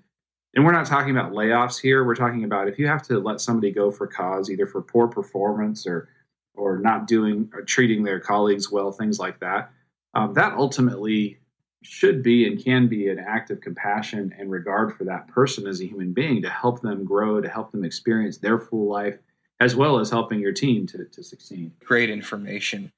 and 0.54 0.66
we're 0.66 0.72
not 0.72 0.86
talking 0.86 1.16
about 1.16 1.32
layoffs 1.32 1.80
here. 1.80 2.04
We're 2.04 2.14
talking 2.14 2.44
about 2.44 2.68
if 2.68 2.78
you 2.78 2.86
have 2.86 3.02
to 3.04 3.18
let 3.18 3.40
somebody 3.40 3.70
go 3.70 3.90
for 3.90 4.06
cause, 4.06 4.50
either 4.50 4.66
for 4.66 4.82
poor 4.82 5.08
performance 5.08 5.86
or 5.86 6.08
or 6.54 6.78
not 6.78 7.06
doing 7.06 7.50
or 7.52 7.62
treating 7.62 8.02
their 8.02 8.20
colleagues 8.20 8.70
well, 8.70 8.92
things 8.92 9.18
like 9.18 9.40
that. 9.40 9.70
Um, 10.14 10.34
that 10.34 10.54
ultimately 10.54 11.38
should 11.82 12.22
be 12.22 12.46
and 12.46 12.62
can 12.62 12.86
be 12.86 13.08
an 13.08 13.18
act 13.18 13.50
of 13.50 13.60
compassion 13.60 14.34
and 14.38 14.50
regard 14.50 14.96
for 14.96 15.04
that 15.04 15.26
person 15.28 15.66
as 15.66 15.80
a 15.80 15.86
human 15.86 16.12
being 16.12 16.42
to 16.42 16.50
help 16.50 16.80
them 16.80 17.04
grow, 17.04 17.40
to 17.40 17.48
help 17.48 17.72
them 17.72 17.84
experience 17.84 18.38
their 18.38 18.58
full 18.58 18.88
life, 18.88 19.18
as 19.60 19.74
well 19.74 19.98
as 19.98 20.10
helping 20.10 20.40
your 20.40 20.52
team 20.52 20.86
to, 20.86 21.04
to 21.06 21.22
succeed. 21.22 21.72
Great 21.84 22.10
information. 22.10 22.92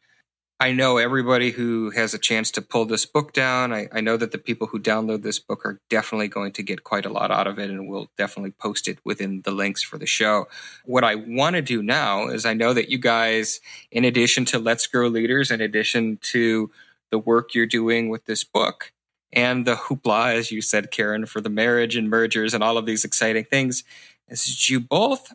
I 0.60 0.70
know 0.70 0.98
everybody 0.98 1.50
who 1.50 1.90
has 1.90 2.14
a 2.14 2.18
chance 2.18 2.52
to 2.52 2.62
pull 2.62 2.84
this 2.84 3.04
book 3.06 3.32
down. 3.32 3.72
I, 3.72 3.88
I, 3.92 4.00
know 4.00 4.16
that 4.16 4.30
the 4.30 4.38
people 4.38 4.68
who 4.68 4.78
download 4.78 5.22
this 5.22 5.40
book 5.40 5.66
are 5.66 5.80
definitely 5.90 6.28
going 6.28 6.52
to 6.52 6.62
get 6.62 6.84
quite 6.84 7.04
a 7.04 7.12
lot 7.12 7.32
out 7.32 7.48
of 7.48 7.58
it, 7.58 7.70
and 7.70 7.88
we'll 7.88 8.08
definitely 8.16 8.52
post 8.52 8.86
it 8.86 8.98
within 9.04 9.42
the 9.42 9.50
links 9.50 9.82
for 9.82 9.98
the 9.98 10.06
show. 10.06 10.46
What 10.84 11.02
I 11.02 11.16
want 11.16 11.56
to 11.56 11.62
do 11.62 11.82
now 11.82 12.28
is 12.28 12.46
I 12.46 12.54
know 12.54 12.72
that 12.72 12.88
you 12.88 12.98
guys, 12.98 13.60
in 13.90 14.04
addition 14.04 14.44
to 14.46 14.60
Let's 14.60 14.86
Grow 14.86 15.08
Leaders, 15.08 15.50
in 15.50 15.60
addition 15.60 16.18
to 16.22 16.70
the 17.10 17.18
work 17.18 17.54
you're 17.54 17.66
doing 17.66 18.08
with 18.08 18.26
this 18.26 18.44
book, 18.44 18.92
and 19.32 19.66
the 19.66 19.74
hoopla, 19.74 20.34
as 20.34 20.52
you 20.52 20.62
said, 20.62 20.92
Karin, 20.92 21.26
for 21.26 21.40
the 21.40 21.50
marriage 21.50 21.96
and 21.96 22.08
mergers 22.08 22.54
and 22.54 22.62
all 22.62 22.78
of 22.78 22.86
these 22.86 23.04
exciting 23.04 23.44
things, 23.44 23.82
is 24.28 24.70
you 24.70 24.78
both 24.78 25.34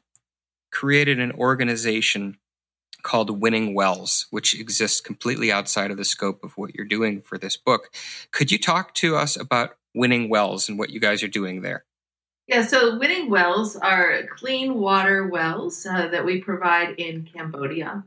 created 0.71 1.19
an 1.19 1.34
organization 1.34 2.38
called 3.03 3.41
Winning 3.41 3.73
Wells, 3.73 4.27
which 4.29 4.59
exists 4.59 5.01
completely 5.01 5.51
outside 5.51 5.91
of 5.91 5.97
the 5.97 6.05
scope 6.05 6.43
of 6.43 6.57
what 6.57 6.75
you're 6.75 6.85
doing 6.85 7.21
for 7.21 7.38
this 7.38 7.57
book. 7.57 7.93
Could 8.31 8.51
you 8.51 8.57
talk 8.57 8.93
to 8.95 9.15
us 9.15 9.35
about 9.35 9.77
Winning 9.93 10.29
Wells 10.29 10.69
and 10.69 10.77
what 10.77 10.89
you 10.89 10.99
guys 10.99 11.23
are 11.23 11.27
doing 11.27 11.62
there? 11.62 11.85
Yeah, 12.47 12.63
so 12.63 12.97
Winning 12.97 13.29
Wells 13.29 13.75
are 13.75 14.23
clean 14.35 14.75
water 14.75 15.27
wells 15.27 15.85
uh, 15.85 16.07
that 16.07 16.25
we 16.25 16.41
provide 16.41 16.95
in 16.97 17.29
Cambodia. 17.31 18.03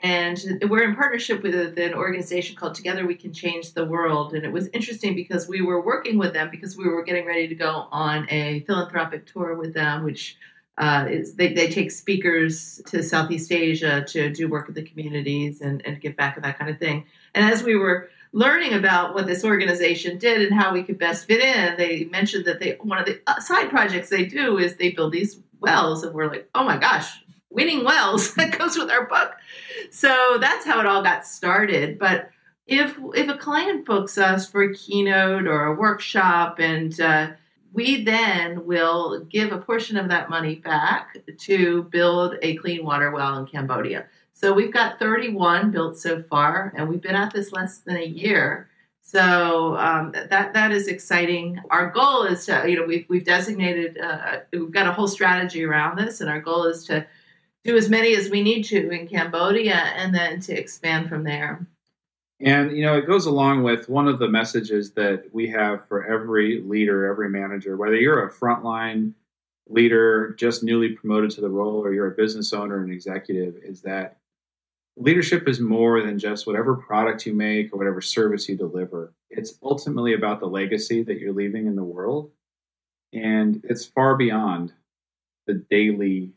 And 0.00 0.38
we're 0.68 0.84
in 0.84 0.94
partnership 0.94 1.42
with 1.42 1.76
an 1.76 1.94
organization 1.94 2.54
called 2.54 2.74
Together 2.74 3.06
We 3.06 3.16
Can 3.16 3.32
Change 3.32 3.72
the 3.72 3.84
World. 3.84 4.32
And 4.32 4.44
it 4.44 4.52
was 4.52 4.68
interesting 4.68 5.16
because 5.16 5.48
we 5.48 5.60
were 5.60 5.80
working 5.80 6.18
with 6.18 6.34
them 6.34 6.50
because 6.50 6.76
we 6.76 6.86
were 6.86 7.02
getting 7.02 7.26
ready 7.26 7.48
to 7.48 7.54
go 7.54 7.88
on 7.90 8.28
a 8.30 8.60
philanthropic 8.60 9.26
tour 9.26 9.56
with 9.56 9.74
them, 9.74 10.04
which 10.04 10.36
uh, 10.78 11.08
they, 11.34 11.52
they 11.52 11.68
take 11.68 11.90
speakers 11.90 12.80
to 12.86 13.02
Southeast 13.02 13.50
Asia 13.50 14.04
to 14.08 14.30
do 14.30 14.48
work 14.48 14.68
with 14.68 14.76
the 14.76 14.82
communities 14.82 15.60
and, 15.60 15.84
and 15.84 16.00
give 16.00 16.16
back 16.16 16.36
and 16.36 16.44
that 16.44 16.56
kind 16.56 16.70
of 16.70 16.78
thing. 16.78 17.04
And 17.34 17.44
as 17.44 17.64
we 17.64 17.74
were 17.74 18.08
learning 18.32 18.74
about 18.74 19.12
what 19.12 19.26
this 19.26 19.44
organization 19.44 20.18
did 20.18 20.40
and 20.40 20.54
how 20.54 20.72
we 20.72 20.84
could 20.84 20.96
best 20.96 21.26
fit 21.26 21.40
in, 21.40 21.76
they 21.76 22.04
mentioned 22.04 22.44
that 22.44 22.60
they 22.60 22.76
one 22.80 22.98
of 22.98 23.06
the 23.06 23.20
uh, 23.26 23.40
side 23.40 23.70
projects 23.70 24.08
they 24.08 24.24
do 24.24 24.56
is 24.58 24.76
they 24.76 24.92
build 24.92 25.12
these 25.12 25.40
wells, 25.60 26.04
and 26.04 26.14
we're 26.14 26.28
like, 26.28 26.48
oh 26.54 26.62
my 26.62 26.76
gosh, 26.76 27.24
winning 27.50 27.84
wells 27.84 28.34
that 28.36 28.56
goes 28.56 28.78
with 28.78 28.88
our 28.88 29.06
book. 29.06 29.34
So 29.90 30.38
that's 30.40 30.64
how 30.64 30.78
it 30.78 30.86
all 30.86 31.02
got 31.02 31.26
started. 31.26 31.98
But 31.98 32.30
if 32.68 32.96
if 33.14 33.28
a 33.28 33.36
client 33.36 33.84
books 33.84 34.16
us 34.16 34.48
for 34.48 34.62
a 34.62 34.74
keynote 34.74 35.48
or 35.48 35.64
a 35.64 35.74
workshop 35.74 36.60
and 36.60 36.98
uh, 37.00 37.30
we 37.72 38.02
then 38.04 38.64
will 38.66 39.20
give 39.24 39.52
a 39.52 39.58
portion 39.58 39.96
of 39.96 40.08
that 40.08 40.30
money 40.30 40.56
back 40.56 41.18
to 41.38 41.84
build 41.84 42.36
a 42.42 42.56
clean 42.56 42.84
water 42.84 43.10
well 43.10 43.38
in 43.38 43.46
Cambodia. 43.46 44.06
So 44.32 44.52
we've 44.52 44.72
got 44.72 44.98
31 44.98 45.70
built 45.72 45.98
so 45.98 46.22
far, 46.22 46.72
and 46.76 46.88
we've 46.88 47.02
been 47.02 47.16
at 47.16 47.32
this 47.32 47.52
less 47.52 47.78
than 47.78 47.96
a 47.96 48.04
year. 48.04 48.68
So 49.02 49.76
um, 49.76 50.12
that 50.12 50.52
that 50.52 50.70
is 50.70 50.86
exciting. 50.86 51.60
Our 51.70 51.90
goal 51.90 52.24
is 52.24 52.46
to, 52.46 52.64
you 52.68 52.76
know, 52.76 52.84
we've 52.84 53.06
we've 53.08 53.24
designated, 53.24 53.98
uh, 53.98 54.40
we've 54.52 54.70
got 54.70 54.86
a 54.86 54.92
whole 54.92 55.08
strategy 55.08 55.64
around 55.64 55.98
this, 55.98 56.20
and 56.20 56.30
our 56.30 56.40
goal 56.40 56.64
is 56.64 56.84
to 56.84 57.06
do 57.64 57.76
as 57.76 57.88
many 57.88 58.14
as 58.14 58.30
we 58.30 58.42
need 58.42 58.62
to 58.64 58.90
in 58.90 59.08
Cambodia, 59.08 59.74
and 59.74 60.14
then 60.14 60.40
to 60.40 60.52
expand 60.52 61.08
from 61.08 61.24
there. 61.24 61.66
And 62.40 62.76
you 62.76 62.84
know, 62.84 62.96
it 62.96 63.06
goes 63.06 63.26
along 63.26 63.64
with 63.64 63.88
one 63.88 64.06
of 64.06 64.18
the 64.18 64.28
messages 64.28 64.92
that 64.92 65.24
we 65.32 65.48
have 65.48 65.86
for 65.88 66.06
every 66.06 66.60
leader, 66.62 67.06
every 67.06 67.28
manager, 67.28 67.76
whether 67.76 67.96
you're 67.96 68.26
a 68.26 68.32
frontline 68.32 69.12
leader 69.68 70.34
just 70.38 70.62
newly 70.62 70.90
promoted 70.90 71.30
to 71.32 71.40
the 71.40 71.48
role 71.48 71.84
or 71.84 71.92
you're 71.92 72.12
a 72.12 72.16
business 72.16 72.52
owner 72.52 72.82
and 72.82 72.92
executive, 72.92 73.56
is 73.62 73.82
that 73.82 74.18
leadership 74.96 75.48
is 75.48 75.60
more 75.60 76.02
than 76.02 76.18
just 76.18 76.46
whatever 76.46 76.76
product 76.76 77.26
you 77.26 77.34
make 77.34 77.72
or 77.72 77.76
whatever 77.76 78.00
service 78.00 78.48
you 78.48 78.56
deliver. 78.56 79.12
It's 79.30 79.58
ultimately 79.62 80.14
about 80.14 80.40
the 80.40 80.46
legacy 80.46 81.02
that 81.02 81.18
you're 81.18 81.32
leaving 81.32 81.66
in 81.66 81.76
the 81.76 81.84
world. 81.84 82.30
And 83.12 83.60
it's 83.64 83.84
far 83.84 84.16
beyond 84.16 84.72
the 85.46 85.54
daily 85.54 86.32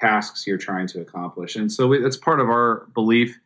tasks 0.00 0.46
you're 0.46 0.58
trying 0.58 0.86
to 0.88 1.00
accomplish. 1.00 1.56
And 1.56 1.70
so 1.70 1.88
we, 1.88 2.00
that's 2.00 2.16
part 2.16 2.40
of 2.40 2.48
our 2.48 2.86
belief 2.94 3.38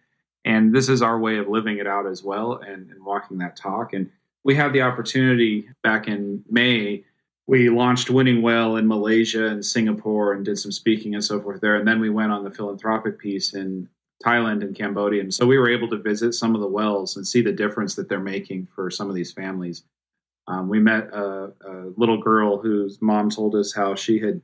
and 0.44 0.74
this 0.74 0.88
is 0.88 1.02
our 1.02 1.18
way 1.18 1.36
of 1.36 1.48
living 1.48 1.78
it 1.78 1.86
out 1.86 2.06
as 2.06 2.22
well 2.22 2.54
and, 2.54 2.90
and 2.90 3.04
walking 3.04 3.38
that 3.38 3.56
talk. 3.56 3.92
And 3.92 4.10
we 4.44 4.54
had 4.54 4.72
the 4.72 4.82
opportunity 4.82 5.68
back 5.82 6.08
in 6.08 6.44
May. 6.48 7.04
We 7.46 7.68
launched 7.68 8.10
Winning 8.10 8.42
Well 8.42 8.76
in 8.76 8.88
Malaysia 8.88 9.46
and 9.46 9.64
Singapore 9.64 10.32
and 10.32 10.44
did 10.44 10.58
some 10.58 10.72
speaking 10.72 11.14
and 11.14 11.24
so 11.24 11.40
forth 11.40 11.60
there. 11.60 11.76
And 11.76 11.86
then 11.86 12.00
we 12.00 12.10
went 12.10 12.32
on 12.32 12.44
the 12.44 12.50
philanthropic 12.50 13.18
piece 13.18 13.54
in 13.54 13.88
Thailand 14.24 14.62
and 14.62 14.76
Cambodia. 14.76 15.20
And 15.20 15.32
so 15.32 15.46
we 15.46 15.58
were 15.58 15.68
able 15.68 15.88
to 15.88 15.96
visit 15.96 16.34
some 16.34 16.54
of 16.54 16.60
the 16.60 16.66
wells 16.66 17.16
and 17.16 17.26
see 17.26 17.42
the 17.42 17.52
difference 17.52 17.94
that 17.96 18.08
they're 18.08 18.20
making 18.20 18.68
for 18.74 18.90
some 18.90 19.08
of 19.08 19.14
these 19.14 19.32
families. 19.32 19.84
Um, 20.46 20.68
we 20.68 20.78
met 20.78 21.04
a, 21.12 21.52
a, 21.66 21.92
little 21.96 22.18
girl 22.18 22.58
whose 22.58 23.00
mom 23.00 23.30
told 23.30 23.54
us 23.54 23.72
how 23.72 23.94
she 23.94 24.18
had 24.18 24.40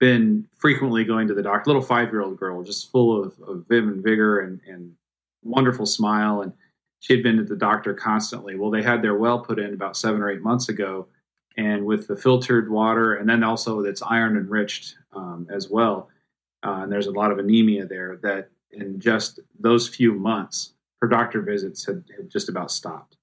been 0.00 0.46
frequently 0.56 1.04
going 1.04 1.28
to 1.28 1.34
the 1.34 1.42
doctor, 1.42 1.70
a 1.70 1.74
little 1.74 1.86
five 1.86 2.10
year 2.10 2.22
old 2.22 2.38
girl, 2.38 2.62
just 2.62 2.90
full 2.90 3.22
of, 3.22 3.38
of 3.46 3.64
vim 3.68 3.88
and 3.88 4.02
vigor 4.02 4.40
and, 4.40 4.60
and 4.66 4.92
wonderful 5.44 5.86
smile, 5.86 6.40
and 6.42 6.52
she 7.00 7.12
had 7.12 7.22
been 7.22 7.36
to 7.36 7.44
the 7.44 7.56
doctor 7.56 7.94
constantly. 7.94 8.56
Well, 8.56 8.70
they 8.70 8.82
had 8.82 9.02
their 9.02 9.16
well 9.16 9.38
put 9.40 9.58
in 9.58 9.74
about 9.74 9.96
seven 9.96 10.20
or 10.22 10.30
eight 10.30 10.42
months 10.42 10.68
ago, 10.68 11.06
and 11.56 11.84
with 11.84 12.06
the 12.08 12.16
filtered 12.16 12.70
water, 12.70 13.14
and 13.14 13.28
then 13.28 13.44
also 13.44 13.80
it's 13.80 14.02
iron 14.02 14.36
enriched 14.36 14.96
um, 15.12 15.46
as 15.50 15.68
well. 15.70 16.08
Uh, 16.66 16.80
and 16.82 16.92
there's 16.92 17.06
a 17.06 17.12
lot 17.12 17.30
of 17.30 17.38
anemia 17.38 17.86
there 17.86 18.18
that 18.22 18.48
in 18.72 18.98
just 18.98 19.38
those 19.60 19.86
few 19.86 20.14
months, 20.14 20.72
her 21.00 21.06
doctor 21.08 21.42
visits 21.42 21.84
had, 21.84 22.02
had 22.16 22.30
just 22.30 22.48
about 22.48 22.70
stopped. 22.70 23.16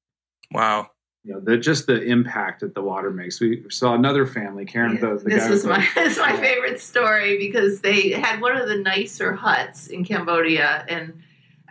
Wow. 0.52 0.92
you 1.24 1.34
know, 1.34 1.40
the 1.40 1.58
just 1.58 1.88
the 1.88 2.02
impact 2.04 2.60
that 2.62 2.76
the 2.76 2.82
water 2.84 3.10
makes. 3.10 3.40
We 3.42 3.64
saw 3.70 3.96
another 3.96 4.26
family, 4.28 4.64
Karin. 4.66 4.94
Yeah, 4.96 5.00
the, 5.02 5.18
the 5.18 5.30
this 5.30 5.48
guy 5.48 5.52
is 5.54 5.66
my 5.66 5.88
this 5.96 6.14
is 6.14 6.20
my 6.20 6.34
Yeah. 6.34 6.40
favorite 6.40 6.80
story 6.80 7.38
because 7.40 7.82
they 7.82 8.10
had 8.12 8.40
one 8.42 8.56
of 8.56 8.68
the 8.70 8.78
nicer 8.78 9.34
huts 9.34 9.88
in 9.88 10.06
Cambodia, 10.06 10.86
and 10.88 11.22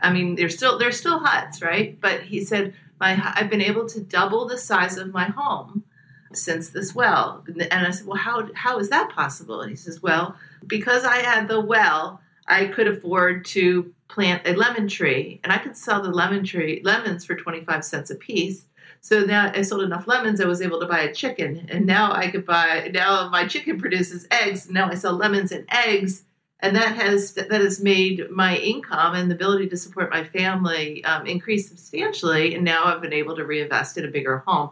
I 0.03 0.13
mean 0.13 0.35
they're 0.35 0.49
still 0.49 0.79
they're 0.79 0.93
still 0.93 1.19
huts, 1.21 1.63
right? 1.63 2.01
But 2.01 2.23
he 2.23 2.45
said 2.45 2.75
my 2.99 3.21
I've 3.37 3.51
been 3.51 3.63
able 3.63 3.89
to 3.89 4.01
double 4.01 4.47
the 4.47 4.59
size 4.59 4.97
of 4.97 5.13
my 5.13 5.25
home 5.25 5.85
since 6.33 6.71
this 6.71 6.95
well, 6.95 7.45
and 7.49 7.87
I 7.87 7.91
said, 7.91 8.07
well, 8.07 8.17
how 8.17 8.49
how 8.55 8.79
is 8.79 8.89
that 8.91 9.11
possible? 9.11 9.63
And 9.63 9.71
he 9.71 9.77
says, 9.77 10.01
well, 10.01 10.37
because 10.67 11.05
I 11.05 11.17
had 11.19 11.49
the 11.49 11.61
well, 11.61 12.21
I 12.47 12.67
could 12.67 12.87
afford 12.87 13.45
to 13.47 13.93
plant 14.09 14.47
a 14.47 14.55
lemon 14.55 14.87
tree, 14.89 15.41
and 15.43 15.53
I 15.53 15.59
could 15.59 15.77
sell 15.77 16.03
the 16.03 16.11
lemon 16.11 16.45
tree 16.45 16.81
lemons 16.85 17.25
for 17.25 17.35
twenty 17.35 17.65
five 17.65 17.85
cents 17.85 18.11
a 18.11 18.15
piece. 18.15 18.67
So 19.03 19.21
now 19.21 19.51
I 19.55 19.63
sold 19.63 19.83
enough 19.83 20.07
lemons, 20.07 20.41
I 20.41 20.45
was 20.45 20.61
able 20.61 20.79
to 20.79 20.87
buy 20.87 21.01
a 21.01 21.15
chicken, 21.15 21.67
and 21.71 21.87
now 21.87 22.13
I 22.13 22.31
could 22.31 22.45
buy. 22.45 22.91
Now 22.93 23.29
my 23.29 23.47
chicken 23.47 23.81
produces 23.81 24.27
eggs. 24.31 24.71
Now 24.71 24.89
I 24.89 24.95
sell 24.95 25.15
lemons 25.15 25.53
and 25.53 25.67
eggs, 25.71 26.25
and 26.63 26.77
that 26.77 26.95
has 26.95 27.33
that 27.35 27.51
has 27.51 27.83
made 27.83 28.31
my 28.31 28.57
income 28.57 29.15
and 29.15 29.31
the 29.31 29.35
ability 29.35 29.69
to 29.69 29.77
support 29.77 30.11
my 30.11 30.25
family 30.25 31.03
um, 31.05 31.27
increase 31.27 31.69
substantially. 31.69 32.55
And 32.55 32.65
now 32.65 32.85
I've 32.85 33.01
been 33.01 33.13
able 33.13 33.35
to 33.37 33.45
reinvest 33.45 33.97
in 33.97 34.05
a 34.05 34.09
bigger 34.09 34.39
home, 34.47 34.71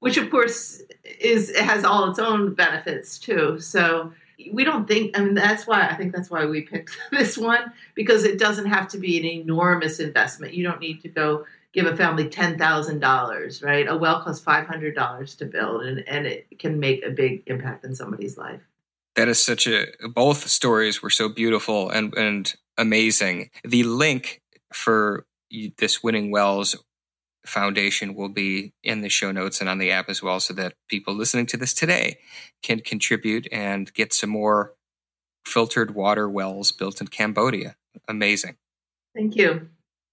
which 0.00 0.16
of 0.16 0.30
course 0.30 0.82
is 1.18 1.56
has 1.56 1.84
all 1.84 2.10
its 2.10 2.18
own 2.18 2.54
benefits 2.54 3.18
too. 3.18 3.58
So 3.58 4.12
we 4.52 4.64
don't 4.64 4.86
think. 4.86 5.18
I 5.18 5.22
mean, 5.22 5.34
that's 5.34 5.66
why 5.66 5.86
I 5.88 5.94
think 5.94 6.14
that's 6.14 6.30
why 6.30 6.44
we 6.46 6.62
picked 6.62 6.96
this 7.10 7.38
one 7.38 7.72
because 7.94 8.24
it 8.24 8.38
doesn't 8.38 8.66
have 8.66 8.88
to 8.88 8.98
be 8.98 9.18
an 9.18 9.24
enormous 9.24 9.98
investment. 9.98 10.54
You 10.54 10.64
don't 10.64 10.80
need 10.80 11.00
to 11.02 11.08
go 11.08 11.46
give 11.72 11.86
a 11.86 11.96
family 11.96 12.28
ten 12.28 12.58
thousand 12.58 13.00
dollars, 13.00 13.62
right? 13.62 13.88
A 13.88 13.96
well 13.96 14.22
costs 14.22 14.44
five 14.44 14.66
hundred 14.66 14.94
dollars 14.94 15.34
to 15.36 15.46
build, 15.46 15.84
and, 15.84 16.06
and 16.06 16.26
it 16.26 16.58
can 16.58 16.78
make 16.78 17.04
a 17.04 17.10
big 17.10 17.44
impact 17.46 17.84
in 17.84 17.94
somebody's 17.94 18.36
life. 18.36 18.60
That 19.16 19.28
is 19.28 19.44
such 19.44 19.66
a 19.66 19.86
both 20.14 20.48
stories 20.48 21.02
were 21.02 21.10
so 21.10 21.28
beautiful 21.28 21.90
and 21.90 22.14
and 22.14 22.54
amazing. 22.78 23.50
The 23.64 23.82
link 23.82 24.40
for 24.72 25.26
this 25.78 26.02
Winning 26.02 26.30
Wells 26.30 26.76
Foundation 27.44 28.14
will 28.14 28.28
be 28.28 28.72
in 28.82 29.00
the 29.00 29.08
show 29.08 29.32
notes 29.32 29.60
and 29.60 29.68
on 29.68 29.78
the 29.78 29.90
app 29.90 30.08
as 30.08 30.22
well, 30.22 30.40
so 30.40 30.54
that 30.54 30.74
people 30.88 31.14
listening 31.14 31.46
to 31.46 31.56
this 31.56 31.74
today 31.74 32.18
can 32.62 32.80
contribute 32.80 33.48
and 33.50 33.92
get 33.94 34.12
some 34.12 34.30
more 34.30 34.74
filtered 35.46 35.94
water 35.94 36.28
wells 36.28 36.70
built 36.70 37.00
in 37.00 37.08
Cambodia. 37.08 37.76
Amazing. 38.06 38.56
Thank 39.14 39.36
you. 39.36 39.68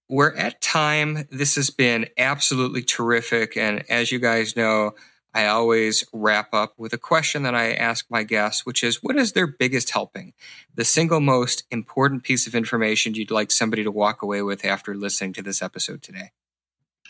We're 0.08 0.34
at 0.34 0.60
time. 0.62 1.28
This 1.30 1.54
has 1.56 1.68
been 1.70 2.08
absolutely 2.16 2.82
terrific. 2.82 3.56
And 3.56 3.84
as 3.90 4.10
you 4.10 4.18
guys 4.18 4.56
know, 4.56 4.94
I 5.34 5.46
always 5.46 6.04
wrap 6.12 6.54
up 6.54 6.74
with 6.78 6.92
a 6.92 6.98
question 6.98 7.42
that 7.42 7.54
I 7.54 7.72
ask 7.72 8.06
my 8.10 8.22
guests, 8.22 8.64
which 8.64 8.82
is 8.82 9.02
what 9.02 9.16
is 9.16 9.32
their 9.32 9.46
biggest 9.46 9.90
helping? 9.90 10.32
The 10.74 10.84
single 10.84 11.20
most 11.20 11.64
important 11.70 12.22
piece 12.22 12.46
of 12.46 12.54
information 12.54 13.14
you'd 13.14 13.30
like 13.30 13.50
somebody 13.50 13.84
to 13.84 13.90
walk 13.90 14.22
away 14.22 14.42
with 14.42 14.64
after 14.64 14.94
listening 14.94 15.34
to 15.34 15.42
this 15.42 15.60
episode 15.60 16.02
today? 16.02 16.32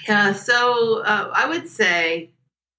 Yeah, 0.06 0.32
so 0.32 1.02
uh, 1.02 1.30
I 1.32 1.48
would 1.48 1.68
say 1.68 2.30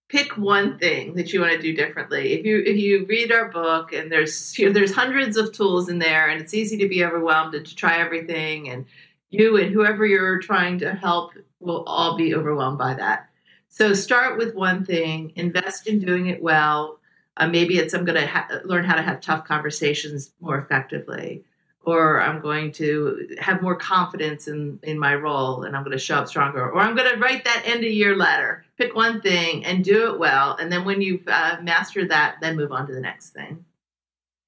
pick 0.10 0.38
one 0.38 0.78
thing 0.80 1.14
that 1.14 1.32
you 1.32 1.40
want 1.40 1.54
to 1.54 1.62
do 1.62 1.74
differently. 1.74 2.34
If 2.34 2.46
you 2.46 2.62
if 2.66 2.78
you 2.78 3.06
read 3.06 3.32
our 3.32 3.50
book 3.50 3.94
and 3.94 4.12
there's 4.12 4.58
you 4.58 4.66
know, 4.66 4.74
there's 4.74 4.94
hundreds 4.94 5.38
of 5.38 5.54
tools 5.54 5.88
in 5.88 6.00
there, 6.00 6.28
and 6.28 6.42
it's 6.42 6.54
easy 6.54 6.78
to 6.78 6.88
be 6.90 7.04
overwhelmed 7.04 7.56
and 7.56 7.66
to 7.66 7.76
try 7.76 8.00
everything, 8.00 8.70
and 8.70 8.86
you 9.30 9.58
and 9.58 9.72
whoever 9.72 10.06
you're 10.06 10.40
trying 10.40 10.80
to 10.80 10.94
help 10.94 11.34
will 11.60 11.84
all 11.84 12.18
be 12.18 12.34
overwhelmed 12.36 12.78
by 12.78 12.96
that. 12.96 13.29
So 13.70 13.94
start 13.94 14.38
with 14.38 14.56
one 14.56 14.86
thing, 14.86 15.32
invest 15.36 15.88
in 15.88 16.00
doing 16.00 16.28
it 16.28 16.42
well. 16.42 17.00
Uh, 17.38 17.48
maybe 17.48 17.78
it's 17.78 17.94
I'm 17.94 18.04
going 18.04 18.20
to 18.20 18.28
ha- 18.28 18.50
learn 18.66 18.84
how 18.84 18.96
to 18.96 19.02
have 19.02 19.22
tough 19.22 19.46
conversations 19.46 20.32
more 20.42 20.58
effectively 20.58 21.44
or 21.90 22.22
I'm 22.22 22.42
going 22.42 22.72
to 22.74 23.36
have 23.40 23.62
more 23.62 23.76
confidence 23.76 24.48
in, 24.48 24.80
in 24.84 25.00
my 25.00 25.16
role 25.16 25.64
and 25.64 25.76
I'm 25.76 25.84
going 25.84 25.98
to 25.98 26.04
show 26.04 26.18
up 26.18 26.28
stronger, 26.28 26.70
or 26.70 26.80
I'm 26.80 26.96
going 26.96 27.12
to 27.12 27.18
write 27.18 27.46
that 27.46 27.64
end 27.66 27.84
of 27.84 27.92
year 27.92 28.16
letter. 28.16 28.66
Pick 28.78 28.96
one 28.96 29.22
thing 29.22 29.66
and 29.66 29.84
do 29.84 30.12
it 30.12 30.20
well. 30.20 30.56
And 30.58 30.72
then 30.72 30.86
when 30.86 31.02
you've 31.02 31.28
uh, 31.28 31.58
mastered 31.62 32.10
that, 32.10 32.38
then 32.42 32.58
move 32.58 32.72
on 32.72 32.88
to 32.88 32.94
the 32.94 33.02
next 33.02 33.30
thing. 33.30 33.66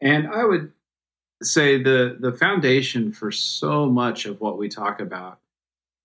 And 0.02 0.28
I 0.28 0.44
would 0.44 0.72
say 1.44 1.82
the 1.82 2.18
the 2.20 2.32
foundation 2.34 3.12
for 3.12 3.32
so 3.32 3.88
much 3.88 4.26
of 4.26 4.40
what 4.42 4.58
we 4.58 4.70
talk 4.70 5.00
about 5.00 5.40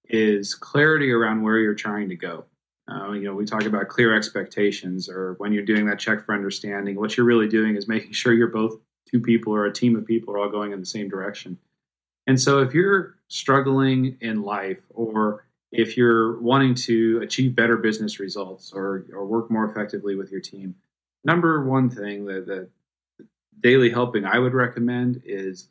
is 0.08 0.54
clarity 0.54 1.10
around 1.10 1.42
where 1.42 1.58
you're 1.58 1.74
trying 1.74 2.08
to 2.10 2.16
go. 2.16 2.44
Uh, 2.88 3.12
you 3.12 3.22
know, 3.22 3.34
we 3.34 3.44
talk 3.44 3.64
about 3.64 3.88
clear 3.88 4.14
expectations, 4.14 5.08
or 5.08 5.34
when 5.38 5.52
you're 5.52 5.64
doing 5.64 5.86
that 5.86 5.98
check 5.98 6.24
for 6.24 6.34
understanding, 6.34 6.96
what 6.96 7.16
you're 7.16 7.26
really 7.26 7.48
doing 7.48 7.76
is 7.76 7.88
making 7.88 8.12
sure 8.12 8.32
you're 8.32 8.46
both 8.46 8.78
two 9.10 9.20
people 9.20 9.52
or 9.52 9.66
a 9.66 9.72
team 9.72 9.96
of 9.96 10.06
people 10.06 10.34
are 10.34 10.38
all 10.38 10.48
going 10.48 10.72
in 10.72 10.80
the 10.80 10.86
same 10.86 11.08
direction. 11.08 11.58
And 12.28 12.40
so, 12.40 12.60
if 12.60 12.74
you're 12.74 13.16
struggling 13.28 14.16
in 14.20 14.42
life, 14.42 14.78
or 14.90 15.46
if 15.72 15.96
you're 15.96 16.40
wanting 16.40 16.74
to 16.74 17.20
achieve 17.22 17.56
better 17.56 17.76
business 17.76 18.20
results, 18.20 18.72
or 18.72 19.06
or 19.12 19.26
work 19.26 19.50
more 19.50 19.68
effectively 19.68 20.14
with 20.14 20.30
your 20.30 20.40
team, 20.40 20.76
number 21.24 21.64
one 21.64 21.90
thing 21.90 22.24
that, 22.26 22.46
that 22.46 22.68
daily 23.60 23.90
helping 23.90 24.24
I 24.24 24.38
would 24.38 24.54
recommend 24.54 25.22
is 25.24 25.70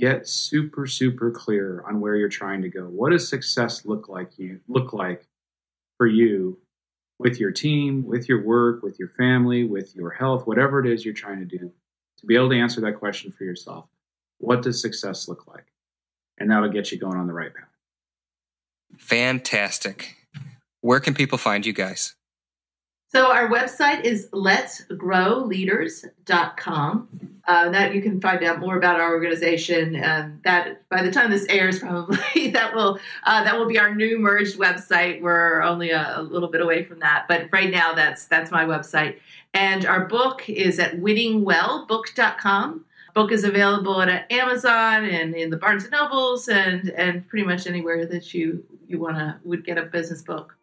get 0.00 0.26
super 0.26 0.88
super 0.88 1.30
clear 1.30 1.84
on 1.86 2.00
where 2.00 2.16
you're 2.16 2.28
trying 2.28 2.62
to 2.62 2.68
go. 2.68 2.84
What 2.84 3.10
does 3.10 3.28
success 3.28 3.84
look 3.84 4.08
like 4.08 4.38
you 4.38 4.58
look 4.66 4.92
like 4.92 5.28
for 6.02 6.08
you 6.08 6.58
with 7.20 7.38
your 7.38 7.52
team, 7.52 8.04
with 8.04 8.28
your 8.28 8.42
work, 8.42 8.82
with 8.82 8.98
your 8.98 9.10
family, 9.10 9.62
with 9.62 9.94
your 9.94 10.10
health, 10.10 10.48
whatever 10.48 10.84
it 10.84 10.92
is 10.92 11.04
you're 11.04 11.14
trying 11.14 11.38
to 11.38 11.44
do. 11.44 11.70
To 12.18 12.26
be 12.26 12.34
able 12.34 12.50
to 12.50 12.58
answer 12.58 12.80
that 12.80 12.98
question 12.98 13.30
for 13.30 13.44
yourself. 13.44 13.84
What 14.38 14.62
does 14.62 14.82
success 14.82 15.28
look 15.28 15.46
like? 15.46 15.66
And 16.38 16.50
that'll 16.50 16.70
get 16.70 16.90
you 16.90 16.98
going 16.98 17.16
on 17.16 17.28
the 17.28 17.32
right 17.32 17.54
path. 17.54 17.68
Fantastic. 18.98 20.16
Where 20.80 20.98
can 20.98 21.14
people 21.14 21.38
find 21.38 21.64
you 21.64 21.72
guys? 21.72 22.16
So 23.12 23.30
our 23.30 23.48
website 23.48 24.02
is 24.02 24.28
letsgrowleaders.com. 24.32 27.08
Uh, 27.48 27.68
that 27.70 27.92
you 27.92 28.00
can 28.00 28.20
find 28.20 28.44
out 28.44 28.60
more 28.60 28.76
about 28.76 29.00
our 29.00 29.12
organization, 29.12 29.96
and 29.96 30.40
that 30.44 30.88
by 30.88 31.02
the 31.02 31.10
time 31.10 31.28
this 31.28 31.44
airs, 31.48 31.78
probably 31.80 32.50
that 32.50 32.72
will 32.74 32.98
uh, 33.24 33.42
that 33.42 33.58
will 33.58 33.66
be 33.66 33.78
our 33.78 33.94
new 33.94 34.18
merged 34.18 34.58
website. 34.58 35.20
We're 35.20 35.60
only 35.62 35.90
a, 35.90 36.20
a 36.20 36.22
little 36.22 36.48
bit 36.48 36.60
away 36.60 36.84
from 36.84 37.00
that, 37.00 37.26
but 37.28 37.48
right 37.50 37.70
now 37.70 37.94
that's 37.94 38.26
that's 38.26 38.50
my 38.50 38.64
website. 38.64 39.16
And 39.54 39.84
our 39.84 40.06
book 40.06 40.48
is 40.48 40.78
at 40.78 41.00
winningwellbook.com. 41.00 42.84
Book 43.14 43.32
is 43.32 43.44
available 43.44 44.00
at 44.00 44.30
Amazon 44.32 45.04
and 45.04 45.34
in 45.34 45.50
the 45.50 45.56
Barnes 45.56 45.82
and 45.82 45.92
Nobles 45.92 46.48
and 46.48 46.90
and 46.90 47.26
pretty 47.28 47.44
much 47.44 47.66
anywhere 47.66 48.06
that 48.06 48.32
you 48.32 48.64
you 48.86 49.00
want 49.00 49.16
to 49.16 49.36
would 49.44 49.64
get 49.64 49.78
a 49.78 49.82
business 49.82 50.22
book. 50.22 50.56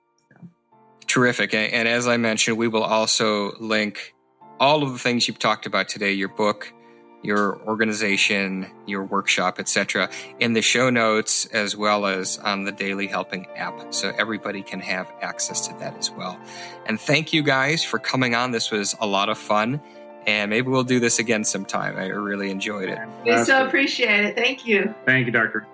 Terrific. 1.08 1.54
And, 1.54 1.74
and 1.74 1.88
as 1.88 2.08
I 2.08 2.18
mentioned, 2.18 2.58
we 2.58 2.68
will 2.68 2.84
also 2.84 3.54
link 3.60 4.14
all 4.60 4.84
of 4.84 4.92
the 4.92 5.00
things 5.00 5.28
you've 5.28 5.40
talked 5.40 5.66
about 5.66 5.90
today 5.90 6.12
your 6.12 6.30
book, 6.30 6.74
your 7.22 7.60
organization, 7.68 8.68
your 8.86 9.04
workshop, 9.04 9.60
etc., 9.60 10.10
in 10.40 10.54
the 10.54 10.62
show 10.62 10.90
notes 10.90 11.46
as 11.48 11.76
well 11.76 12.06
as 12.06 12.38
on 12.40 12.64
the 12.64 12.72
Daily 12.72 13.08
Helping 13.08 13.46
app. 13.56 13.94
So 13.94 14.14
everybody 14.18 14.62
can 14.62 14.80
have 14.80 15.12
access 15.22 15.68
to 15.68 15.74
that 15.80 15.98
as 15.98 16.12
well. 16.12 16.40
And 16.86 17.00
thank 17.00 17.34
you 17.34 17.44
guys 17.44 17.84
for 17.84 18.00
coming 18.00 18.36
on. 18.36 18.52
This 18.52 18.72
was 18.72 18.96
a 19.00 19.08
lot 19.08 19.30
of 19.30 19.38
fun. 19.38 19.82
And 20.28 20.50
maybe 20.50 20.68
we'll 20.68 20.84
do 20.84 21.00
this 21.00 21.18
again 21.18 21.44
sometime. 21.44 21.98
I 21.98 22.08
really 22.08 22.52
enjoyed 22.52 22.90
it. 22.90 23.00
We 23.26 23.44
so 23.46 23.66
appreciate 23.66 24.26
it. 24.26 24.36
Thank 24.36 24.66
you. 24.68 24.94
Thank 25.06 25.26
you, 25.26 25.32
Doctor. 25.32 25.66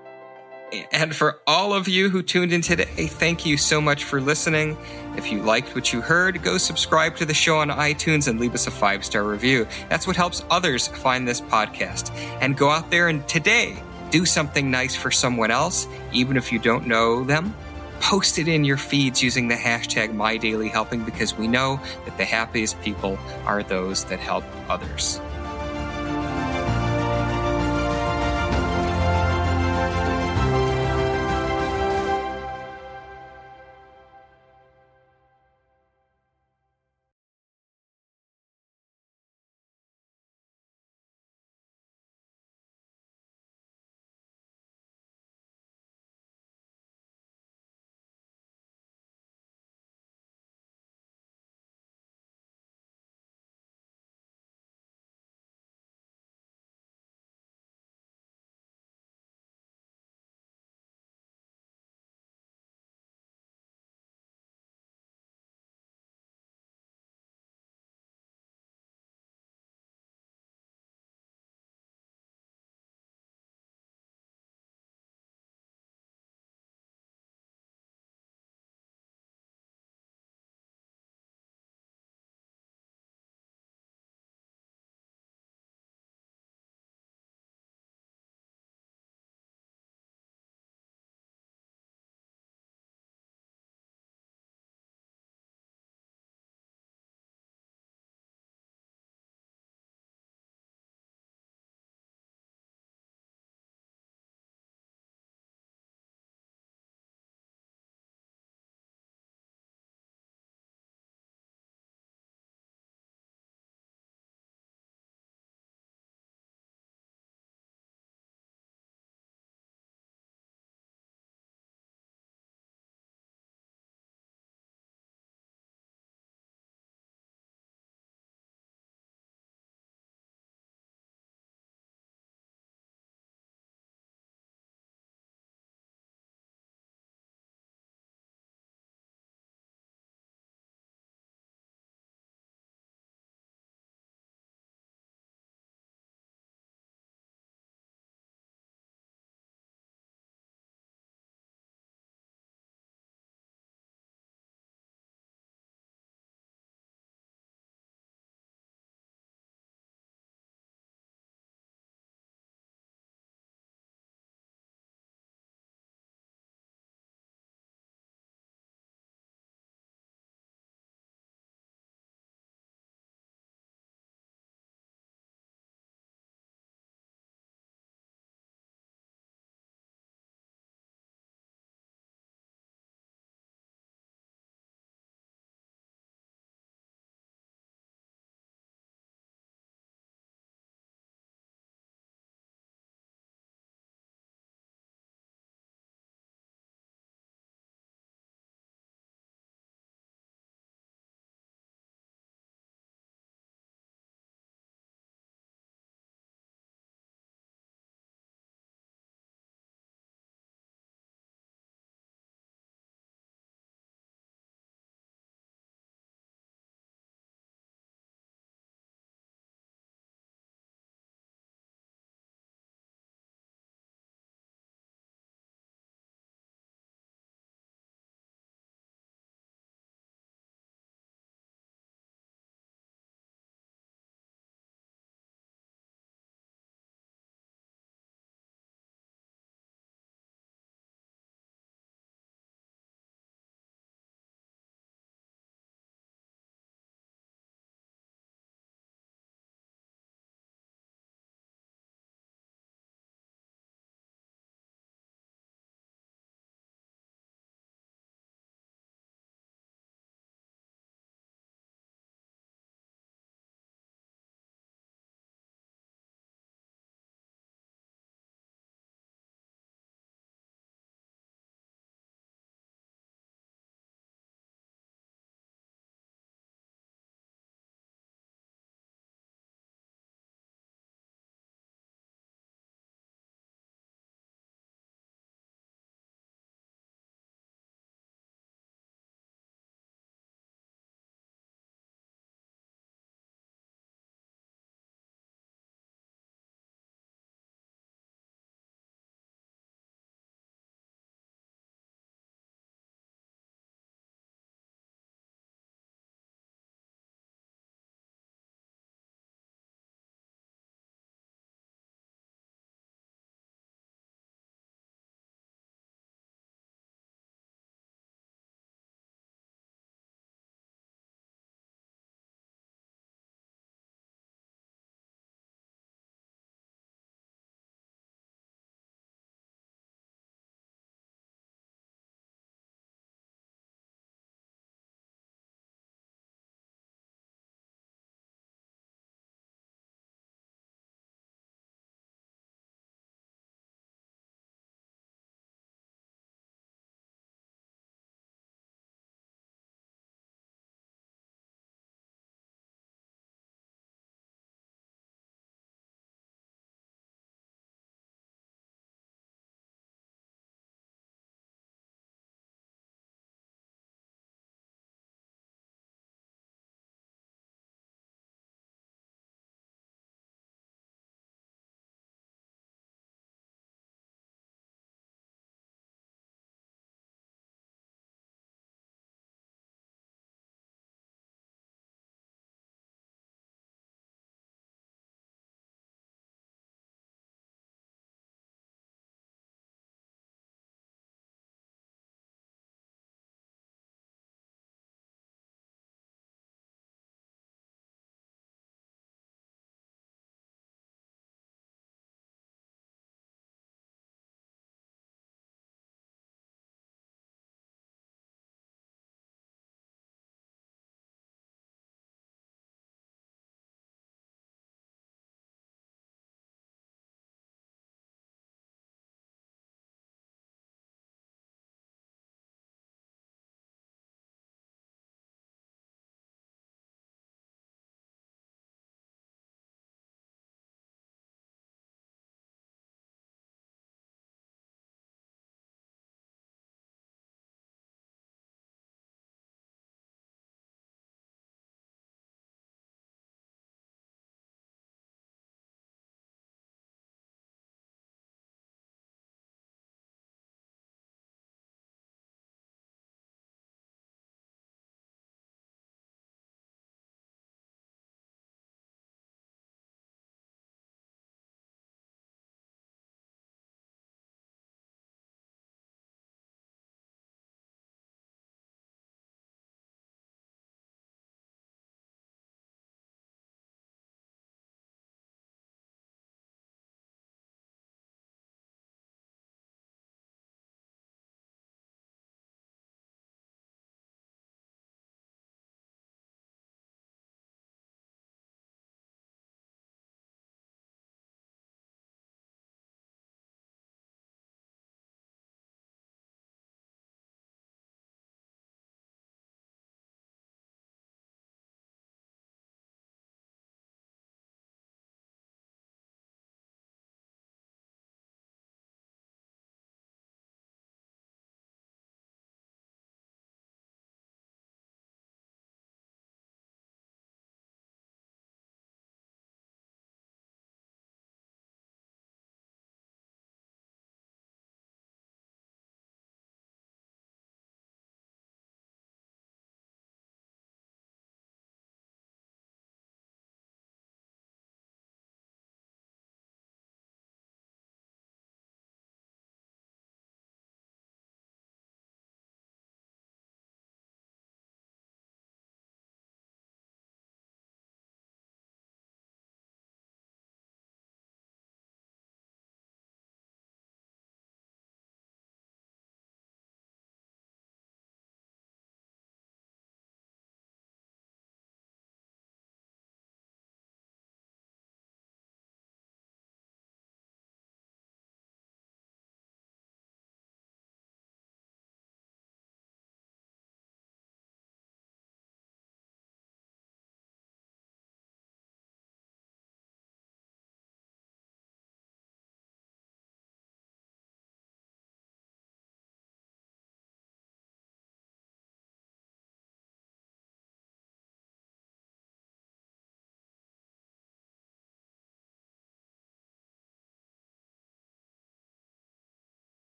And 0.92 1.16
for 1.16 1.40
all 1.46 1.74
of 1.74 1.88
you 1.88 2.10
who 2.10 2.24
tuned 2.24 2.52
in 2.52 2.62
today, 2.62 3.08
thank 3.08 3.46
you 3.46 3.56
so 3.58 3.80
much 3.80 4.04
for 4.04 4.20
listening. 4.20 4.78
If 5.16 5.32
you 5.32 5.42
liked 5.42 5.76
what 5.76 5.94
you 5.94 6.02
heard, 6.02 6.42
go 6.42 6.58
subscribe 6.58 7.16
to 7.18 7.26
the 7.26 7.34
show 7.34 7.58
on 7.60 7.70
iTunes 7.70 8.28
and 8.28 8.40
leave 8.40 8.54
us 8.54 8.68
a 8.68 8.72
five 8.72 9.06
star 9.06 9.24
review. 9.24 9.68
That's 9.90 10.08
what 10.08 10.16
helps 10.16 10.44
others 10.50 10.88
find 10.88 11.28
this 11.28 11.40
podcast. 11.42 12.12
And 12.42 12.58
go 12.58 12.70
out 12.70 12.90
there 12.90 13.08
and 13.10 13.28
today 13.28 13.78
do 14.12 14.26
something 14.26 14.72
nice 14.72 14.96
for 14.96 15.12
someone 15.12 15.52
else, 15.52 15.88
even 16.14 16.38
if 16.38 16.52
you 16.52 16.60
don't 16.60 16.88
know 16.88 17.24
them. 17.24 17.56
Post 18.02 18.40
it 18.40 18.48
in 18.48 18.64
your 18.64 18.78
feeds 18.78 19.24
using 19.24 19.48
the 19.48 19.56
hashtag 19.56 20.14
MyDailyHelping 20.14 21.06
because 21.06 21.36
we 21.38 21.48
know 21.48 21.80
that 22.06 22.18
the 22.18 22.26
happiest 22.26 22.80
people 22.82 23.18
are 23.46 23.64
those 23.64 24.04
that 24.06 24.20
help 24.20 24.44
others. 24.70 25.20